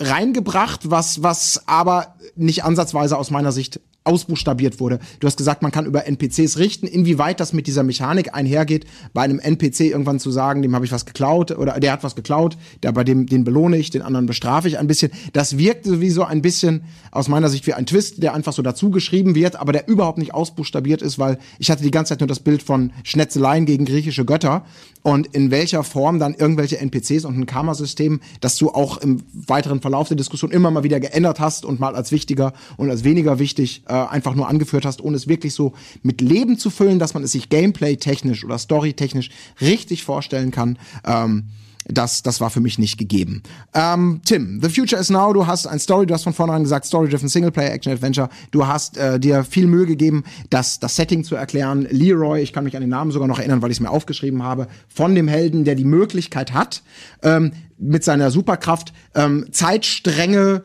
[0.00, 4.98] reingebracht, was, was aber nicht ansatzweise aus meiner Sicht ausbuchstabiert wurde.
[5.20, 9.22] Du hast gesagt, man kann über NPCs richten, inwieweit das mit dieser Mechanik einhergeht, bei
[9.22, 12.56] einem NPC irgendwann zu sagen, dem habe ich was geklaut oder der hat was geklaut,
[12.82, 15.12] der bei dem den belohne ich, den anderen bestrafe ich ein bisschen.
[15.34, 18.62] Das wirkte wie so ein bisschen aus meiner Sicht wie ein Twist, der einfach so
[18.62, 22.20] dazu geschrieben wird, aber der überhaupt nicht ausbuchstabiert ist, weil ich hatte die ganze Zeit
[22.20, 24.64] nur das Bild von Schnetzeleien gegen griechische Götter
[25.02, 29.80] und in welcher Form dann irgendwelche NPCs und ein Karma-System, das du auch im weiteren
[29.80, 33.38] Verlauf der Diskussion immer mal wieder geändert hast und mal als wichtiger und als weniger
[33.38, 37.14] wichtig äh, einfach nur angeführt hast, ohne es wirklich so mit Leben zu füllen, dass
[37.14, 39.30] man es sich gameplay-technisch oder story-technisch
[39.60, 40.78] richtig vorstellen kann.
[41.04, 41.44] Ähm,
[41.88, 43.42] das, das war für mich nicht gegeben.
[43.74, 46.84] Ähm, Tim, The Future is Now, du hast ein Story, du hast von vornherein gesagt,
[46.84, 48.28] Story-Driven Singleplayer Action Adventure.
[48.50, 51.86] Du hast äh, dir viel Mühe gegeben, das, das Setting zu erklären.
[51.90, 54.42] Leroy, ich kann mich an den Namen sogar noch erinnern, weil ich es mir aufgeschrieben
[54.42, 56.82] habe, von dem Helden, der die Möglichkeit hat,
[57.22, 60.64] ähm, mit seiner Superkraft ähm, Zeitstränge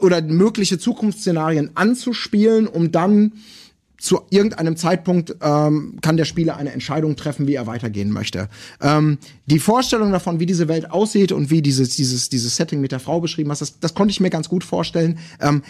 [0.00, 3.32] oder mögliche Zukunftsszenarien anzuspielen, um dann
[3.98, 8.48] zu irgendeinem Zeitpunkt ähm, kann der Spieler eine Entscheidung treffen, wie er weitergehen möchte.
[8.80, 12.92] Ähm, die Vorstellung davon, wie diese Welt aussieht und wie dieses, dieses, dieses Setting mit
[12.92, 15.18] der Frau beschrieben hast, das, das konnte ich mir ganz gut vorstellen.
[15.40, 15.62] Ähm,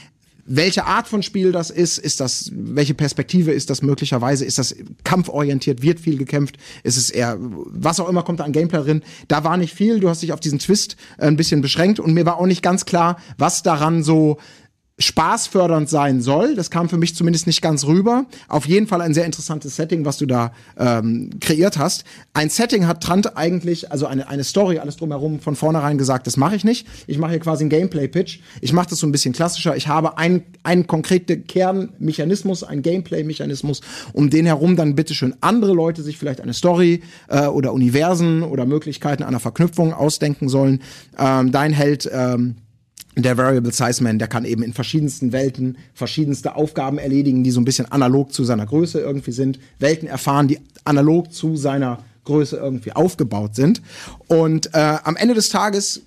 [0.46, 4.76] welche Art von Spiel das ist, ist das, welche Perspektive ist das möglicherweise, ist das
[5.04, 9.02] kampforientiert, wird viel gekämpft, ist es eher, was auch immer kommt da an Gameplay drin,
[9.28, 12.14] da war nicht viel, du hast dich auf diesen Twist äh, ein bisschen beschränkt und
[12.14, 14.38] mir war auch nicht ganz klar, was daran so
[14.98, 16.54] spaßfördernd sein soll.
[16.54, 18.24] Das kam für mich zumindest nicht ganz rüber.
[18.48, 22.04] Auf jeden Fall ein sehr interessantes Setting, was du da ähm, kreiert hast.
[22.32, 26.38] Ein Setting hat Trant eigentlich, also eine, eine Story, alles drumherum von vornherein gesagt, das
[26.38, 26.86] mache ich nicht.
[27.06, 28.40] Ich mache hier quasi einen Gameplay-Pitch.
[28.62, 29.76] Ich mache das so ein bisschen klassischer.
[29.76, 33.82] Ich habe einen, einen konkreten Kernmechanismus, einen Gameplay-Mechanismus,
[34.14, 38.64] um den herum dann bitteschön andere Leute sich vielleicht eine Story äh, oder Universen oder
[38.64, 40.80] Möglichkeiten einer Verknüpfung ausdenken sollen.
[41.18, 42.56] Ähm, dein Held ähm,
[43.22, 47.60] der Variable Size Man, der kann eben in verschiedensten Welten verschiedenste Aufgaben erledigen, die so
[47.60, 49.58] ein bisschen analog zu seiner Größe irgendwie sind.
[49.78, 53.80] Welten erfahren, die analog zu seiner Größe irgendwie aufgebaut sind.
[54.28, 56.02] Und äh, am Ende des Tages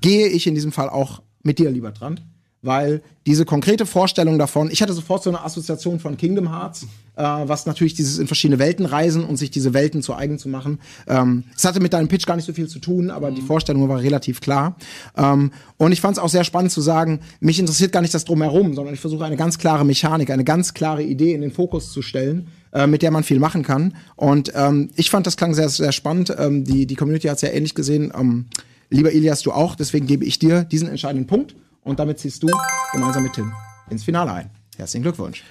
[0.00, 2.22] gehe ich in diesem Fall auch mit dir, lieber Trant,
[2.66, 6.86] weil diese konkrete Vorstellung davon, ich hatte sofort so eine Assoziation von Kingdom Hearts,
[7.16, 10.48] äh, was natürlich dieses in verschiedene Welten reisen und sich diese Welten zu eigen zu
[10.48, 10.78] machen.
[11.08, 13.88] Ähm, es hatte mit deinem Pitch gar nicht so viel zu tun, aber die Vorstellung
[13.88, 14.76] war relativ klar.
[15.16, 18.24] Ähm, und ich fand es auch sehr spannend zu sagen, mich interessiert gar nicht das
[18.24, 21.92] drumherum, sondern ich versuche eine ganz klare Mechanik, eine ganz klare Idee in den Fokus
[21.92, 23.94] zu stellen, äh, mit der man viel machen kann.
[24.16, 26.34] Und ähm, ich fand, das klang sehr, sehr spannend.
[26.38, 28.12] Ähm, die, die Community hat es ja ähnlich gesehen.
[28.14, 28.46] Ähm,
[28.90, 29.74] Lieber Ilias, du auch.
[29.74, 31.56] Deswegen gebe ich dir diesen entscheidenden Punkt.
[31.86, 32.48] Und damit ziehst du
[32.92, 33.52] gemeinsam mit Tim
[33.90, 34.50] ins Finale ein.
[34.76, 35.44] Herzlichen Glückwunsch.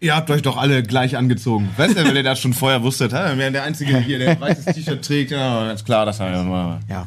[0.00, 1.68] Ihr habt euch doch alle gleich angezogen.
[1.76, 3.34] Weißt du, wenn ihr das schon vorher wusstet, hä?
[3.36, 6.42] wer der Einzige hier, der ein weißes T-Shirt trägt, ja, ganz klar, das haben wir
[6.44, 6.80] mal.
[6.88, 7.06] Ja.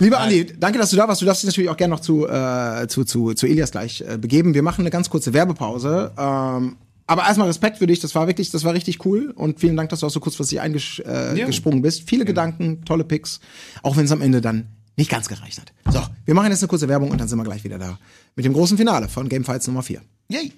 [0.00, 1.22] Lieber Andi, danke, dass du da warst.
[1.22, 4.18] Du darfst dich natürlich auch gerne noch zu, äh, zu, zu, zu Elias gleich äh,
[4.18, 4.54] begeben.
[4.54, 6.10] Wir machen eine ganz kurze Werbepause.
[6.18, 6.76] Ähm,
[7.06, 9.90] aber erstmal Respekt für dich, das war wirklich, das war richtig cool und vielen Dank,
[9.90, 12.08] dass du auch so kurzfristig eingesprungen äh, bist.
[12.08, 13.38] Viele Gedanken, tolle Picks,
[13.84, 14.66] auch wenn es am Ende dann
[14.96, 15.72] nicht ganz gereicht hat.
[15.92, 17.98] So, wir machen jetzt eine kurze Werbung und dann sind wir gleich wieder da
[18.36, 20.00] mit dem großen Finale von Gamefights Nummer 4.
[20.28, 20.52] Yay!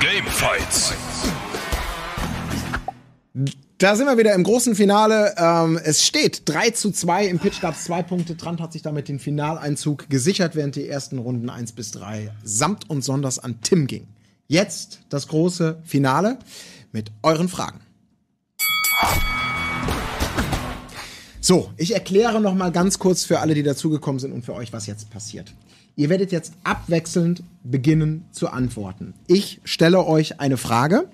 [0.00, 0.92] Gamefights.
[3.78, 5.34] Da sind wir wieder im großen Finale.
[5.36, 7.26] Ähm, es steht 3 zu 2.
[7.26, 8.36] Im Pitch gab es zwei Punkte.
[8.36, 12.90] Trant hat sich damit den Finaleinzug gesichert, während die ersten Runden 1 bis 3 samt
[12.90, 14.08] und sonders an Tim ging.
[14.48, 16.38] Jetzt das große Finale
[16.90, 17.80] mit euren Fragen.
[21.48, 24.74] So, ich erkläre noch mal ganz kurz für alle, die dazugekommen sind und für euch,
[24.74, 25.54] was jetzt passiert.
[25.96, 29.14] Ihr werdet jetzt abwechselnd beginnen zu antworten.
[29.28, 31.08] Ich stelle euch eine Frage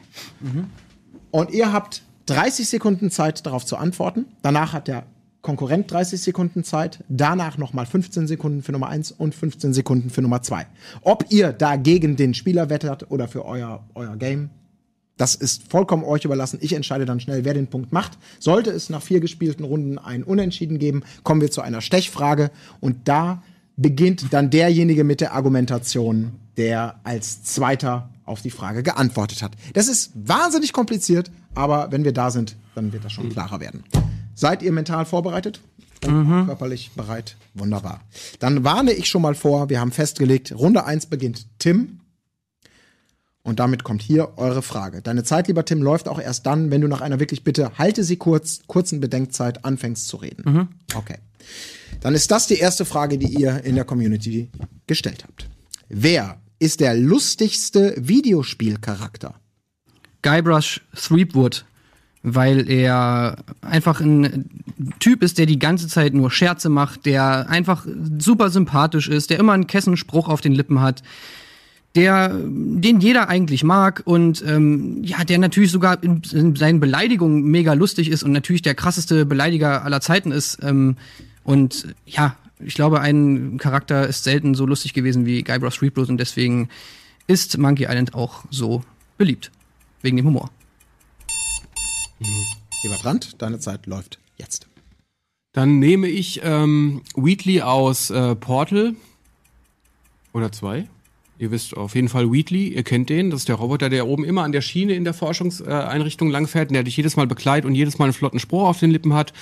[1.31, 4.27] und ihr habt 30 Sekunden Zeit, darauf zu antworten.
[4.43, 5.07] Danach hat der
[5.41, 7.05] Konkurrent 30 Sekunden Zeit.
[7.09, 10.67] Danach nochmal 15 Sekunden für Nummer 1 und 15 Sekunden für Nummer 2.
[11.03, 14.51] Ob ihr da gegen den Spieler wettert oder für euer, euer Game,
[15.17, 16.59] das ist vollkommen euch überlassen.
[16.61, 18.19] Ich entscheide dann schnell, wer den Punkt macht.
[18.41, 22.51] Sollte es nach vier gespielten Runden ein Unentschieden geben, kommen wir zu einer Stechfrage.
[22.81, 23.43] Und da
[23.77, 29.53] beginnt dann derjenige mit der Argumentation, der als Zweiter auf die Frage geantwortet hat.
[29.75, 33.85] Das ist wahnsinnig kompliziert, aber wenn wir da sind, dann wird das schon klarer werden.
[34.35, 35.61] Seid ihr mental vorbereitet?
[36.03, 37.37] Auch körperlich bereit?
[37.55, 38.01] Wunderbar.
[38.39, 42.01] Dann warne ich schon mal vor, wir haben festgelegt, Runde 1 beginnt Tim.
[43.45, 45.03] Und damit kommt hier eure Frage.
[45.03, 48.03] Deine Zeit, lieber Tim, läuft auch erst dann, wenn du nach einer wirklich bitte halte
[48.03, 50.71] sie kurz, kurzen Bedenkzeit anfängst zu reden.
[50.95, 51.19] Okay.
[52.01, 54.51] Dann ist das die erste Frage, die ihr in der Community
[54.87, 55.49] gestellt habt.
[55.91, 59.35] Wer ist der lustigste Videospielcharakter?
[60.23, 61.67] Guybrush Threepwood,
[62.23, 64.49] weil er einfach ein
[64.99, 67.87] Typ ist, der die ganze Zeit nur Scherze macht, der einfach
[68.19, 71.03] super sympathisch ist, der immer einen Kessenspruch auf den Lippen hat,
[71.95, 77.45] der den jeder eigentlich mag und ähm, ja, der natürlich sogar in, in seinen Beleidigungen
[77.45, 80.59] mega lustig ist und natürlich der krasseste Beleidiger aller Zeiten ist.
[80.63, 80.97] Ähm,
[81.45, 86.19] und ja, ich glaube, ein Charakter ist selten so lustig gewesen wie Guybrush Threepwood und
[86.19, 86.69] deswegen
[87.27, 88.83] ist Monkey Island auch so
[89.17, 89.51] beliebt.
[90.03, 90.51] Wegen dem Humor.
[92.83, 94.67] Lieber Brandt, deine Zeit läuft jetzt.
[95.53, 98.95] Dann nehme ich ähm, Wheatley aus äh, Portal.
[100.33, 100.89] Oder zwei.
[101.45, 103.29] Ihr wisst auf jeden Fall Wheatley, ihr kennt den.
[103.29, 106.75] Das ist der Roboter, der oben immer an der Schiene in der Forschungseinrichtung langfährt und
[106.75, 109.35] der dich jedes Mal begleitet und jedes Mal einen flotten Spruch auf den Lippen hat.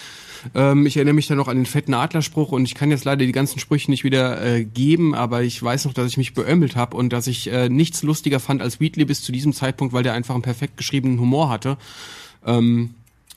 [0.53, 3.25] Ähm, ich erinnere mich da noch an den fetten Adlerspruch und ich kann jetzt leider
[3.25, 6.75] die ganzen Sprüche nicht wieder äh, geben, aber ich weiß noch, dass ich mich beömmelt
[6.75, 10.03] habe und dass ich äh, nichts lustiger fand als Wheatley bis zu diesem Zeitpunkt, weil
[10.03, 11.77] der einfach einen perfekt geschriebenen Humor hatte.
[12.45, 12.95] Ähm,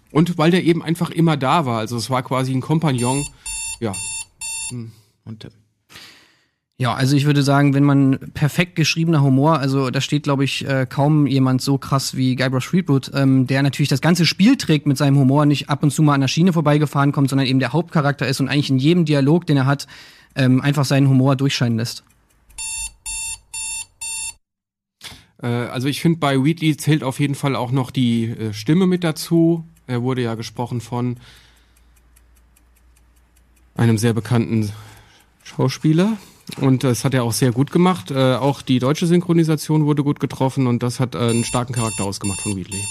[0.09, 1.77] und weil der eben einfach immer da war.
[1.77, 3.23] Also es war quasi ein Kompagnon.
[3.79, 3.93] Ja.
[5.23, 5.51] Und Tim.
[6.77, 10.67] Ja, also ich würde sagen, wenn man perfekt geschriebener Humor, also da steht, glaube ich,
[10.67, 14.85] äh, kaum jemand so krass wie Guybrush Threepwood, ähm, der natürlich das ganze Spiel trägt
[14.85, 17.59] mit seinem Humor, nicht ab und zu mal an der Schiene vorbeigefahren kommt, sondern eben
[17.59, 19.87] der Hauptcharakter ist und eigentlich in jedem Dialog, den er hat,
[20.35, 22.03] ähm, einfach seinen Humor durchscheinen lässt.
[25.41, 28.85] Äh, also ich finde, bei Wheatley zählt auf jeden Fall auch noch die äh, Stimme
[28.85, 29.63] mit dazu.
[29.87, 31.15] Er wurde ja gesprochen von
[33.75, 34.73] einem sehr bekannten
[35.43, 36.17] Schauspieler.
[36.61, 38.11] Und das hat er auch sehr gut gemacht.
[38.11, 42.03] Äh, auch die deutsche Synchronisation wurde gut getroffen und das hat äh, einen starken Charakter
[42.05, 42.83] ausgemacht von Wheatley.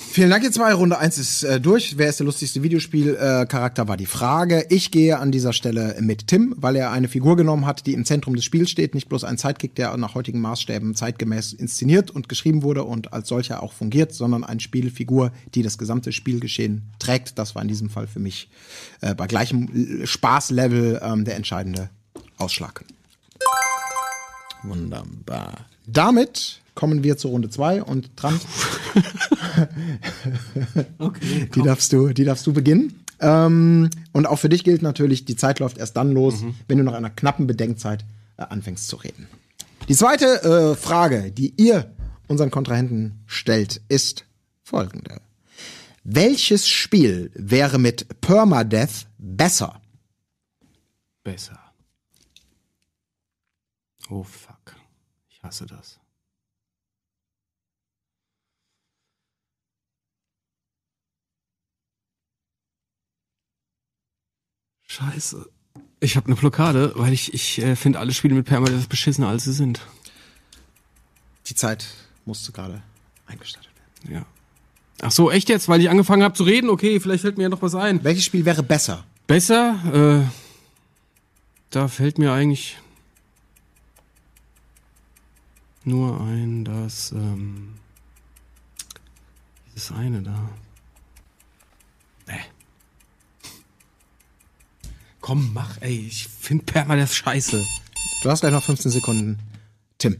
[0.00, 0.72] Vielen Dank, ihr zwei.
[0.72, 1.98] Runde 1 ist äh, durch.
[1.98, 4.64] Wer ist der lustigste Videospielcharakter, äh, war die Frage.
[4.70, 8.04] Ich gehe an dieser Stelle mit Tim, weil er eine Figur genommen hat, die im
[8.04, 8.94] Zentrum des Spiels steht.
[8.94, 13.28] Nicht bloß ein Sidekick, der nach heutigen Maßstäben zeitgemäß inszeniert und geschrieben wurde und als
[13.28, 17.38] solcher auch fungiert, sondern eine Spielfigur, die das gesamte Spielgeschehen trägt.
[17.38, 18.50] Das war in diesem Fall für mich
[19.02, 21.90] äh, bei gleichem Spaßlevel ähm, der entscheidende
[22.38, 22.84] Ausschlag.
[24.62, 25.66] Wunderbar.
[25.86, 28.40] Damit kommen wir zur Runde 2 und dran.
[30.98, 33.04] okay, die darfst du, die darfst du beginnen.
[33.20, 36.84] Ähm, und auch für dich gilt natürlich, die Zeit läuft erst dann los, wenn du
[36.84, 38.04] nach einer knappen Bedenkzeit
[38.36, 39.26] äh, anfängst zu reden.
[39.88, 41.92] Die zweite äh, Frage, die ihr
[42.28, 44.24] unseren Kontrahenten stellt, ist
[44.62, 45.20] folgende.
[46.04, 49.80] Welches Spiel wäre mit Permadeath besser?
[51.24, 51.58] Besser.
[54.10, 54.76] Oh fuck.
[55.28, 56.00] Ich hasse das.
[64.86, 65.48] Scheiße.
[66.00, 69.44] Ich habe eine Blockade, weil ich, ich äh, finde alle Spiele mit Permadeath beschissener, als
[69.44, 69.80] sie sind.
[71.46, 71.86] Die Zeit
[72.24, 72.82] musste gerade
[73.26, 73.70] eingestattet
[74.02, 74.14] werden.
[74.14, 74.26] Ja.
[75.00, 75.68] Ach so, echt jetzt?
[75.68, 76.70] Weil ich angefangen habe zu reden?
[76.70, 78.02] Okay, vielleicht fällt mir ja noch was ein.
[78.02, 79.04] Welches Spiel wäre besser?
[79.26, 80.24] Besser?
[80.24, 80.30] Äh,
[81.70, 82.78] da fällt mir eigentlich
[85.88, 87.74] nur ein, dass ähm,
[89.74, 90.50] dieses eine da.
[92.26, 92.40] Nee.
[95.20, 96.06] Komm, mach, ey.
[96.06, 97.64] Ich find Permadeath scheiße.
[98.22, 99.38] Du hast gleich noch 15 Sekunden.
[99.98, 100.18] Tim.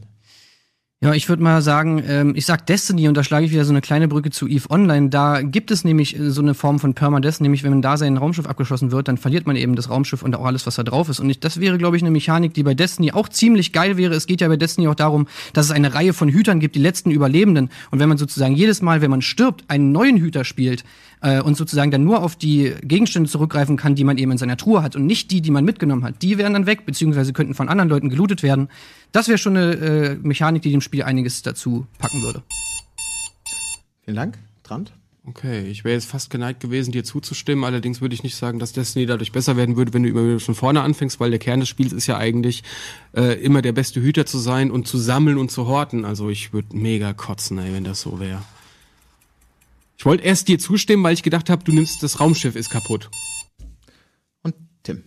[1.01, 3.71] Ja, ich würde mal sagen, ähm, ich sag Destiny und da schlage ich wieder so
[3.71, 5.07] eine kleine Brücke zu EVE Online.
[5.07, 8.17] Da gibt es nämlich äh, so eine Form von Permadeath, nämlich wenn man da sein
[8.17, 11.07] Raumschiff abgeschossen wird, dann verliert man eben das Raumschiff und auch alles, was da drauf
[11.07, 11.21] ist.
[11.21, 14.13] Und ich, das wäre, glaube ich, eine Mechanik, die bei Destiny auch ziemlich geil wäre.
[14.13, 16.81] Es geht ja bei Destiny auch darum, dass es eine Reihe von Hütern gibt, die
[16.81, 17.69] letzten Überlebenden.
[17.91, 20.83] Und wenn man sozusagen jedes Mal, wenn man stirbt, einen neuen Hüter spielt
[21.21, 24.57] äh, und sozusagen dann nur auf die Gegenstände zurückgreifen kann, die man eben in seiner
[24.57, 27.53] Truhe hat und nicht die, die man mitgenommen hat, die wären dann weg, beziehungsweise könnten
[27.53, 28.69] von anderen Leuten gelootet werden.
[29.11, 32.43] Das wäre schon eine äh, Mechanik, die dem Spiel einiges dazu packen würde.
[34.03, 34.37] Vielen Dank.
[34.63, 34.93] Trant.
[35.25, 37.63] Okay, ich wäre jetzt fast geneigt gewesen, dir zuzustimmen.
[37.63, 40.39] Allerdings würde ich nicht sagen, dass Destiny dadurch besser werden würde, wenn du immer wieder
[40.39, 42.63] von vorne anfängst, weil der Kern des Spiels ist ja eigentlich,
[43.15, 46.03] äh, immer der beste Hüter zu sein und zu sammeln und zu horten.
[46.03, 48.41] Also ich würde mega kotzen, ey, wenn das so wäre.
[49.99, 53.09] Ich wollte erst dir zustimmen, weil ich gedacht habe, du nimmst das Raumschiff ist kaputt.
[54.43, 55.03] Und Tim.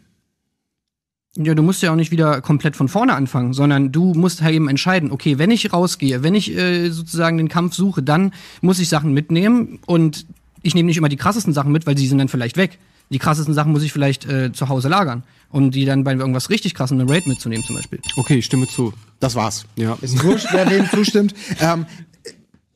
[1.34, 4.54] Ja, du musst ja auch nicht wieder komplett von vorne anfangen, sondern du musst halt
[4.54, 8.80] eben entscheiden, okay, wenn ich rausgehe, wenn ich äh, sozusagen den Kampf suche, dann muss
[8.80, 10.26] ich Sachen mitnehmen und
[10.60, 12.78] ich nehme nicht immer die krassesten Sachen mit, weil die sind dann vielleicht weg.
[13.08, 16.50] Die krassesten Sachen muss ich vielleicht äh, zu Hause lagern, um die dann bei irgendwas
[16.50, 18.00] richtig krassem, einem Raid mitzunehmen zum Beispiel.
[18.16, 18.92] Okay, ich stimme zu.
[19.20, 19.64] Das war's.
[19.76, 19.96] Ja.
[20.02, 21.34] Ist wurscht, wer dem zustimmt.
[21.60, 21.86] Ähm,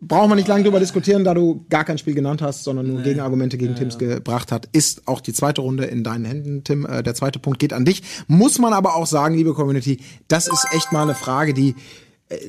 [0.01, 3.02] brauchen wir nicht lange drüber diskutieren, da du gar kein Spiel genannt hast, sondern nur
[3.02, 6.86] Gegenargumente gegen Tims gebracht hat, ist auch die zweite Runde in deinen Händen, Tim.
[6.86, 8.02] Äh, der zweite Punkt geht an dich.
[8.27, 11.74] Muss man aber auch sagen, liebe Community, das ist echt mal eine Frage, die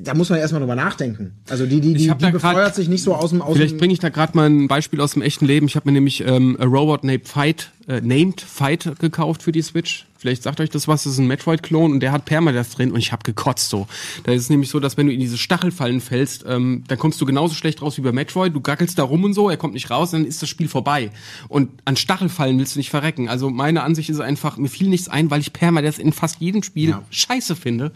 [0.02, 1.34] da muss man erstmal drüber nachdenken.
[1.50, 4.00] Also die, die, die, die befeuert sich nicht so aus dem aus Vielleicht bringe ich
[4.00, 5.68] da gerade mal ein Beispiel aus dem echten Leben.
[5.68, 9.62] Ich habe mir nämlich ähm, A Robot Named Fight, äh, Named Fight gekauft für die
[9.62, 10.08] Switch.
[10.18, 12.98] Vielleicht sagt euch das was, das ist ein Metroid-Klon und der hat Permadeath drin und
[12.98, 13.86] ich habe gekotzt so.
[14.24, 17.22] Da ist es nämlich so, dass wenn du in diese Stachelfallen fällst, ähm, dann kommst
[17.22, 18.56] du genauso schlecht raus wie bei Metroid.
[18.56, 21.12] Du gackelst da rum und so, er kommt nicht raus, dann ist das Spiel vorbei.
[21.50, 23.30] Und an Stachelfallen willst du nicht verrecken.
[23.30, 26.64] Also meine Ansicht ist einfach, mir fiel nichts ein, weil ich Permadeath in fast jedem
[26.64, 27.92] Spiel scheiße finde.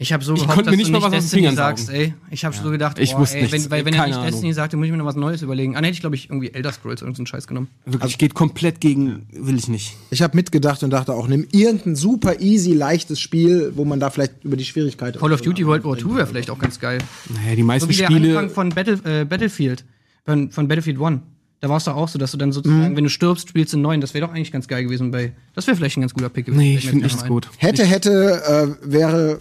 [0.00, 1.42] Ich habe so Ich gehofft, konnte dass nicht du mal nicht was aus den Destiny
[1.42, 2.14] Fingern sagst, ey.
[2.30, 4.30] Ich habe so gedacht, Ich boah, wusste ey, wenn, weil, wenn er nicht Ahnung.
[4.30, 5.74] Destiny sagte, muss ich mir noch was Neues überlegen.
[5.74, 7.66] Ah, nee, hätte ich glaube ich irgendwie Elder Scrolls irgendeinen Scheiß genommen.
[7.84, 9.96] Wirklich geht komplett gegen, will ich nicht.
[10.10, 14.10] Ich habe mitgedacht und dachte auch, nimm irgendein super easy, leichtes Spiel, wo man da
[14.10, 16.98] vielleicht über die Schwierigkeit Call of Duty World War II wäre vielleicht auch ganz geil.
[17.34, 18.38] Naja, die So meisten wie der Spiele.
[18.38, 19.84] Anfang von Battle, äh, Battlefield,
[20.24, 21.22] von, von Battlefield 1.
[21.60, 23.78] Da war es doch auch so, dass du dann sozusagen, wenn du stirbst, spielst du
[23.78, 24.00] einen neuen.
[24.00, 25.32] Das wäre doch eigentlich ganz geil gewesen bei.
[25.54, 26.60] Das wäre vielleicht ein ganz guter Pick gewesen.
[26.60, 27.48] Nee, ich finde nichts gut.
[27.56, 29.38] Hätte, hätte, äh, wäre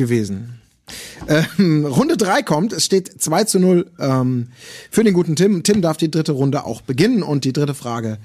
[0.00, 0.58] gewesen.
[1.28, 4.48] Ähm, Runde 3 kommt, es steht 2 zu 0 ähm,
[4.90, 5.62] für den guten Tim.
[5.62, 8.18] Tim darf die dritte Runde auch beginnen und die dritte Frage,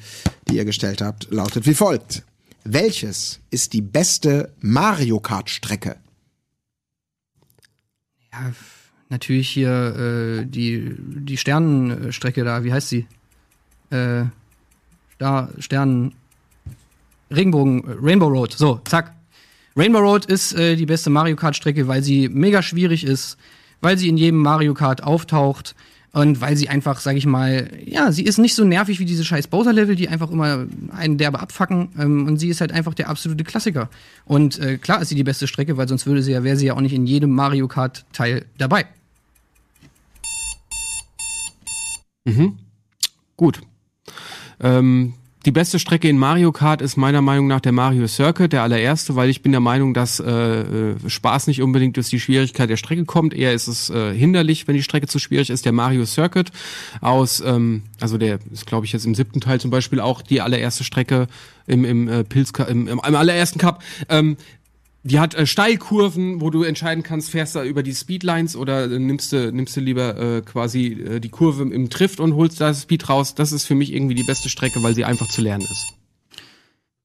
[0.47, 2.23] die ihr gestellt habt, lautet wie folgt.
[2.63, 5.97] Welches ist die beste Mario Kart Strecke?
[8.31, 8.53] Ja,
[9.09, 13.05] natürlich hier äh, die, die Sternenstrecke da, wie heißt sie?
[13.91, 14.23] Äh,
[15.15, 16.13] Star, Sternen.
[17.29, 18.53] Regenbogen, Rainbow Road.
[18.53, 19.14] So, zack.
[19.77, 23.37] Rainbow Road ist äh, die beste Mario Kart Strecke, weil sie mega schwierig ist,
[23.81, 25.75] weil sie in jedem Mario Kart auftaucht
[26.13, 29.25] und weil sie einfach, sag ich mal, ja, sie ist nicht so nervig wie diese
[29.25, 30.65] scheiß Bowser-Level, die einfach immer
[30.95, 33.89] einen derbe abfacken ähm, und sie ist halt einfach der absolute Klassiker.
[34.23, 36.67] Und äh, klar ist sie die beste Strecke, weil sonst würde sie ja, wäre sie
[36.67, 38.85] ja auch nicht in jedem Mario Kart Teil dabei.
[43.35, 43.59] Gut.
[44.61, 45.13] Ähm,
[45.45, 49.15] die beste Strecke in Mario Kart ist meiner Meinung nach der Mario Circuit, der allererste,
[49.15, 52.77] weil ich bin der Meinung, dass äh, äh, Spaß nicht unbedingt durch die Schwierigkeit der
[52.77, 53.33] Strecke kommt.
[53.33, 55.65] Eher ist es äh, hinderlich, wenn die Strecke zu schwierig ist.
[55.65, 56.51] Der Mario Circuit
[56.99, 60.41] aus, ähm, also der ist, glaube ich, jetzt im siebten Teil zum Beispiel auch die
[60.41, 61.27] allererste Strecke
[61.67, 63.83] im, im äh, Pilz, im, im, im allerersten Cup.
[64.09, 64.37] Ähm,
[65.05, 68.99] die hat äh, Steilkurven, wo du entscheiden kannst, fährst du über die Speedlines oder äh,
[68.99, 72.73] nimmst du nimmst du lieber äh, quasi äh, die Kurve im Trift und holst da
[72.73, 73.35] Speed raus.
[73.35, 75.93] Das ist für mich irgendwie die beste Strecke, weil sie einfach zu lernen ist.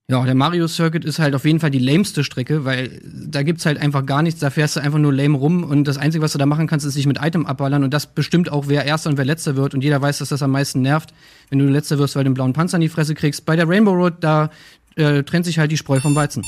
[0.08, 3.66] Ja, der Mario Circuit ist halt auf jeden Fall die lameste Strecke, weil da gibt's
[3.66, 6.32] halt einfach gar nichts, da fährst du einfach nur lame rum und das Einzige, was
[6.32, 9.10] du da machen kannst, ist dich mit Item abballern und das bestimmt auch, wer Erster
[9.10, 11.12] und wer Letzter wird und jeder weiß, dass das am meisten nervt,
[11.50, 13.44] wenn du Letzter wirst, weil du einen blauen Panzer in die Fresse kriegst.
[13.44, 14.50] Bei der Rainbow Road, da
[14.96, 16.42] äh, trennt sich halt die Spreu vom Weizen.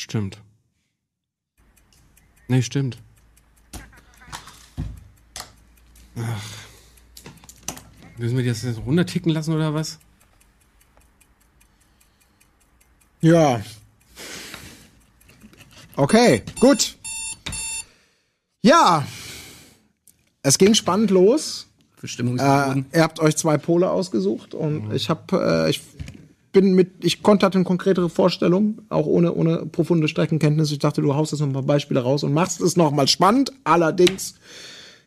[0.00, 0.40] Stimmt.
[2.48, 2.96] Nee, stimmt.
[6.16, 6.42] Ach.
[8.16, 9.98] Müssen wir die das jetzt runterticken lassen oder was?
[13.20, 13.62] Ja.
[15.96, 16.96] Okay, gut.
[18.62, 19.06] Ja.
[20.42, 21.66] Es ging spannend los.
[22.02, 25.82] Äh, ihr habt euch zwei Pole ausgesucht und ich habe, äh, ich
[26.52, 30.72] bin mit, ich konnte hatte eine konkretere Vorstellung, auch ohne ohne profunde Streckenkenntnis.
[30.72, 33.08] Ich dachte, du haust jetzt noch ein paar Beispiele raus und machst es noch mal
[33.08, 33.52] spannend.
[33.64, 34.34] Allerdings,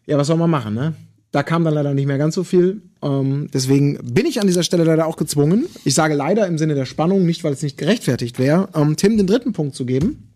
[0.05, 0.93] ja, was soll man machen, ne?
[1.31, 2.83] Da kam dann leider nicht mehr ganz so viel.
[3.01, 5.65] Ähm, deswegen bin ich an dieser Stelle leider auch gezwungen.
[5.83, 9.17] Ich sage leider im Sinne der Spannung, nicht weil es nicht gerechtfertigt wäre, ähm, Tim
[9.17, 10.29] den dritten Punkt zu geben.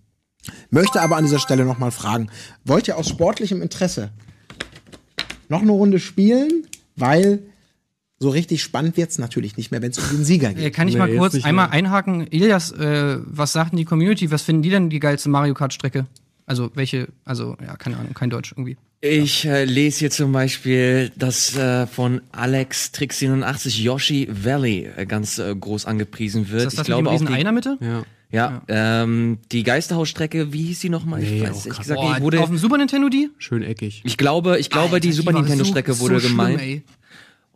[0.71, 2.29] Möchte aber an dieser Stelle noch mal fragen:
[2.65, 4.09] Wollt ihr aus sportlichem Interesse
[5.49, 6.65] noch eine Runde spielen?
[6.95, 7.43] Weil
[8.19, 10.73] so richtig spannend wird's natürlich nicht mehr, wenn es um den Sieger Äh, geht.
[10.73, 11.73] Kann ich Nee, mal kurz nicht einmal mehr.
[11.73, 12.27] einhaken?
[12.27, 14.31] Ilias, äh, was sagt denn die Community?
[14.31, 16.07] Was finden die denn die geilste Mario Kart Strecke?
[16.45, 18.77] Also welche, also ja, keine Ahnung, kein Deutsch irgendwie.
[19.01, 25.05] Ich äh, lese hier zum Beispiel, dass äh, von Alex Trix 87 Yoshi Valley äh,
[25.05, 26.61] ganz äh, groß angepriesen wird.
[26.61, 27.77] Ist das das ich glaube mit auch dem riesen Ei die, in der Mitte?
[28.31, 28.61] Ja.
[28.67, 31.19] ja, ähm, die Geisterhausstrecke, wie hieß die nochmal?
[31.19, 31.77] Nee, ich weiß ehrlich krass.
[31.79, 32.39] gesagt, Boah, die wurde.
[32.41, 33.29] auf dem Super Nintendo die?
[33.37, 34.01] Schön eckig.
[34.03, 36.61] Ich glaube, ich glaube, die Alter, Super war Nintendo so- Strecke so wurde schlimm, gemeint.
[36.61, 36.81] ey.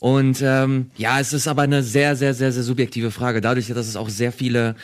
[0.01, 3.39] Und ähm, ja, es ist aber eine sehr, sehr, sehr, sehr subjektive Frage.
[3.39, 4.75] Dadurch, dass es auch sehr viele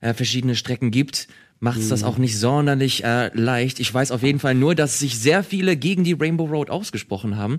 [0.00, 1.28] äh, verschiedene Strecken gibt,
[1.60, 3.80] macht es das auch nicht sonderlich äh, leicht.
[3.80, 7.36] Ich weiß auf jeden Fall nur, dass sich sehr viele gegen die Rainbow Road ausgesprochen
[7.36, 7.58] haben,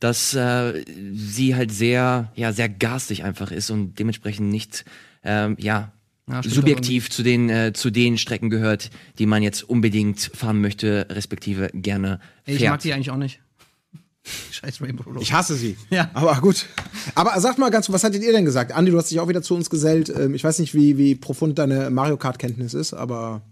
[0.00, 4.86] dass äh, sie halt sehr, ja, sehr garstig einfach ist und dementsprechend nicht,
[5.24, 5.92] ähm, ja,
[6.26, 11.06] Ja, subjektiv zu den äh, zu den Strecken gehört, die man jetzt unbedingt fahren möchte,
[11.10, 12.70] respektive gerne Ey, ich fährt.
[12.72, 13.40] mag die eigentlich auch nicht.
[14.50, 15.22] Scheiß Rainbow Road.
[15.22, 15.76] Ich hasse sie.
[15.90, 16.10] Ja.
[16.14, 16.66] Aber gut.
[17.14, 18.72] Aber sagt mal ganz, was hattet ihr denn gesagt?
[18.72, 20.08] Andi, du hast dich auch wieder zu uns gesellt.
[20.08, 23.42] Ähm, Ich weiß nicht, wie, wie profund deine Mario Kart-Kenntnis ist, aber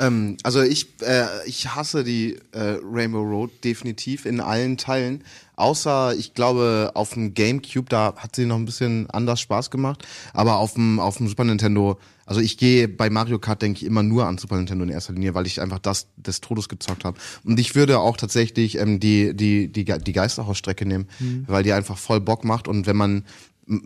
[0.00, 5.22] Ähm, also ich, äh, ich hasse die äh, Rainbow Road definitiv in allen Teilen.
[5.56, 10.04] Außer, ich glaube, auf dem GameCube, da hat sie noch ein bisschen anders Spaß gemacht.
[10.32, 13.84] Aber auf dem, auf dem Super Nintendo, also ich gehe bei Mario Kart, denke ich,
[13.84, 17.04] immer nur an Super Nintendo in erster Linie, weil ich einfach das des Todes gezockt
[17.04, 17.18] habe.
[17.44, 21.06] Und ich würde auch tatsächlich ähm, die, die, die, die Geisterhausstrecke nehmen,
[21.46, 22.68] weil die einfach voll Bock macht.
[22.68, 23.24] Und wenn man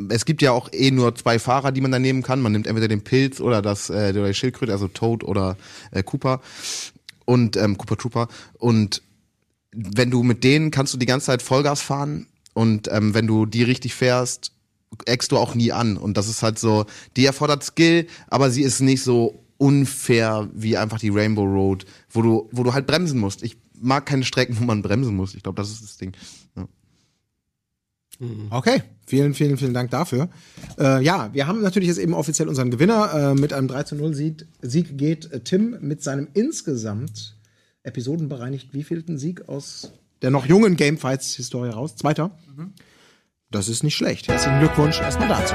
[0.09, 2.41] es gibt ja auch eh nur zwei Fahrer, die man da nehmen kann.
[2.41, 5.57] Man nimmt entweder den Pilz oder das äh, oder die Schildkröte, also Toad oder
[5.93, 6.41] äh, Cooper
[7.25, 8.29] und ähm, Cooper Trooper.
[8.55, 9.03] Und
[9.73, 13.47] wenn du mit denen kannst du die ganze Zeit Vollgas fahren und ähm, wenn du
[13.47, 14.53] die richtig fährst,
[15.07, 15.97] eckst du auch nie an.
[15.97, 16.87] Und das ist halt so,
[17.17, 22.23] die erfordert Skill, aber sie ist nicht so unfair wie einfach die Rainbow Road, wo
[22.23, 23.43] du, wo du halt bremsen musst.
[23.43, 25.35] Ich mag keine Strecken, wo man bremsen muss.
[25.35, 26.13] Ich glaube, das ist das Ding.
[26.57, 26.69] Ja.
[28.51, 28.83] okay.
[29.07, 30.29] Vielen, vielen, vielen Dank dafür.
[30.79, 33.33] Äh, ja, wir haben natürlich jetzt eben offiziell unseren Gewinner.
[33.33, 37.37] Äh, mit einem 3 zu 0 Sieg, Sieg geht äh, Tim mit seinem insgesamt
[37.85, 41.97] episodenbereinigt wievielten Sieg aus der noch jungen Gamefights-Historie raus?
[41.97, 42.37] Zweiter?
[43.51, 44.29] Das ist nicht schlecht.
[44.29, 45.55] Herzlichen Glückwunsch erstmal dazu.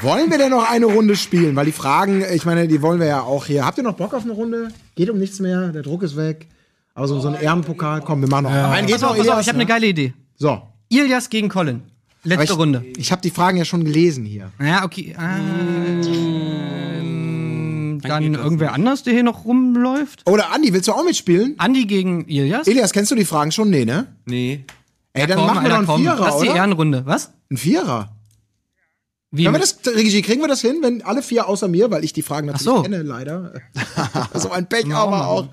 [0.00, 1.54] Wollen wir denn noch eine Runde spielen?
[1.54, 3.64] Weil die Fragen, ich meine, die wollen wir ja auch hier.
[3.64, 4.72] Habt ihr noch Bock auf eine Runde?
[4.96, 6.48] Geht um nichts mehr, der Druck ist weg.
[6.92, 8.88] Aber so, so ein Ehrenpokal, komm, wir machen noch einen.
[8.88, 9.62] Geht Pass auf, pass auf, ich habe ne?
[9.62, 10.12] eine geile Idee.
[10.34, 10.60] So.
[10.88, 11.82] Ilias gegen Colin.
[12.24, 12.84] Letzte ich, Runde.
[12.96, 14.50] Ich habe die Fragen ja schon gelesen hier.
[14.60, 15.14] Ja, okay.
[18.04, 20.28] Ähm, dann irgendwer anders, der hier noch rumläuft?
[20.28, 21.54] Oder Andi, willst du auch mitspielen?
[21.58, 22.66] Andi gegen Ilias?
[22.66, 23.70] Elias, kennst du die Fragen schon?
[23.70, 24.06] Nee, ne?
[24.26, 24.64] Nee.
[25.14, 26.00] Ey, dann Komm, machen wir doch einen komm.
[26.02, 26.56] Vierer, Das ist die oder?
[26.56, 27.02] Ehrenrunde.
[27.06, 27.32] Was?
[27.50, 28.16] Ein Vierer.
[29.30, 29.44] Wie?
[29.44, 32.12] Können wir das, Regie, kriegen wir das hin, wenn alle vier außer mir, weil ich
[32.12, 32.82] die Fragen natürlich so.
[32.82, 33.54] kenne, leider.
[34.34, 35.48] so ein Pech aber auch.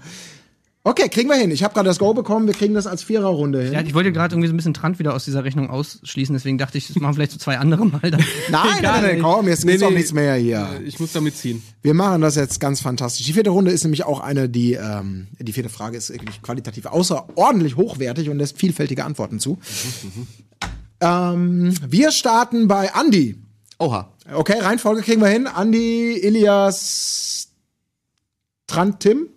[0.82, 1.52] Okay, kriegen wir hin.
[1.52, 3.74] Ich habe gerade das Go bekommen, wir kriegen das als Viererrunde hin.
[3.74, 6.58] Ja, ich wollte gerade irgendwie so ein bisschen Trant wieder aus dieser Rechnung ausschließen, deswegen
[6.58, 8.00] dachte ich, das machen wir vielleicht so zwei andere Mal.
[8.00, 8.12] Dann.
[8.50, 9.98] nein, nein, nein, nein, komm, jetzt Nee, gibt's auch nee.
[9.98, 10.82] nichts mehr hier.
[10.86, 11.62] Ich muss da mitziehen.
[11.82, 13.26] Wir machen das jetzt ganz fantastisch.
[13.26, 16.86] Die vierte Runde ist nämlich auch eine, die, ähm, die vierte Frage ist wirklich qualitativ
[16.86, 19.60] außerordentlich hochwertig und lässt vielfältige Antworten zu.
[21.02, 23.36] ähm, wir starten bei Andi.
[23.80, 24.14] Oha.
[24.34, 25.46] Okay, Reihenfolge kriegen wir hin.
[25.46, 27.50] Andi, Ilias,
[28.68, 29.28] Trant, Tim.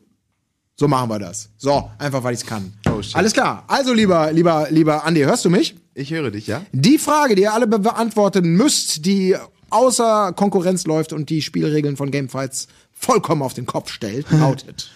[0.82, 1.48] So machen wir das.
[1.58, 2.72] So, einfach weil ich's kann.
[2.90, 3.14] Oh, shit.
[3.14, 3.62] Alles klar.
[3.68, 5.76] Also, lieber, lieber, lieber Andi, hörst du mich?
[5.94, 6.62] Ich höre dich, ja?
[6.72, 9.36] Die Frage, die ihr alle be- beantworten müsst, die
[9.70, 14.90] außer Konkurrenz läuft und die Spielregeln von Gamefights vollkommen auf den Kopf stellt, lautet: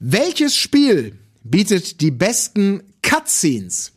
[0.00, 3.92] Welches Spiel bietet die besten Cutscenes?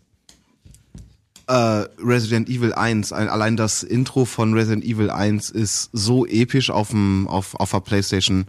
[1.47, 1.53] Äh,
[2.01, 6.91] Resident Evil 1, ein, allein das Intro von Resident Evil 1 ist so episch auf,
[6.91, 8.45] dem, auf, auf der Playstation,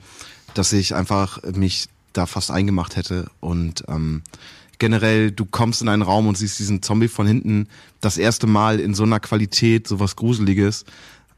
[0.55, 3.31] dass ich einfach mich da fast eingemacht hätte.
[3.41, 4.23] Und ähm,
[4.79, 7.69] generell, du kommst in einen Raum und siehst diesen Zombie von hinten
[8.01, 10.85] das erste Mal in so einer Qualität, sowas Gruseliges.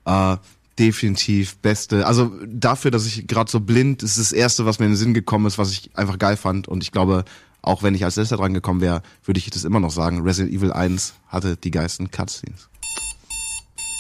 [0.05, 0.37] Äh,
[0.79, 2.07] definitiv beste.
[2.07, 5.15] Also dafür, dass ich gerade so blind, ist das erste, was mir in den Sinn
[5.15, 6.67] gekommen ist, was ich einfach geil fand.
[6.67, 7.25] Und ich glaube,
[7.61, 10.23] auch wenn ich als letzter dran gekommen wäre, würde ich das immer noch sagen.
[10.23, 12.69] Resident Evil 1 hatte die geilsten Cutscenes.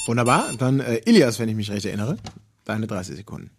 [0.06, 0.52] Wunderbar.
[0.58, 2.16] Dann äh, Ilias, wenn ich mich recht erinnere.
[2.64, 3.50] Deine 30 Sekunden.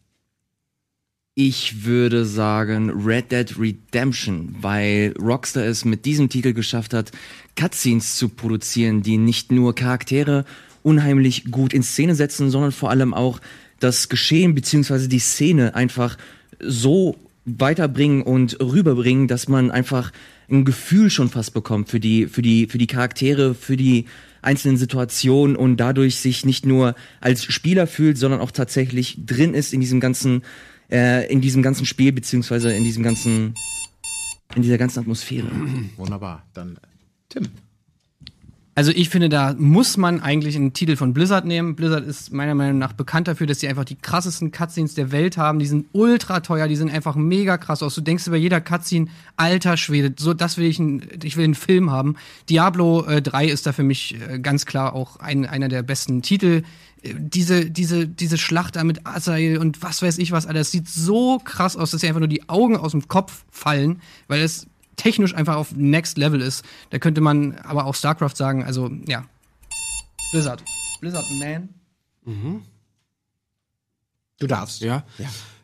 [1.36, 7.12] Ich würde sagen Red Dead Redemption, weil Rockstar es mit diesem Titel geschafft hat,
[7.56, 10.46] Cutscenes zu produzieren, die nicht nur Charaktere
[10.84, 13.42] unheimlich gut in Szene setzen, sondern vor allem auch
[13.80, 16.20] das Geschehen beziehungsweise die Szene einfach
[16.60, 20.12] so weiterbringen und rüberbringen, dass man einfach
[20.52, 24.06] ein Gefühl schon fast bekommt für die, für die, für die Charaktere, für die
[24.44, 29.74] einzelnen Situationen und dadurch sich nicht nur als Spieler fühlt, sondern auch tatsächlich drin ist
[29.74, 30.44] in diesem ganzen,
[30.94, 33.56] äh, in diesem ganzen Spiel beziehungsweise in diesem ganzen,
[34.56, 35.48] in dieser ganzen Atmosphäre.
[35.98, 36.46] Wunderbar.
[36.54, 36.80] Dann äh,
[37.30, 37.48] Tim.
[38.76, 41.76] Also ich finde, da muss man eigentlich einen Titel von Blizzard nehmen.
[41.76, 45.38] Blizzard ist meiner Meinung nach bekannt dafür, dass sie einfach die krassesten Cutscenes der Welt
[45.38, 45.60] haben.
[45.60, 47.94] Die sind ultra teuer, die sind einfach mega krass aus.
[47.94, 51.54] Du denkst über jeder Cutscene, alter Schwede, so das will ich, ein, ich will einen
[51.54, 52.16] Film haben.
[52.50, 56.24] Diablo äh, 3 ist da für mich äh, ganz klar auch ein, einer der besten
[56.24, 56.64] Titel.
[57.04, 61.40] Diese, diese, diese Schlacht da mit Azael und was weiß ich was, alles sieht so
[61.40, 65.36] krass aus, dass dir einfach nur die Augen aus dem Kopf fallen, weil es technisch
[65.36, 66.64] einfach auf Next Level ist.
[66.92, 69.26] Da könnte man aber auch StarCraft sagen, also ja.
[70.32, 70.64] Blizzard.
[71.02, 71.70] Blizzard Man.
[74.40, 74.82] Du darfst.
[74.82, 75.04] Ja.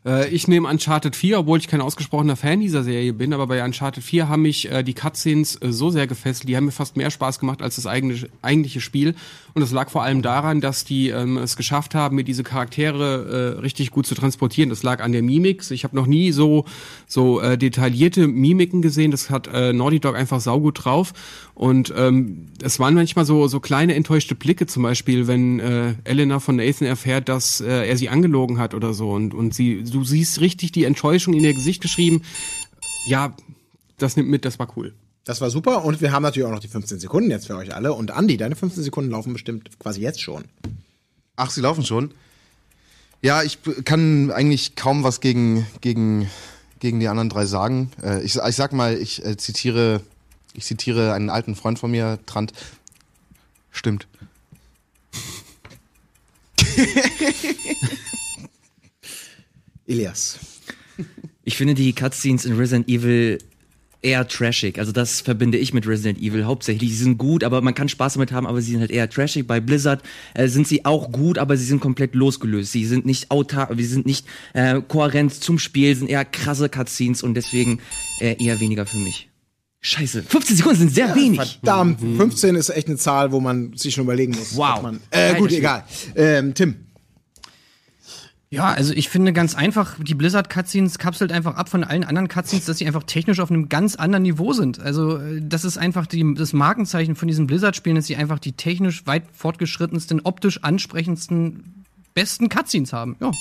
[0.10, 3.64] Äh, ich nehme Uncharted 4, obwohl ich kein ausgesprochener Fan dieser Serie bin, aber bei
[3.64, 6.98] Uncharted 4 haben mich äh, die Cutscenes äh, so sehr gefesselt, die haben mir fast
[6.98, 9.16] mehr Spaß gemacht als das eigene, eigentliche Spiel.
[9.54, 13.56] Und das lag vor allem daran, dass die ähm, es geschafft haben, mir diese Charaktere
[13.58, 14.70] äh, richtig gut zu transportieren.
[14.70, 15.70] Das lag an der Mimik.
[15.72, 16.66] Ich habe noch nie so
[17.08, 19.12] so äh, detaillierte Mimiken gesehen.
[19.12, 21.14] Das hat äh, Naughty Dog einfach saugut drauf.
[21.56, 26.40] Und ähm, es waren manchmal so so kleine enttäuschte Blicke, zum Beispiel, wenn äh, Elena
[26.40, 29.12] von Nathan erfährt, dass äh, er sie angelogen hat oder so.
[29.12, 32.24] Und und sie du siehst richtig die Enttäuschung in ihr Gesicht geschrieben.
[33.08, 33.34] Ja,
[33.98, 34.46] das nimmt mit.
[34.46, 34.94] Das war cool.
[35.26, 35.86] Das war super.
[35.86, 37.94] Und wir haben natürlich auch noch die 15 Sekunden jetzt für euch alle.
[37.94, 40.46] Und Andi, deine 15 Sekunden laufen bestimmt quasi jetzt schon.
[41.36, 42.12] Ach, sie laufen schon.
[43.22, 46.30] Ja, ich kann eigentlich kaum was gegen, gegen,
[46.80, 47.92] gegen die anderen drei sagen.
[48.02, 50.02] Äh, ich, ich sag mal, ich äh, zitiere,
[50.54, 52.54] ich zitiere einen alten Freund von mir, Trant.
[53.72, 54.08] Stimmt.
[59.90, 60.40] Ilias.
[61.44, 63.40] Ich finde die Cutscenes in Resident Evil
[64.02, 64.80] eher trashig.
[64.80, 66.92] Also das verbinde ich mit Resident Evil hauptsächlich.
[66.92, 69.46] Sie sind gut, aber man kann Spaß damit haben, aber sie sind halt eher trashig.
[69.46, 70.02] Bei Blizzard
[70.34, 72.72] äh, sind sie auch gut, aber sie sind komplett losgelöst.
[72.72, 77.24] Sie sind nicht autark, sie sind nicht äh, kohärent zum Spiel, sind eher krasse Cutscenes
[77.24, 77.80] und deswegen
[78.22, 79.30] äh, eher weniger für mich.
[79.82, 81.60] Scheiße, 15 Sekunden sind sehr wenig.
[81.62, 84.56] Verdammt, 15 ist echt eine Zahl, wo man sich schon überlegen muss.
[84.56, 84.82] Wow.
[84.82, 85.86] Man, äh, gut, egal.
[86.16, 86.76] Ähm, Tim.
[88.52, 92.28] Ja, also ich finde ganz einfach, die Blizzard Cutscenes kapselt einfach ab von allen anderen
[92.28, 94.80] Cutscenes, dass sie einfach technisch auf einem ganz anderen Niveau sind.
[94.80, 98.54] Also äh, das ist einfach die, das Markenzeichen von diesen Blizzard-Spielen, dass sie einfach die
[98.54, 101.86] technisch weit fortgeschrittensten, optisch ansprechendsten,
[102.16, 103.18] besten Cutscenes haben.
[103.20, 103.32] Ja.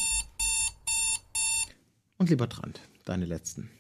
[2.19, 3.71] Und lieber Trant, deine letzten.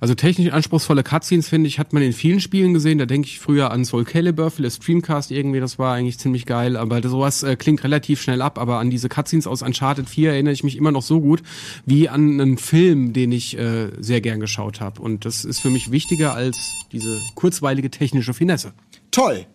[0.00, 2.98] Also technisch anspruchsvolle Cutscenes, finde ich, hat man in vielen Spielen gesehen.
[2.98, 6.46] Da denke ich früher an Soul Calibur für das Streamcast irgendwie, das war eigentlich ziemlich
[6.46, 6.76] geil.
[6.76, 8.58] Aber sowas äh, klingt relativ schnell ab.
[8.58, 11.42] Aber an diese Cutscenes aus Uncharted 4 erinnere ich mich immer noch so gut
[11.86, 15.02] wie an einen Film, den ich äh, sehr gern geschaut habe.
[15.02, 18.72] Und das ist für mich wichtiger als diese kurzweilige technische Finesse.
[19.10, 19.46] Toll.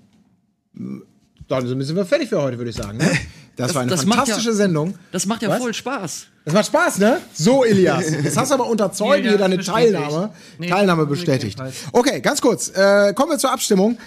[1.48, 2.98] Dann sind wir fertig für heute, würde ich sagen.
[2.98, 3.10] Ne?
[3.56, 4.96] Das, war eine das fantastische ja- Sendung.
[5.12, 5.60] Das macht ja Was?
[5.60, 6.28] voll Spaß.
[6.46, 7.20] Das macht Spaß, ne?
[7.34, 8.10] So, Elias.
[8.24, 9.94] Jetzt hast du aber unter Zeugen hier deine bestätigt.
[9.94, 11.58] Teilnahme, Nee, Teilnahme bestätigt.
[11.92, 12.70] Okay, ganz kurz.
[12.70, 13.98] Äh, kommen wir zur Abstimmung.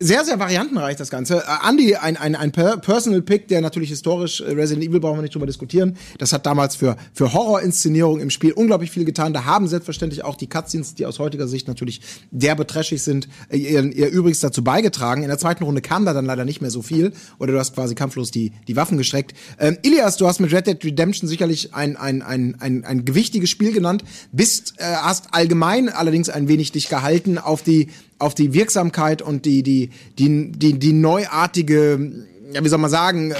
[0.00, 1.36] Sehr, sehr variantenreich das Ganze.
[1.36, 5.18] Äh, Andy, ein, ein, ein per Personal Pick, der natürlich historisch, äh, Resident Evil brauchen
[5.18, 5.96] wir nicht drüber diskutieren.
[6.18, 9.32] Das hat damals für, für Horrorinszenierung im Spiel unglaublich viel getan.
[9.32, 12.00] Da haben selbstverständlich auch die Cutscenes, die aus heutiger Sicht natürlich
[12.32, 15.22] derbe trashig sind, äh, ihr, ihr übrigens dazu beigetragen.
[15.22, 17.12] In der zweiten Runde kam da dann leider nicht mehr so viel.
[17.38, 19.32] Oder du hast quasi kampflos die, die Waffen gestreckt.
[19.60, 23.48] Ähm, Ilias, du hast mit Red Dead Redemption sicherlich ein, ein, ein, ein, ein gewichtiges
[23.48, 24.02] Spiel genannt.
[24.32, 29.44] Bist, äh, hast allgemein allerdings ein wenig dich gehalten auf die auf die Wirksamkeit und
[29.44, 32.12] die, die, die, die, die neuartige,
[32.52, 33.34] ja, wie soll man sagen, äh,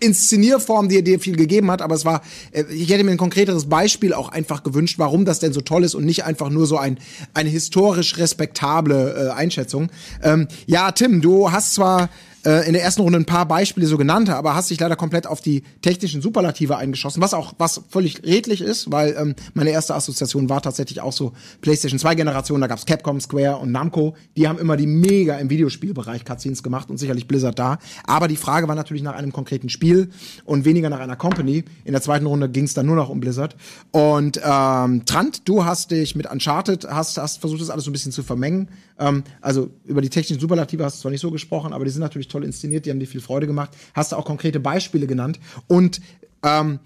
[0.00, 2.22] Inszenierform, die dir viel gegeben hat, aber es war,
[2.52, 5.84] äh, ich hätte mir ein konkreteres Beispiel auch einfach gewünscht, warum das denn so toll
[5.84, 6.98] ist und nicht einfach nur so ein,
[7.32, 9.90] eine historisch respektable äh, Einschätzung.
[10.22, 12.10] Ähm, ja, Tim, du hast zwar
[12.44, 15.26] äh, in der ersten Runde ein paar Beispiele so genannt, aber hast dich leider komplett
[15.26, 19.94] auf die technischen Superlative eingeschossen, was auch was völlig redlich ist, weil ähm, meine erste
[19.94, 24.48] Assoziation war tatsächlich auch so PlayStation 2 Generation, da gab's Capcom, Square und Namco, die
[24.48, 28.68] haben immer die mega im Videospielbereich Cutscenes gemacht und sicherlich Blizzard da, aber die Frage
[28.68, 30.10] war natürlich nach einem konkreten Spiel
[30.44, 31.64] und weniger nach einer Company.
[31.84, 33.56] In der zweiten Runde ging's dann nur noch um Blizzard
[33.90, 37.92] und ähm, Trant, du hast dich mit Uncharted hast hast versucht das alles so ein
[37.92, 38.68] bisschen zu vermengen.
[38.98, 42.02] Ähm, also über die technischen Superlative hast du zwar nicht so gesprochen, aber die sind
[42.02, 43.70] natürlich toll inszeniert, die haben dir viel Freude gemacht.
[43.94, 45.38] Hast du auch konkrete Beispiele genannt.
[45.68, 46.00] Und
[46.42, 46.78] ähm,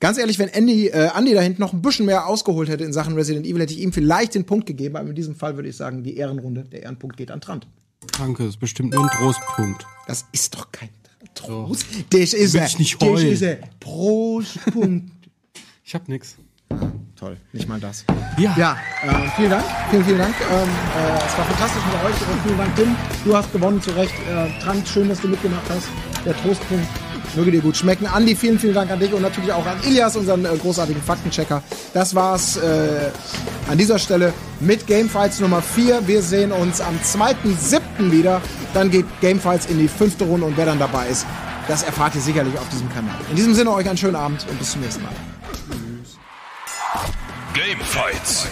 [0.00, 2.92] ganz ehrlich, wenn Andy, äh, Andy da hinten noch ein bisschen mehr ausgeholt hätte in
[2.92, 4.96] Sachen Resident Evil, hätte ich ihm vielleicht den Punkt gegeben.
[4.96, 7.66] Aber in diesem Fall würde ich sagen, die Ehrenrunde, der Ehrenpunkt geht an Trant.
[8.18, 9.86] Danke, ist bestimmt nur ein Trostpunkt.
[10.06, 10.88] Das ist doch kein
[11.34, 11.86] Trost.
[12.10, 12.66] Das ist er.
[12.66, 13.32] ich nicht Das heulen.
[13.32, 13.58] ist er.
[15.84, 16.36] Ich hab nix.
[17.20, 18.06] Toll, nicht mal das.
[18.38, 18.54] Ja.
[18.56, 19.64] Ja, äh, vielen Dank.
[19.90, 20.34] Vielen, vielen Dank.
[20.40, 22.32] Ähm, äh, es war fantastisch mit euch.
[22.32, 22.96] Und vielen Dank, Tim.
[23.26, 24.14] Du hast gewonnen, zu Recht.
[24.26, 25.86] Äh, Trank, schön, dass du mitgemacht hast.
[26.24, 26.86] Der Trostpunkt
[27.36, 28.06] möge dir gut schmecken.
[28.06, 31.62] Andi, vielen, vielen Dank an dich und natürlich auch an Ilias, unseren äh, großartigen Faktenchecker.
[31.92, 33.10] Das war's äh,
[33.70, 36.08] an dieser Stelle mit Gamefights Nummer 4.
[36.08, 38.10] Wir sehen uns am 2.7.
[38.10, 38.40] wieder.
[38.72, 41.26] Dann geht Gamefights in die fünfte Runde und wer dann dabei ist,
[41.68, 43.16] das erfahrt ihr sicherlich auf diesem Kanal.
[43.28, 45.12] In diesem Sinne euch einen schönen Abend und bis zum nächsten Mal.
[47.54, 48.46] Gamefights.